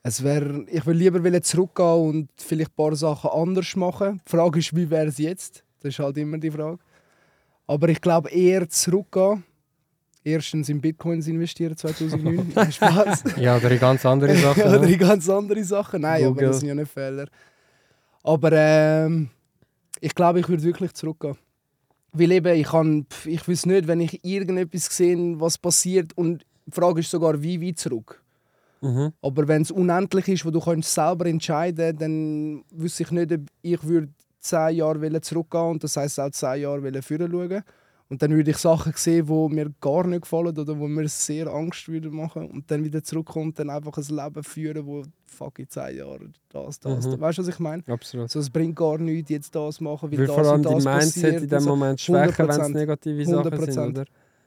Es 0.04 0.24
wär, 0.24 0.68
ich 0.68 0.86
will 0.86 0.98
lieber 0.98 1.42
zurückgehen 1.42 2.10
und 2.10 2.30
vielleicht 2.38 2.72
ein 2.72 2.76
paar 2.76 2.96
Sachen 2.96 3.30
anders 3.30 3.76
machen. 3.76 4.22
Die 4.26 4.30
Frage 4.30 4.60
ist, 4.60 4.76
wie 4.76 4.90
wäre 4.90 5.08
es 5.08 5.18
jetzt? 5.18 5.64
Das 5.80 5.94
ist 5.94 6.00
halt 6.00 6.18
immer 6.18 6.38
die 6.38 6.52
Frage. 6.52 6.80
Aber 7.68 7.90
ich 7.90 8.02
glaube 8.02 8.30
eher 8.30 8.70
zurückgehen. 8.70 9.44
Erstens 10.28 10.70
in 10.70 10.82
Bitcoins 10.82 11.28
investieren 11.28 11.78
2009. 11.78 12.52
Nein, 12.56 12.72
Spaß. 12.72 13.24
Ja, 13.38 13.58
oder 13.58 13.70
in 13.70 13.80
ganz 13.80 14.04
andere 14.08 14.36
Sachen. 14.36 14.64
oder 14.64 14.80
ne? 14.80 14.92
in 14.92 14.98
ganz 14.98 15.30
andere 15.30 15.64
Sachen. 15.64 16.02
Nein, 16.02 16.24
aber 16.24 16.34
Google. 16.34 16.48
das 16.48 16.60
sind 16.62 16.70
ja 16.70 16.74
nicht 16.76 16.92
Fehler. 16.92 17.28
Aber 18.24 18.52
ähm, 18.52 19.30
ich 20.02 20.16
glaube, 20.16 20.40
ich 20.40 20.50
würde 20.50 20.64
wirklich 20.64 20.94
zurückgehen. 20.94 21.38
Weil 22.12 22.32
eben, 22.32 22.56
ich, 22.56 22.66
kann, 22.66 23.06
ich 23.26 23.48
weiß 23.48 23.68
nicht, 23.68 23.88
wenn 23.88 24.02
ich 24.02 24.26
irgendetwas 24.26 24.86
sehe, 24.86 25.40
was 25.40 25.60
passiert. 25.60 26.18
Und 26.18 26.44
die 26.66 26.72
Frage 26.72 27.02
ist 27.02 27.12
sogar, 27.12 27.40
wie 27.44 27.62
weit 27.62 27.78
zurück. 27.78 28.20
Mhm. 28.82 29.14
Aber 29.22 29.48
wenn 29.48 29.62
es 29.62 29.70
unendlich 29.70 30.28
ist, 30.28 30.44
wo 30.44 30.50
du 30.50 30.60
kannst 30.60 30.92
selber 30.92 31.28
entscheiden 31.28 31.98
dann 32.00 32.64
wüsste 32.72 33.04
ich 33.04 33.12
nicht, 33.12 33.32
ob 33.32 33.42
ich 33.62 33.84
würde 33.84 34.10
zehn 34.40 34.78
Jahre 34.78 35.02
wollen 35.02 35.22
zurückgehen 35.22 35.70
und 35.70 35.84
das 35.84 35.98
heisst 35.98 36.20
auch 36.20 36.32
zehn 36.32 36.62
Jahre 36.62 36.82
wollen 36.82 37.02
vorne 37.04 37.30
schauen. 37.30 37.64
Und 38.08 38.22
dann 38.22 38.32
würde 38.32 38.52
ich 38.52 38.58
Sachen 38.58 38.94
sehen, 38.96 39.26
die 39.26 39.56
mir 39.56 39.72
gar 39.82 40.06
nicht 40.06 40.22
gefallen 40.22 40.56
oder 40.58 40.78
wo 40.78 40.88
mir 40.88 41.08
sehr 41.10 41.48
Angst 41.48 41.88
würde 41.88 42.12
machen 42.12 42.48
und 42.52 42.70
dann 42.70 42.84
wieder 42.84 43.04
zurückkommen 43.04 43.48
und 43.48 43.58
dann 43.60 43.72
einfach 43.72 43.98
ein 43.98 44.16
Leben 44.16 44.44
führen, 44.44 44.86
wo 44.86 45.02
fuck 45.26 45.58
in 45.58 45.68
zehn 45.68 45.98
Jahren 45.98 46.34
das, 46.50 46.80
das, 46.80 47.08
Mhm. 47.08 47.20
Weißt 47.20 47.40
du, 47.40 47.42
was 47.42 47.48
ich 47.50 47.60
meine? 47.60 47.82
Absolut. 47.88 48.26
Also 48.26 48.40
es 48.40 48.50
bringt 48.52 48.76
gar 48.76 49.00
nichts, 49.00 49.32
jetzt 49.32 49.56
das 49.56 49.82
machen, 49.82 50.12
weil 50.12 50.20
Weil 50.20 50.28
das 50.28 50.36
vor 50.36 50.46
allem 50.46 50.56
und 50.58 50.66
das 50.66 50.84
Mindset 50.86 51.24
passiert. 51.24 51.44
in 51.44 51.50
dem 51.50 51.60
so. 51.62 51.70
Moment 51.70 52.00
schwächen, 52.00 52.48
wenn 52.48 52.50
es 52.50 52.60
100%. 52.60 52.74
negative 52.74 53.26
Sachen 53.26 53.44
sind, 53.44 53.70
100%. 53.80 53.90
oder? 53.90 54.06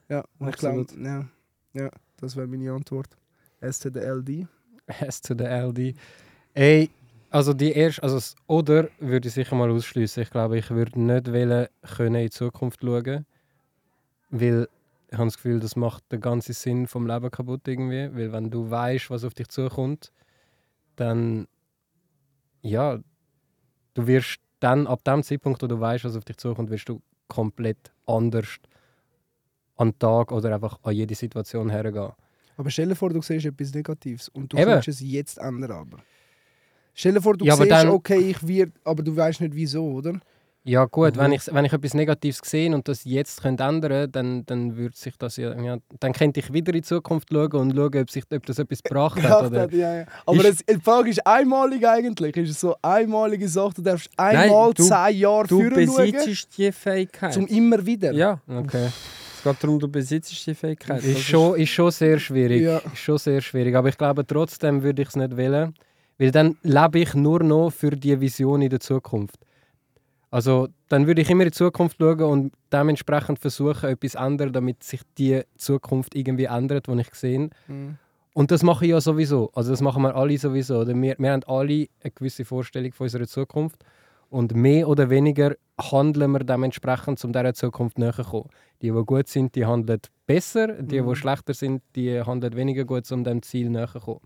Ja, 0.09 0.25
und 0.39 0.49
ich 0.51 0.57
glaube, 0.57 0.81
Absolut. 0.83 1.05
ja, 1.05 1.29
ja, 1.75 1.91
das 2.21 2.37
wäre 2.37 2.47
meine 2.47 2.73
Antwort. 2.73 3.09
S 3.61 3.81
to 3.81 3.91
the 3.93 3.99
LD. 4.01 4.47
S 5.01 5.21
to 5.21 5.35
the 5.37 5.45
LD. 5.45 5.95
Ey, 6.55 6.91
also 7.31 7.53
die 7.53 7.73
erste, 7.73 8.03
also 8.05 8.15
das 8.17 8.37
oder 8.47 8.89
würde 9.01 9.27
ich 9.29 9.35
sicher 9.35 9.55
mal 9.57 9.69
ausschließen. 9.71 10.23
Ich 10.23 10.31
glaube, 10.31 10.59
ich 10.59 10.71
würde 10.71 10.99
nicht 11.01 11.31
wollen, 11.33 11.67
können 11.97 12.15
in 12.15 12.23
die 12.27 12.31
Zukunft 12.31 12.81
schauen, 12.83 13.27
weil 14.31 14.69
ich 15.11 15.17
habe 15.17 15.27
das 15.27 15.37
Gefühl, 15.37 15.59
das 15.61 15.75
macht 15.77 16.11
den 16.13 16.21
ganzen 16.21 16.53
Sinn 16.53 16.87
vom 16.87 17.07
Leben 17.07 17.31
kaputt 17.31 17.67
irgendwie. 17.67 18.11
Weil 18.15 18.33
wenn 18.33 18.51
du 18.51 18.71
weißt, 18.71 19.09
was 19.11 19.25
auf 19.25 19.35
dich 19.35 19.49
zukommt, 19.49 20.13
dann 20.97 21.47
ja, 22.63 22.99
du 23.95 24.07
wirst 24.07 24.39
dann 24.61 24.87
ab 24.87 25.05
dem 25.05 25.23
Zeitpunkt, 25.23 25.63
wo 25.63 25.67
du 25.67 25.79
weißt, 25.81 26.05
was 26.05 26.17
auf 26.17 26.25
dich 26.25 26.37
zukommt, 26.37 26.71
wirst 26.71 26.89
du 26.89 27.01
komplett 27.29 27.93
anders 28.07 28.57
an 29.77 29.91
den 29.93 29.99
Tag 29.99 30.33
oder 30.33 30.55
einfach 30.55 30.79
an 30.83 30.95
jede 30.95 31.15
Situation 31.15 31.71
hergehen. 31.71 32.11
Aber 32.57 32.71
stell 32.71 32.89
dir 32.89 32.97
vor, 32.97 33.11
du 33.11 33.23
siehst 33.23 33.47
etwas 33.47 33.73
Negatives 33.73 34.29
und 34.29 34.53
du 34.53 34.57
Eben. 34.59 34.73
kannst 34.73 34.89
es 34.89 35.01
jetzt 35.01 35.39
ändern. 35.39 35.71
Aber. 35.71 35.99
Stell 36.93 37.15
dir 37.15 37.23
vor, 37.23 37.37
du 37.37 37.45
Ja, 37.45 37.55
siehst, 37.55 37.71
dann- 37.71 37.89
okay, 37.91 38.19
ich 38.31 38.47
werde, 38.47 38.73
aber 38.83 39.03
du 39.05 39.15
weißt 39.17 39.41
nicht 39.41 39.55
wieso, 39.55 39.85
oder? 39.93 40.21
Ja 40.69 40.85
gut, 40.85 41.17
Mhm. 41.17 41.21
wenn, 41.21 41.33
ich, 41.33 41.43
wenn 41.51 41.65
ich 41.65 41.73
etwas 41.73 41.95
Negatives 41.95 42.41
sehe 42.45 42.75
und 42.75 42.87
das 42.89 43.05
jetzt 43.05 43.41
könnte 43.43 43.65
ändern 43.65 44.11
dann, 44.13 44.45
dann 44.45 44.77
würde 44.77 44.95
sich 44.95 45.17
das 45.17 45.37
ja, 45.39 45.59
ja... 45.59 45.79
Dann 45.99 46.13
könnte 46.13 46.41
ich 46.41 46.53
wieder 46.53 46.75
in 46.75 46.81
die 46.81 46.87
Zukunft 46.87 47.29
schauen 47.33 47.53
und 47.53 47.75
schauen, 47.75 47.97
ob, 48.03 48.11
sich, 48.11 48.25
ob 48.31 48.45
das 48.45 48.59
etwas 48.59 48.83
gebracht 48.83 49.23
hat. 49.23 49.47
Oder? 49.47 49.61
hat, 49.63 49.73
ja, 49.73 49.97
ja. 50.01 50.05
Aber 50.27 50.45
Ist- 50.45 50.65
es, 50.69 50.77
die 50.77 50.83
Frage 50.83 51.09
ist 51.09 51.27
einmalig 51.27 51.87
eigentlich. 51.89 52.37
Ist 52.37 52.51
es 52.51 52.61
so 52.61 52.77
einmalige 52.83 53.49
Sache, 53.49 53.75
du 53.77 53.83
darfst 53.83 54.11
einmal 54.19 54.75
du- 54.75 54.83
zehn 54.83 55.17
Jahre 55.17 55.47
Du 55.47 55.63
schauen, 55.63 55.75
besitzt 55.75 56.59
die 56.59 56.71
Fähigkeit. 56.71 57.33
zum 57.33 57.47
immer 57.47 57.85
wieder. 57.87 58.13
ja, 58.13 58.39
Okay. 58.47 58.89
es 59.37 59.43
geht 59.43 59.57
darum, 59.65 59.79
du 59.79 59.89
besitzt 59.89 60.47
die 60.47 60.55
Fähigkeit. 60.55 60.99
Das 60.99 61.05
Ist 61.07 61.21
schon, 61.23 61.57
ist 61.59 61.71
schon 61.71 61.91
sehr 61.91 62.19
schwierig. 62.19 62.61
Ja. 62.63 62.79
Ist 62.79 62.99
schon 62.99 63.17
sehr 63.17 63.41
schwierig. 63.41 63.75
Aber 63.75 63.89
ich 63.89 63.97
glaube, 63.97 64.27
trotzdem 64.27 64.83
würde 64.83 65.01
ich 65.01 65.09
es 65.09 65.17
nicht 65.17 65.35
wählen. 65.37 65.73
Weil 66.19 66.31
dann 66.31 66.57
lebe 66.63 66.99
ich 66.99 67.15
nur 67.15 67.43
noch 67.43 67.71
für 67.71 67.93
die 67.93 68.21
Vision 68.21 68.61
in 68.61 68.69
der 68.71 68.81
Zukunft. 68.81 69.37
Also 70.31 70.69
dann 70.89 71.07
würde 71.07 71.23
ich 71.23 71.31
immer 71.31 71.45
in 71.45 71.49
die 71.51 71.55
Zukunft 71.55 71.97
schauen 71.99 72.21
und 72.21 72.53
dementsprechend 72.73 73.39
versuchen, 73.39 73.89
etwas 73.89 74.13
zu 74.13 74.19
ändern, 74.19 74.53
damit 74.53 74.83
sich 74.83 75.01
die 75.17 75.43
Zukunft 75.57 76.15
irgendwie 76.15 76.45
ändert, 76.45 76.87
die 76.87 77.01
ich 77.01 77.15
sehe. 77.15 77.49
Mhm. 77.67 77.97
Und 78.35 78.51
das 78.51 78.63
mache 78.63 78.85
ich 78.85 78.91
ja 78.91 79.01
sowieso. 79.01 79.51
Also 79.55 79.71
das 79.71 79.81
machen 79.81 80.03
wir 80.03 80.15
alle 80.15 80.37
sowieso. 80.39 80.81
Oder 80.81 80.95
wir, 80.95 81.17
wir 81.19 81.33
haben 81.33 81.43
alle 81.45 81.89
eine 82.03 82.11
gewisse 82.15 82.45
Vorstellung 82.45 82.93
von 82.93 83.05
unserer 83.07 83.27
Zukunft. 83.27 83.85
Und 84.31 84.55
mehr 84.55 84.87
oder 84.89 85.09
weniger 85.09 85.57
handeln 85.81 86.33
wir 86.33 86.41
dementsprechend, 86.41 87.25
um 87.25 87.33
dieser 87.33 87.55
Zukunft 87.55 87.99
näher 87.99 88.13
zu 88.13 88.25
kommen. 88.25 88.51
Die, 88.83 88.91
die 88.91 89.05
gut 89.05 89.29
sind, 89.29 89.55
die 89.55 89.65
handeln 89.65 90.01
besser. 90.27 90.69
Die, 90.83 91.01
Mhm. 91.01 91.09
die 91.09 91.17
schlechter 91.17 91.55
sind, 91.55 91.83
die 91.97 92.21
handeln 92.23 92.55
weniger 92.55 92.85
gut, 92.85 93.11
um 93.11 93.25
dem 93.25 93.41
Ziel 93.43 93.71
näher 93.71 93.89
zu 93.89 94.01
kommen. 94.01 94.21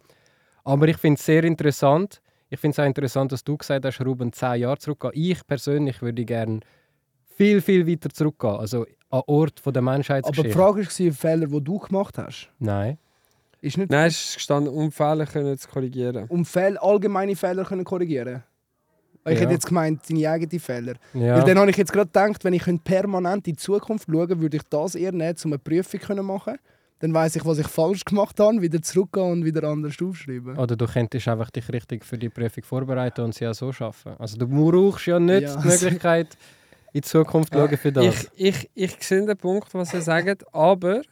Aber 0.64 0.88
ich 0.88 0.96
finde 0.96 1.18
es 1.18 1.24
sehr 1.26 1.44
interessant. 1.44 2.20
Ich 2.52 2.60
finde 2.60 2.72
es 2.74 2.78
auch 2.78 2.84
interessant, 2.84 3.32
dass 3.32 3.42
du 3.42 3.56
gesagt 3.56 3.82
hast, 3.86 3.98
Ruben, 4.04 4.30
zehn 4.30 4.56
Jahre 4.60 4.76
zurückgehen. 4.76 5.12
Ich 5.14 5.46
persönlich 5.46 6.02
würde 6.02 6.22
gerne 6.26 6.60
viel, 7.34 7.62
viel 7.62 7.86
weiter 7.86 8.10
zurückgehen. 8.10 8.56
Also 8.56 8.84
an 9.08 9.22
Ort 9.26 9.58
von 9.58 9.72
der 9.72 9.80
Aber 9.80 9.90
die 9.90 9.96
Menschheitsgeschichte. 9.96 10.50
Frage 10.52 10.84
war, 10.84 11.12
Fehler, 11.14 11.46
die 11.46 11.64
du 11.64 11.78
gemacht 11.78 12.18
hast. 12.18 12.50
Nein. 12.58 12.98
Ist 13.62 13.78
nicht 13.78 13.90
Nein, 13.90 14.08
es 14.08 14.22
ist 14.28 14.34
gestanden, 14.34 14.70
um 14.74 14.92
Fehler 14.92 15.24
können 15.24 15.56
zu 15.56 15.66
korrigieren. 15.66 16.26
um 16.28 16.44
Fehl, 16.44 16.76
allgemeine 16.76 17.34
Fehler 17.36 17.64
können 17.64 17.84
korrigieren 17.84 18.42
Ich 19.24 19.32
Ja. 19.34 19.40
hätte 19.40 19.52
jetzt 19.54 19.66
gemeint, 19.66 20.02
deine 20.10 20.28
eigenen 20.28 20.60
Fehler. 20.60 20.94
Ja. 21.14 21.36
Weil 21.38 21.44
dann 21.44 21.58
habe 21.58 21.70
ich 21.70 21.76
jetzt 21.78 21.92
gerade 21.94 22.08
gedacht, 22.08 22.44
wenn 22.44 22.52
ich 22.52 22.64
könnte 22.64 22.82
permanent 22.84 23.48
in 23.48 23.54
die 23.54 23.58
Zukunft 23.58 24.08
schauen 24.10 24.40
würde 24.42 24.58
ich 24.58 24.62
das 24.68 24.94
eher 24.94 25.12
nehmen, 25.12 25.36
um 25.44 25.52
eine 25.52 25.58
Prüfung 25.58 26.00
zu 26.02 26.22
machen. 26.22 26.58
Dann 27.02 27.12
weiß 27.12 27.34
ich, 27.34 27.44
was 27.44 27.58
ich 27.58 27.66
falsch 27.66 28.04
gemacht 28.04 28.38
habe, 28.38 28.62
wieder 28.62 28.80
zurückgehen 28.80 29.32
und 29.32 29.44
wieder 29.44 29.64
anders 29.68 29.96
aufschreiben. 30.00 30.56
Oder 30.56 30.76
du 30.76 30.86
könntest 30.86 31.26
einfach 31.26 31.50
dich 31.50 31.68
richtig 31.68 32.04
für 32.04 32.16
die 32.16 32.28
Prüfung 32.28 32.62
vorbereiten 32.62 33.22
und 33.22 33.34
sie 33.34 33.44
auch 33.48 33.54
so 33.54 33.72
schaffen. 33.72 34.12
Also 34.20 34.36
du 34.38 34.46
brauchst 34.46 35.06
ja 35.06 35.18
nicht 35.18 35.42
Ja. 35.42 35.56
die 35.60 35.66
Möglichkeit, 35.66 36.28
in 36.92 37.00
die 37.00 37.02
Zukunft 37.02 37.52
zu 37.52 37.58
schauen 37.58 37.76
für 37.76 37.90
das. 37.90 38.04
Ich, 38.04 38.30
ich, 38.36 38.70
ich 38.74 39.02
sehe 39.04 39.26
den 39.26 39.36
Punkt, 39.36 39.74
was 39.74 39.92
ihr 39.92 40.00
sagt, 40.02 40.44
aber 40.54 41.02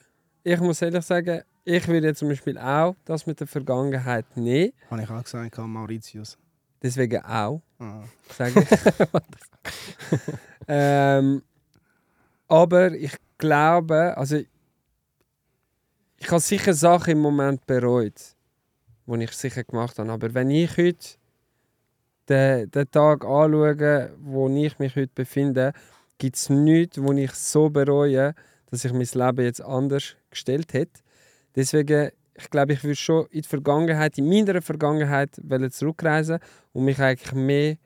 ich 0.44 0.60
muss 0.60 0.80
ehrlich 0.80 1.04
sagen, 1.04 1.42
ich 1.64 1.88
würde 1.88 2.06
jetzt 2.06 2.20
zum 2.20 2.28
Beispiel 2.28 2.56
auch 2.56 2.94
das 3.04 3.26
mit 3.26 3.40
der 3.40 3.48
Vergangenheit 3.48 4.26
nehmen. 4.36 4.72
Habe 4.92 5.02
ich 5.02 5.10
auch 5.10 5.24
gesagt, 5.24 5.58
Mauritius. 5.58 6.38
Deswegen 6.80 7.22
auch, 7.24 7.60
Ah. 7.80 8.02
sage 8.38 8.60
ich. 8.60 8.68
ähm, 10.68 11.42
aber 12.48 12.92
ich 12.92 13.12
glaube, 13.38 14.16
also 14.16 14.38
ich 16.20 16.30
habe 16.30 16.40
sicher 16.40 16.74
Sachen 16.74 17.12
im 17.12 17.20
Moment 17.20 17.66
bereut, 17.66 18.36
die 19.06 19.24
ich 19.24 19.32
sicher 19.32 19.64
gemacht 19.64 19.98
habe. 19.98 20.12
Aber 20.12 20.34
wenn 20.34 20.50
ich 20.50 20.76
heute 20.76 21.16
den, 22.28 22.70
den 22.70 22.90
Tag 22.90 23.24
anschaue, 23.24 24.12
wo 24.20 24.48
ich 24.48 24.78
mich 24.78 24.94
heute 24.96 25.12
befinde, 25.14 25.72
gibt 26.18 26.36
es 26.36 26.50
nichts, 26.50 27.02
wo 27.02 27.12
ich 27.12 27.32
so 27.32 27.70
bereue, 27.70 28.34
dass 28.66 28.84
ich 28.84 28.92
mein 28.92 29.08
Leben 29.12 29.44
jetzt 29.44 29.62
anders 29.62 30.14
gestellt 30.28 30.74
hätte. 30.74 31.00
Deswegen, 31.56 32.10
ich 32.34 32.50
glaube, 32.50 32.74
ich 32.74 32.84
würde 32.84 32.96
schon 32.96 33.26
in 33.30 33.40
die 33.40 33.48
Vergangenheit, 33.48 34.18
in 34.18 34.28
meiner 34.28 34.60
Vergangenheit 34.60 35.40
zurückreisen 35.70 36.38
und 36.72 36.84
mich 36.84 37.00
eigentlich 37.00 37.32
mehr 37.32 37.76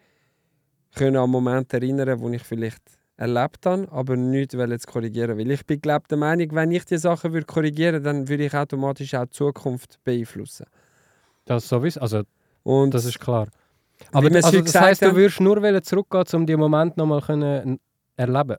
können 0.95 1.17
an 1.17 1.31
Momente 1.31 1.77
erinnern, 1.77 2.21
wo 2.21 2.29
ich 2.31 2.43
vielleicht 2.43 2.83
erlebt 3.17 3.67
habe, 3.67 3.89
aber 3.91 4.17
nichts 4.17 4.53
zu 4.57 4.79
korrigieren. 4.87 5.39
Weil 5.39 5.51
ich 5.51 5.65
bin 5.65 5.81
glaube 5.81 6.07
der 6.09 6.19
Meinung, 6.19 6.49
wenn 6.53 6.71
ich 6.73 6.85
die 6.85 6.99
Sachen 6.99 7.33
würde 7.33 7.47
korrigieren 7.47 7.95
würde, 7.95 8.05
dann 8.05 8.29
würde 8.29 8.45
ich 8.45 8.55
automatisch 8.55 9.15
auch 9.15 9.27
die 9.27 9.31
Zukunft 9.31 9.99
beeinflussen. 10.05 10.67
Das 11.45 11.69
sowieso, 11.69 12.01
also 12.01 12.23
Und 12.63 12.95
das 12.95 13.05
ist 13.05 13.21
klar. 13.21 13.49
Aber 14.13 14.27
Aber 14.27 14.37
also, 14.37 14.61
das 14.61 14.75
heisst, 14.75 15.03
du 15.03 15.15
würdest 15.15 15.41
nur 15.41 15.63
wollen 15.63 15.83
zurückgehen, 15.83 16.25
um 16.33 16.47
die 16.47 16.57
Momente 16.57 16.99
nochmal 16.99 17.21
können 17.21 17.79
erleben 18.17 18.57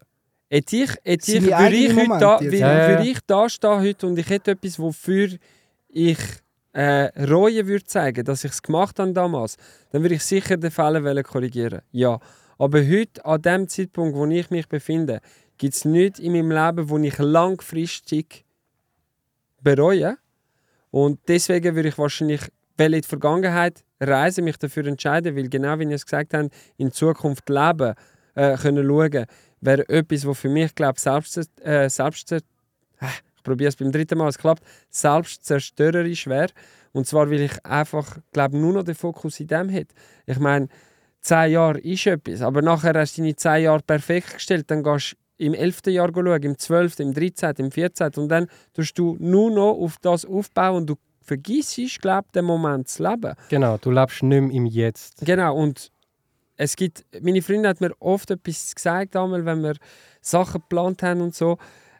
hätte 0.49 0.76
ich, 0.78 0.91
hätte 1.03 1.32
ich, 1.32 1.45
würde 1.45 1.76
ich, 1.76 1.95
heute 1.95 2.20
da, 2.20 2.39
würde, 2.39 2.45
jetzt. 2.45 2.60
Ja, 2.60 2.74
ja, 2.74 2.82
ja. 2.82 2.89
würde 2.89 3.10
ich 3.10 3.20
da 3.26 3.49
stehen 3.49 3.80
heute 3.82 4.08
und 4.08 4.18
ich 4.18 4.30
hätte 4.30 4.51
etwas, 4.51 4.80
wofür 4.80 5.30
ich 5.89 6.20
äh, 6.74 7.24
Reue 7.26 7.68
würde 7.68 7.86
zeigen, 7.86 8.26
dass 8.26 8.43
ich 8.43 8.51
es 8.51 8.62
gemacht 8.62 8.99
habe 8.99 9.14
damals, 9.14 9.58
dann 9.91 10.01
würde 10.01 10.16
ich 10.16 10.24
sicher 10.24 10.58
den 10.58 10.72
Fehler 10.72 11.03
wollen 11.03 11.24
korrigieren. 11.24 11.82
Ja. 11.91 12.20
Aber 12.58 12.80
heute, 12.86 13.26
an 13.26 13.41
dem 13.41 13.68
Zeitpunkt, 13.68 14.16
wo 14.16 14.26
ich 14.26 14.49
mich 14.49 14.68
befinde, 14.68 15.22
gibt 15.58 15.74
es 15.74 15.86
nichts 15.86 16.20
in 16.20 16.34
meinem 16.34 16.51
Leben, 16.51 16.89
wo 16.89 16.97
ich 16.97 17.18
langfristig 17.18 18.45
bereue. 19.62 20.18
Und 20.91 21.20
deswegen 21.28 21.76
würde 21.76 21.89
ich 21.89 21.97
wahrscheinlich 21.97 22.41
in 22.78 22.91
die 22.91 23.01
Vergangenheit 23.01 23.84
reisen, 23.99 24.43
mich 24.43 24.58
dafür 24.58 24.86
entscheiden, 24.86 25.36
weil 25.36 25.49
genau 25.49 25.80
wie 25.80 25.84
ihr 25.84 25.91
es 25.91 26.06
gesagt 26.06 26.34
habt, 26.34 26.53
in 26.78 26.91
Zukunft 26.91 27.49
leben, 27.49 27.95
äh, 28.36 28.58
können 28.58 28.86
schauen, 28.88 29.26
wäre 29.62 29.89
etwas, 29.89 30.26
was 30.26 30.39
für 30.39 30.49
mich, 30.49 30.76
glaube 30.76 30.99
selbst, 30.99 31.49
äh, 31.62 31.89
selbst 31.89 32.32
äh, 32.32 32.41
ich 33.01 33.43
probiere 33.43 33.70
es 33.70 33.76
beim 33.76 33.91
dritten 33.91 34.18
Mal, 34.18 34.30
es 34.30 34.38
klappt, 34.38 34.64
selbstzerstörerisch 34.89 36.28
wäre. 36.28 36.49
Und 36.93 37.08
zwar, 37.08 37.30
weil 37.30 37.41
ich 37.41 37.66
einfach, 37.66 38.18
glaube 38.32 38.58
nur 38.58 38.74
noch 38.74 38.84
den 38.84 38.95
Fokus 38.95 39.39
in 39.39 39.47
dem 39.47 39.70
hätte. 39.70 39.93
Ich 40.26 40.39
meine, 40.39 40.68
zehn 41.26 41.51
Jahre 41.51 41.80
ist 41.80 42.05
etwas, 42.05 42.41
aber 42.41 42.61
nachher 42.61 42.93
hast 42.93 43.17
du 43.17 43.21
deine 43.21 43.36
zehn 43.36 43.63
Jahre 43.63 43.82
perfekt 43.82 44.36
gestellt, 44.36 44.69
dann 44.69 44.84
gehst 44.84 45.13
du 45.13 45.45
im 45.45 45.53
11. 45.53 45.88
Jahr 45.88 46.11
schauen, 46.13 46.43
im 46.43 46.57
12., 46.57 46.99
im 46.99 47.13
13., 47.13 47.55
im 47.57 47.71
14. 47.71 48.11
und 48.17 48.30
dann 48.30 48.47
tust 48.73 48.97
du 48.97 49.17
nur 49.19 49.51
noch 49.51 49.73
auf 49.73 49.97
das 50.01 50.26
aufbauen 50.26 50.78
und 50.78 50.89
du 50.91 50.95
vergisst, 51.21 52.01
glaube 52.01 52.28
den 52.34 52.45
Moment 52.45 52.88
zu 52.88 53.03
leben. 53.03 53.34
Genau, 53.49 53.78
du 53.78 53.89
lebst 53.89 54.21
nicht 54.23 54.41
mehr 54.41 54.51
im 54.51 54.65
Jetzt. 54.67 55.26
Genau, 55.26 55.57
und 55.57 55.91
es 56.57 56.76
gibt, 56.76 57.03
meine 57.19 57.41
Freundin 57.41 57.67
hat 57.67 57.82
mir 57.82 57.91
oft 57.99 58.30
etwas 58.32 58.76
gesagt, 58.76 59.15
einmal, 59.15 59.43
wenn 59.45 59.63
wir 59.63 59.76
Sachen 60.21 60.61
geplant 60.61 61.01
haben 61.01 61.21
und 61.21 61.34
so, 61.34 61.57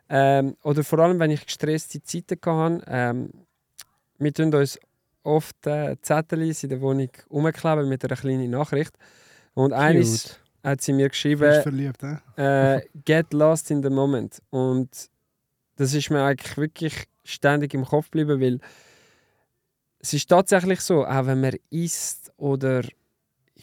ähm, 0.07 0.55
oder 0.63 0.84
vor 0.84 0.99
allem, 0.99 1.19
wenn 1.19 1.32
ich 1.32 1.45
gestresste 1.45 2.01
Zeiten 2.03 2.39
hatte, 2.45 2.84
ähm, 2.88 3.32
wir 4.19 4.32
tun 4.32 4.53
uns 4.53 4.80
oft 5.26 5.67
äh, 5.67 5.95
Zettel 6.01 6.41
in 6.41 6.69
der 6.69 6.82
Wohnung 6.82 7.09
umkleben 7.30 7.89
mit 7.89 8.03
einer 8.05 8.15
kleinen 8.15 8.49
Nachricht. 8.51 8.93
Und 9.53 9.73
eines 9.73 10.39
hat 10.63 10.82
sie 10.82 10.93
mir 10.93 11.09
geschrieben, 11.09 11.61
verliebt, 11.61 12.03
äh, 12.38 12.82
get 13.05 13.34
lost 13.34 13.71
in 13.71 13.84
the 13.84 13.89
moment. 13.89 14.41
Und 14.49 14.89
das 15.76 15.93
ist 15.93 16.09
mir 16.09 16.23
eigentlich 16.23 16.57
wirklich 16.57 17.03
ständig 17.23 17.73
im 17.73 17.86
Kopf 17.86 18.05
geblieben, 18.11 18.41
weil 18.41 18.59
es 19.99 20.13
ist 20.13 20.30
tatsächlich 20.30 20.82
so, 20.82 21.05
auch 21.05 21.26
wenn 21.26 21.41
man 21.41 21.55
isst 21.69 22.32
oder 22.38 22.84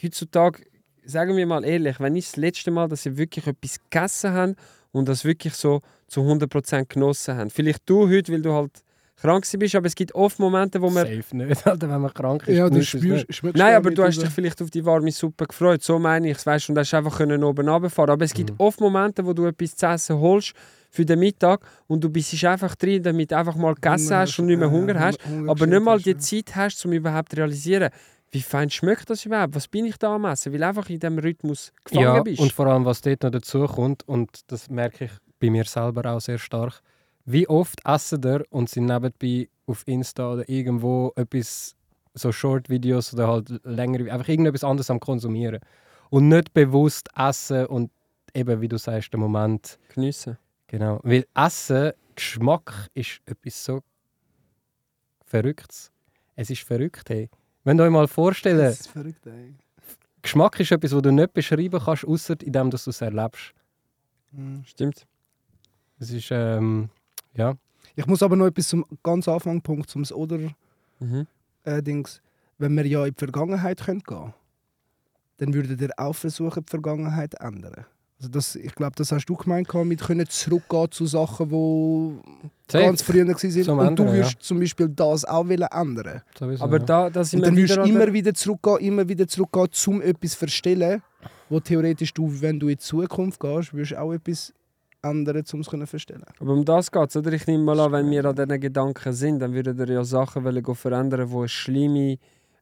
heutzutage, 0.02 0.64
sagen 1.04 1.36
wir 1.36 1.46
mal 1.46 1.64
ehrlich, 1.64 2.00
wenn 2.00 2.16
ich 2.16 2.26
das 2.26 2.36
letzte 2.36 2.70
Mal, 2.70 2.88
dass 2.88 3.06
ich 3.06 3.16
wirklich 3.16 3.46
etwas 3.46 3.80
gegessen 3.80 4.32
habe 4.32 4.56
und 4.92 5.08
das 5.08 5.24
wirklich 5.24 5.54
so 5.54 5.80
zu 6.06 6.20
100% 6.20 6.86
genossen 6.88 7.36
habe. 7.36 7.50
Vielleicht 7.50 7.82
du 7.86 8.08
heute, 8.08 8.32
weil 8.32 8.42
du 8.42 8.52
halt 8.52 8.82
krank 9.22 9.46
bist, 9.58 9.74
aber 9.74 9.86
es 9.86 9.94
gibt 9.94 10.14
oft 10.14 10.38
Momente, 10.38 10.80
wo 10.82 10.90
man 10.90 11.06
Safe 11.06 11.36
nicht, 11.36 11.66
Alter, 11.66 11.88
wenn 11.88 12.00
man 12.00 12.12
krank 12.12 12.46
ist. 12.48 12.56
Ja, 12.56 12.68
du 12.68 12.82
spürst, 12.82 13.28
nicht. 13.28 13.34
schmeckst 13.34 13.58
Nein, 13.58 13.74
aber 13.76 13.90
du 13.90 14.02
hast 14.02 14.20
dich 14.20 14.28
vielleicht 14.30 14.60
auf 14.60 14.70
die 14.70 14.84
warme 14.84 15.10
Suppe 15.12 15.46
gefreut. 15.46 15.82
So 15.82 15.98
meine 15.98 16.30
ich 16.30 16.36
es, 16.36 16.44
weißt 16.46 16.68
du, 16.68 16.72
und 16.72 16.78
hast 16.78 16.92
einfach 16.94 17.16
können 17.16 17.42
oben 17.44 17.68
runterfahren. 17.68 18.10
Aber 18.10 18.24
es 18.24 18.34
gibt 18.34 18.50
Mhm. 18.50 18.56
oft 18.58 18.80
Momente, 18.80 19.24
wo 19.24 19.32
du 19.32 19.46
etwas 19.46 19.74
zu 19.76 19.86
essen 19.86 20.18
holst 20.18 20.52
für 20.90 21.04
den 21.06 21.20
Mittag 21.20 21.60
und 21.86 22.04
du 22.04 22.10
bist 22.10 22.44
einfach 22.44 22.74
drin, 22.74 23.02
damit 23.02 23.30
du 23.30 23.36
einfach 23.38 23.56
mal 23.56 23.74
gegessen 23.74 24.14
hast 24.14 24.38
und 24.38 24.46
nicht 24.46 24.58
mehr 24.58 24.70
Hunger 24.70 24.98
hast. 25.00 25.18
Aber 25.46 25.66
nicht 25.66 25.82
mal 25.82 25.98
die. 25.98 26.16
Zeit 26.18 26.54
hast, 26.54 26.84
um 26.84 26.92
überhaupt 26.92 27.30
zu 27.30 27.36
realisieren, 27.36 27.90
wie 28.34 28.40
fein 28.40 28.70
schmeckt 28.70 29.10
das 29.10 29.26
überhaupt? 29.26 29.54
Was 29.54 29.68
bin 29.68 29.84
ich 29.84 29.96
da 29.98 30.14
am 30.14 30.24
Essen? 30.24 30.52
Weil 30.52 30.60
du 30.60 30.66
einfach 30.66 30.88
in 30.88 30.98
diesem 30.98 31.18
Rhythmus 31.18 31.70
gefangen 31.84 32.02
Ja, 32.04 32.22
bist. 32.22 32.40
und 32.40 32.50
vor 32.52 32.66
allem, 32.66 32.84
was 32.86 33.02
dort 33.02 33.22
noch 33.22 33.30
dazu 33.30 33.66
kommt, 33.66 34.08
und 34.08 34.30
das 34.46 34.70
merke 34.70 35.04
ich 35.04 35.10
bei 35.38 35.50
mir 35.50 35.64
selber 35.64 36.10
auch 36.10 36.20
sehr 36.20 36.38
stark, 36.38 36.80
wie 37.24 37.48
oft 37.48 37.80
essen 37.84 38.22
ihr 38.24 38.44
und 38.50 38.68
sind 38.68 38.86
nebenbei 38.86 39.48
auf 39.66 39.86
Insta 39.86 40.32
oder 40.32 40.48
irgendwo 40.48 41.12
etwas, 41.16 41.76
so 42.14 42.32
Short-Videos 42.32 43.14
oder 43.14 43.28
halt 43.28 43.60
längere, 43.64 44.12
einfach 44.12 44.28
irgendetwas 44.28 44.64
anderes 44.64 44.90
am 44.90 45.00
Konsumieren. 45.00 45.60
Und 46.10 46.28
nicht 46.28 46.52
bewusst 46.52 47.08
essen 47.16 47.66
und 47.66 47.90
eben, 48.34 48.60
wie 48.60 48.68
du 48.68 48.76
sagst, 48.76 49.12
der 49.12 49.20
Moment. 49.20 49.78
Geniessen. 49.94 50.36
Genau. 50.66 51.00
Weil 51.02 51.26
Essen, 51.34 51.92
Geschmack 52.14 52.88
ist 52.94 53.20
etwas 53.26 53.64
so 53.64 53.80
Verrücktes. 55.24 55.90
Es 56.36 56.50
ist 56.50 56.62
verrückt, 56.62 57.08
hey. 57.08 57.30
Wenn 57.64 57.78
ihr 57.80 57.84
euch 57.84 57.90
mal 57.90 58.08
vorstellen, 58.08 58.58
Das 58.58 58.80
ist 58.80 58.88
verrückt, 58.88 59.26
ey. 59.26 59.54
Geschmack 60.20 60.60
ist 60.60 60.72
etwas, 60.72 60.90
das 60.90 61.02
du 61.02 61.10
nicht 61.10 61.32
beschreiben 61.32 61.80
kannst, 61.82 62.04
außer 62.04 62.36
indem 62.42 62.70
dass 62.70 62.84
du 62.84 62.90
es 62.90 63.00
erlebst. 63.00 63.54
Mhm. 64.30 64.62
Stimmt. 64.64 65.06
Es 65.98 66.10
ist, 66.10 66.28
ähm, 66.30 66.90
ja. 67.34 67.54
Ich 67.94 68.06
muss 68.06 68.22
aber 68.22 68.36
noch 68.36 68.46
etwas 68.46 68.68
zum 68.68 68.84
ganz 69.02 69.28
Anfangspunkt, 69.28 69.90
zum 69.90 70.04
Oder 70.14 70.38
Mhm. 71.00 71.26
äh, 71.64 71.82
Dings. 71.82 72.22
Wenn 72.58 72.74
wir 72.76 72.86
ja 72.86 73.04
in 73.04 73.12
die 73.12 73.18
Vergangenheit 73.18 73.80
können 73.84 74.00
gehen 74.02 74.32
dann 75.38 75.52
würdet 75.54 75.80
ihr 75.80 75.90
auch 75.96 76.12
versuchen, 76.14 76.64
die 76.64 76.70
Vergangenheit 76.70 77.32
zu 77.32 77.40
ändern. 77.44 77.84
Also 78.18 78.30
das, 78.30 78.54
ich 78.54 78.72
glaube, 78.76 78.92
das 78.94 79.10
hast 79.10 79.26
du 79.26 79.34
gemeint 79.34 79.66
gehabt, 79.66 79.86
mit 79.86 80.00
können 80.00 80.28
zurückgehen 80.28 80.88
zu 80.92 81.06
Sachen, 81.06 81.48
die 81.50 82.72
Safe. 82.72 82.84
ganz 82.84 83.02
früher 83.02 83.26
waren. 83.26 83.36
Zum 83.36 83.78
Und 83.80 83.98
du 83.98 84.02
Ändern, 84.04 84.06
würdest 84.16 84.36
zum 84.42 84.60
Beispiel 84.60 84.88
das 84.88 85.24
auch 85.24 85.48
wollen 85.48 85.62
ändern. 85.72 86.22
Sowieso, 86.38 86.62
Aber 86.62 86.78
ja. 86.78 86.84
da, 86.84 87.10
da 87.10 87.24
sind 87.24 87.40
Und 87.40 87.46
dann 87.48 87.56
würdest 87.56 87.76
du 87.76 87.82
der- 87.82 87.90
immer 87.92 88.12
wieder 88.12 88.32
zurückgehen, 88.34 88.78
immer 88.78 89.08
wieder 89.08 89.26
zurückgehen, 89.26 89.68
um 89.88 90.00
etwas 90.02 90.30
zu 90.32 90.38
verstellen, 90.38 91.02
wo 91.48 91.58
theoretisch 91.58 92.14
du, 92.14 92.30
wenn 92.40 92.60
du 92.60 92.68
in 92.68 92.74
die 92.74 92.78
Zukunft 92.78 93.40
gehst, 93.40 93.74
würdest 93.74 93.96
auch 93.96 94.12
etwas 94.12 94.52
ändern, 95.02 95.42
um 95.52 95.60
es 95.60 95.66
zu 95.68 95.86
verstellen. 95.86 96.24
Aber 96.40 96.52
um 96.52 96.64
das 96.64 96.90
geht 96.90 97.08
es, 97.10 97.16
oder? 97.16 97.32
Ich 97.32 97.46
nehme 97.46 97.64
mal 97.64 97.80
an, 97.80 97.92
wenn 97.92 98.10
wir 98.10 98.24
an 98.24 98.34
diesen 98.36 98.60
Gedanken 98.60 99.12
sind, 99.12 99.40
dann 99.40 99.52
würden 99.52 99.76
wir 99.76 99.86
ja 99.88 100.04
Sachen 100.04 100.44
wollen 100.44 100.62
go 100.62 100.74
verändern, 100.74 101.28
die 101.28 101.36
eine 101.36 101.48
schlimme 101.48 102.18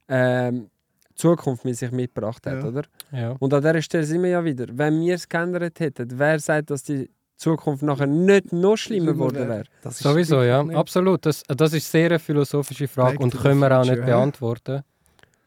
ähm, 0.09 0.70
Zukunft 1.14 1.64
mit 1.64 1.76
sich 1.76 1.93
mitgebracht 1.93 2.47
hat, 2.47 2.62
Ja. 2.62 2.68
oder? 2.68 2.82
ja. 3.12 3.36
Und 3.38 3.53
an 3.53 3.61
dieser 3.62 3.82
Stelle 3.82 4.05
sind 4.05 4.22
wir 4.22 4.30
ja 4.30 4.45
wieder. 4.45 4.66
Wenn 4.72 5.01
wir 5.01 5.14
es 5.16 5.28
geändert 5.28 5.78
hätten, 5.80 6.09
wer 6.18 6.38
sagt, 6.38 6.70
dass 6.70 6.82
die 6.82 7.11
Zukunft 7.36 7.82
nachher 7.82 8.07
nicht 8.07 8.53
noch 8.53 8.76
schlimmer 8.76 9.12
geworden 9.12 9.49
wäre. 9.49 9.64
Sowieso, 9.91 10.43
ja. 10.43 10.62
nicht- 10.62 10.76
Absolut. 10.76 11.24
Das, 11.24 11.43
das 11.47 11.72
ist 11.72 11.91
sehr 11.91 12.07
eine 12.07 12.18
philosophische 12.18 12.88
Frage 12.88 13.12
Back 13.18 13.20
und 13.20 13.36
können 13.38 13.61
wir 13.61 13.78
auch 13.78 13.84
nicht 13.84 14.05
beantworten. 14.05 14.82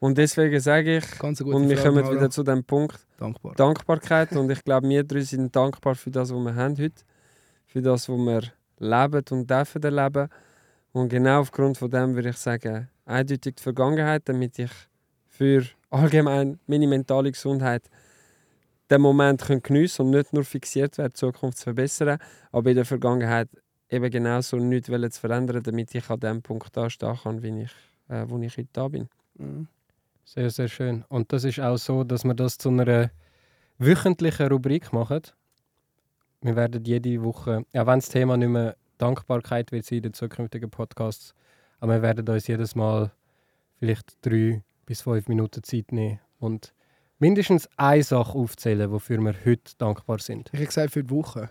Und 0.04 0.18
deswegen 0.18 0.60
sage 0.60 0.98
ich, 0.98 1.24
und 1.24 1.40
wir 1.70 1.78
Frage, 1.78 1.82
kommen 1.82 2.04
Mauro. 2.04 2.16
wieder 2.16 2.30
zu 2.30 2.44
dem 2.44 2.62
Punkt, 2.62 3.00
Dankbar. 3.18 3.56
Dankbarkeit. 3.56 4.34
und 4.34 4.52
ich 4.52 4.62
glaube, 4.62 4.90
wir 4.90 5.02
drei 5.06 5.22
sind 5.22 5.56
dankbar 5.56 5.96
für 5.96 6.12
das, 6.12 6.30
was 6.30 6.44
wir 6.44 6.56
haben 6.56 6.78
heute. 6.78 7.04
Für 7.68 7.82
das, 7.82 8.10
was 8.10 8.18
wir 8.18 8.42
leben 8.80 9.24
und 9.32 9.50
dürfen 9.50 9.82
erleben. 9.82 10.28
Und 10.92 11.08
genau 11.08 11.40
aufgrund 11.40 11.78
von 11.78 11.90
dem 11.90 12.16
würde 12.16 12.32
ich 12.32 12.36
sagen, 12.36 12.90
eindeutig 13.06 13.56
die 13.56 13.64
Vergangenheit, 13.64 14.24
damit 14.26 14.60
ich 14.60 14.72
für 15.30 15.64
allgemein 15.90 16.60
meine 16.68 16.86
mentale 16.86 17.32
Gesundheit 17.32 17.90
den 18.92 19.00
Moment 19.00 19.42
geniessen 19.64 20.02
und 20.02 20.12
nicht 20.12 20.34
nur 20.34 20.44
fixiert 20.44 20.98
werden, 20.98 21.14
die 21.14 21.20
Zukunft 21.20 21.60
zu 21.60 21.64
verbessern, 21.64 22.18
aber 22.52 22.72
in 22.72 22.76
der 22.76 22.86
Vergangenheit 22.86 23.48
eben 23.90 24.12
genauso 24.12 24.58
nichts 24.58 24.88
zu 24.88 25.22
verändern, 25.22 25.64
damit 25.64 25.96
ich 25.96 26.10
an 26.10 26.20
dem 26.20 26.42
Punkt 26.42 26.76
da 26.76 26.90
stehen 26.90 27.16
kann, 27.24 27.42
wie 27.42 27.62
ich, 27.62 27.72
äh, 28.10 28.26
wo 28.28 28.38
ich 28.40 28.58
heute 28.58 28.70
da 28.74 28.90
bin. 28.90 29.08
Mhm. 29.36 29.70
Sehr, 30.26 30.50
sehr 30.50 30.68
schön. 30.68 31.04
Und 31.10 31.32
das 31.34 31.44
ist 31.44 31.60
auch 31.60 31.78
so, 31.78 32.04
dass 32.04 32.24
wir 32.24 32.34
das 32.34 32.58
zu 32.58 32.70
einer 32.70 33.12
wöchentlichen 33.78 34.48
Rubrik 34.48 34.94
machen. 34.94 35.22
Wir 36.42 36.56
werden 36.56 36.84
jede 36.84 37.24
Woche, 37.24 37.66
ja, 37.74 37.86
wenn 37.86 38.00
das 38.00 38.10
Thema 38.10 38.38
nicht 38.38 38.50
mehr 38.50 38.76
Dankbarkeit 38.98 39.72
wird 39.72 39.86
sein 39.86 39.98
in 39.98 40.04
den 40.04 40.14
zukünftigen 40.14 40.70
Podcasts, 40.70 41.34
aber 41.80 41.96
wir 41.96 42.02
werden 42.02 42.28
uns 42.28 42.48
jedes 42.48 42.76
Mal 42.76 43.12
vielleicht 43.78 44.18
drei 44.26 44.62
bis 44.86 45.02
fünf 45.02 45.28
Minuten 45.28 45.64
Zeit 45.64 45.92
nehmen 45.92 46.20
und 46.40 46.74
mindestens 47.20 47.70
eine 47.78 48.04
Sache 48.04 48.38
aufzählen, 48.38 48.92
wofür 48.92 49.18
wir 49.20 49.34
heute 49.46 49.74
dankbar 49.78 50.20
sind. 50.20 50.50
Ich 50.54 50.60
habe 50.60 50.68
gesagt 50.68 50.92
für 50.94 51.04
die 51.04 51.10
Woche. 51.12 51.50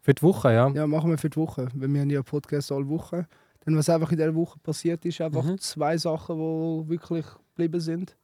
Für 0.00 0.14
die 0.14 0.22
Woche, 0.22 0.52
ja. 0.52 0.68
Ja, 0.68 0.86
machen 0.86 1.10
wir 1.10 1.18
für 1.18 1.30
die 1.30 1.36
Woche. 1.36 1.68
Weil 1.74 1.88
wir 1.92 2.00
haben 2.00 2.10
ja 2.10 2.22
Podcast 2.22 2.70
alle 2.70 2.88
Woche. 2.88 3.26
Dann 3.64 3.76
was 3.76 3.88
einfach 3.88 4.12
in 4.12 4.18
dieser 4.18 4.34
Woche 4.34 4.58
passiert 4.60 5.04
ist, 5.04 5.20
einfach 5.20 5.44
Mhm. 5.44 5.58
zwei 5.58 5.96
Sachen, 5.98 6.36
die 6.36 6.88
wirklich 6.90 7.26
geblieben 7.56 7.80
sind. 7.80 8.16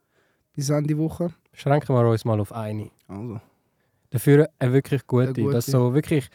Bis 0.55 0.69
Ende 0.69 0.97
Woche. 0.99 1.33
Schränken 1.55 1.95
wir 1.95 2.07
uns 2.09 2.25
mal 2.25 2.39
auf 2.39 2.53
eine. 2.53 2.91
Also. 3.09 3.41
Dafür 4.11 4.51
eine 4.59 4.73
wirklich 4.73 5.07
gute. 5.07 5.29
Eine 5.29 5.33
gute. 5.33 5.53
Dass 5.55 5.67
so 5.67 5.95
wirklich 5.95 6.29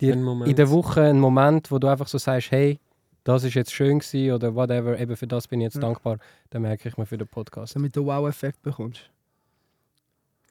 die, 0.00 0.10
in 0.10 0.56
der 0.56 0.70
Woche 0.70 1.02
ein 1.02 1.18
Moment, 1.18 1.70
wo 1.70 1.78
du 1.78 1.88
einfach 1.88 2.06
so 2.06 2.18
sagst, 2.18 2.50
hey, 2.52 2.78
das 3.24 3.42
ist 3.42 3.54
jetzt 3.54 3.72
schön 3.72 3.98
gewesen 3.98 4.32
oder 4.32 4.54
whatever, 4.54 4.98
eben 4.98 5.16
für 5.16 5.26
das 5.26 5.48
bin 5.48 5.60
ich 5.60 5.64
jetzt 5.64 5.76
Ja. 5.76 5.80
dankbar, 5.80 6.18
dann 6.50 6.62
merke 6.62 6.88
ich 6.88 6.96
mir 6.96 7.06
für 7.06 7.16
den 7.16 7.26
Podcast. 7.26 7.74
Damit 7.74 7.96
du 7.96 8.04
Wow-Effekt 8.04 8.62
bekommst. 8.62 9.10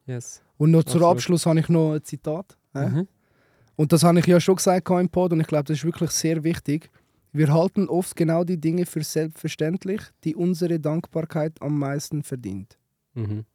Yes. 0.06 0.42
Und 0.58 0.72
noch 0.72 0.84
zum 0.84 0.96
Absolut. 1.02 1.18
Abschluss 1.18 1.46
habe 1.46 1.60
ich 1.60 1.70
noch 1.70 1.94
ein 1.94 2.04
Zitat. 2.04 2.58
Mhm. 2.74 3.08
Und 3.76 3.92
das 3.92 4.04
habe 4.04 4.20
ich 4.20 4.26
ja 4.26 4.40
schon 4.40 4.56
gesagt 4.56 4.90
im 4.90 5.10
Pod 5.10 5.32
und 5.32 5.40
ich 5.40 5.48
glaube, 5.48 5.66
das 5.66 5.78
ist 5.78 5.86
wirklich 5.86 6.12
sehr 6.12 6.44
wichtig. 6.44 6.90
Wir 7.34 7.52
halten 7.52 7.90
oft 7.90 8.16
genau 8.16 8.44
die 8.44 8.62
Dinge 8.62 8.86
für 8.86 9.04
selbstverständlich, 9.04 10.02
die 10.24 10.36
unsere 10.36 10.80
Dankbarkeit 10.80 11.60
am 11.62 11.80
meisten 11.80 12.22
verdient. 12.22 12.78
Mhm. 13.16 13.46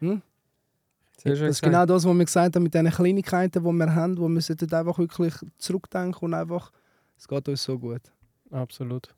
Sehr 0.00 1.36
schön 1.36 1.46
Das 1.46 1.56
ist 1.56 1.62
genau 1.62 1.86
das, 1.86 2.04
was 2.04 2.14
wir 2.14 2.24
gesagt 2.24 2.56
haben 2.56 2.62
mit 2.64 2.74
den 2.74 2.90
Kleinigkeiten, 2.90 3.64
die 3.64 3.72
wir 3.72 3.94
haben, 3.94 4.18
wo 4.18 4.28
wir 4.28 4.40
sollten 4.40 4.72
einfach 4.72 4.98
wirklich 4.98 5.34
zurückdenken 5.58 6.18
und 6.20 6.34
einfach, 6.34 6.72
es 7.16 7.26
geht 7.26 7.48
uns 7.48 7.62
so 7.62 7.78
gut. 7.78 8.02
Absolut. 8.50 9.08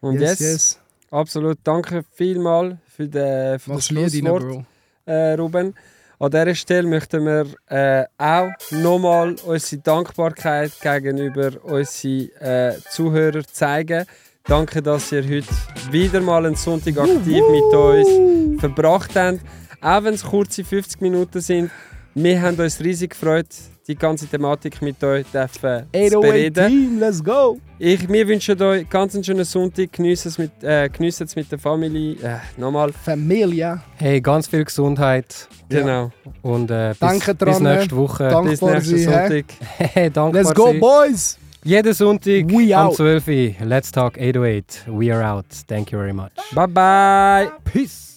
Und 0.00 0.14
yes, 0.14 0.30
jetzt, 0.30 0.40
yes. 0.40 0.80
absolut, 1.10 1.58
danke 1.62 2.04
vielmals 2.12 2.76
für, 2.86 3.08
den, 3.08 3.58
für 3.58 3.70
das 3.70 3.74
Mach's 3.74 3.86
Schlusswort, 3.86 4.42
Bro. 4.42 4.64
äh, 5.04 5.34
Ruben. 5.34 5.74
An 6.22 6.30
dieser 6.30 6.54
Stelle 6.54 6.86
möchten 6.86 7.24
wir 7.24 7.46
äh, 7.70 8.04
auch 8.18 8.50
nochmal 8.72 9.36
unsere 9.46 9.80
Dankbarkeit 9.80 10.70
gegenüber 10.78 11.52
unseren 11.64 12.28
äh, 12.40 12.74
Zuhörern 12.90 13.46
zeigen. 13.50 14.04
Danke, 14.44 14.82
dass 14.82 15.12
ihr 15.12 15.22
heute 15.22 15.48
wieder 15.90 16.20
mal 16.20 16.44
einen 16.44 16.56
Sonntag 16.56 16.98
aktiv 16.98 17.42
mit 17.50 17.74
uns 17.74 18.60
verbracht 18.60 19.16
habt. 19.16 19.40
Auch 19.80 20.04
wenn 20.04 20.12
es 20.12 20.22
kurze 20.22 20.62
50 20.62 21.00
Minuten 21.00 21.40
sind. 21.40 21.70
Wir 22.14 22.42
haben 22.42 22.60
uns 22.60 22.80
riesig 22.80 23.12
gefreut, 23.12 23.46
die 23.90 23.96
ganze 23.96 24.26
Thematik 24.26 24.80
mit 24.82 25.02
euch 25.02 25.26
dürfen 25.32 25.84
zu 25.90 25.98
808 25.98 26.20
bereden. 26.22 26.68
Team, 26.68 26.98
let's 27.00 27.22
go! 27.22 27.58
Ich, 27.78 28.08
wir 28.08 28.28
wünschen 28.28 28.60
euch 28.62 28.88
ganz 28.88 29.14
einen 29.14 29.24
schönen 29.24 29.44
Sonntag. 29.44 29.92
Geniessen 29.92 30.28
es 30.28 30.38
mit, 30.38 30.50
äh, 30.62 30.88
geniessen 30.88 31.24
es 31.26 31.34
mit 31.34 31.50
der 31.50 31.58
Familie. 31.58 32.14
Äh, 32.22 32.38
nochmal. 32.60 32.92
Familie. 32.92 33.80
Hey, 33.96 34.20
ganz 34.20 34.46
viel 34.46 34.64
Gesundheit 34.64 35.48
Ja. 35.70 35.80
Genau. 35.80 36.10
und 36.42 36.70
äh, 36.70 36.90
bis, 36.90 36.98
Danke 37.00 37.34
bis 37.34 37.48
dran, 37.58 37.62
nächste 37.62 37.96
Woche. 37.96 38.28
Dank- 38.28 38.48
Bis 38.50 38.62
nächsten 38.62 38.96
hä? 38.96 39.04
Sonntag. 39.04 39.44
Hey, 39.78 40.10
Let's 40.32 40.54
go, 40.54 40.66
sein. 40.66 40.80
boys! 40.80 41.38
Jeden 41.64 41.92
Sonntag 41.92 42.48
We 42.48 42.74
am 42.76 42.86
out. 42.88 42.96
12 42.96 43.28
Uhr. 43.28 43.66
Let's 43.66 43.90
Talk 43.92 44.16
808. 44.18 44.84
We 44.86 45.12
are 45.14 45.22
out. 45.22 45.46
Thank 45.66 45.90
you 45.92 45.98
very 45.98 46.12
much. 46.12 46.30
Bye 46.54 46.66
bye. 46.66 47.50
Peace. 47.64 48.09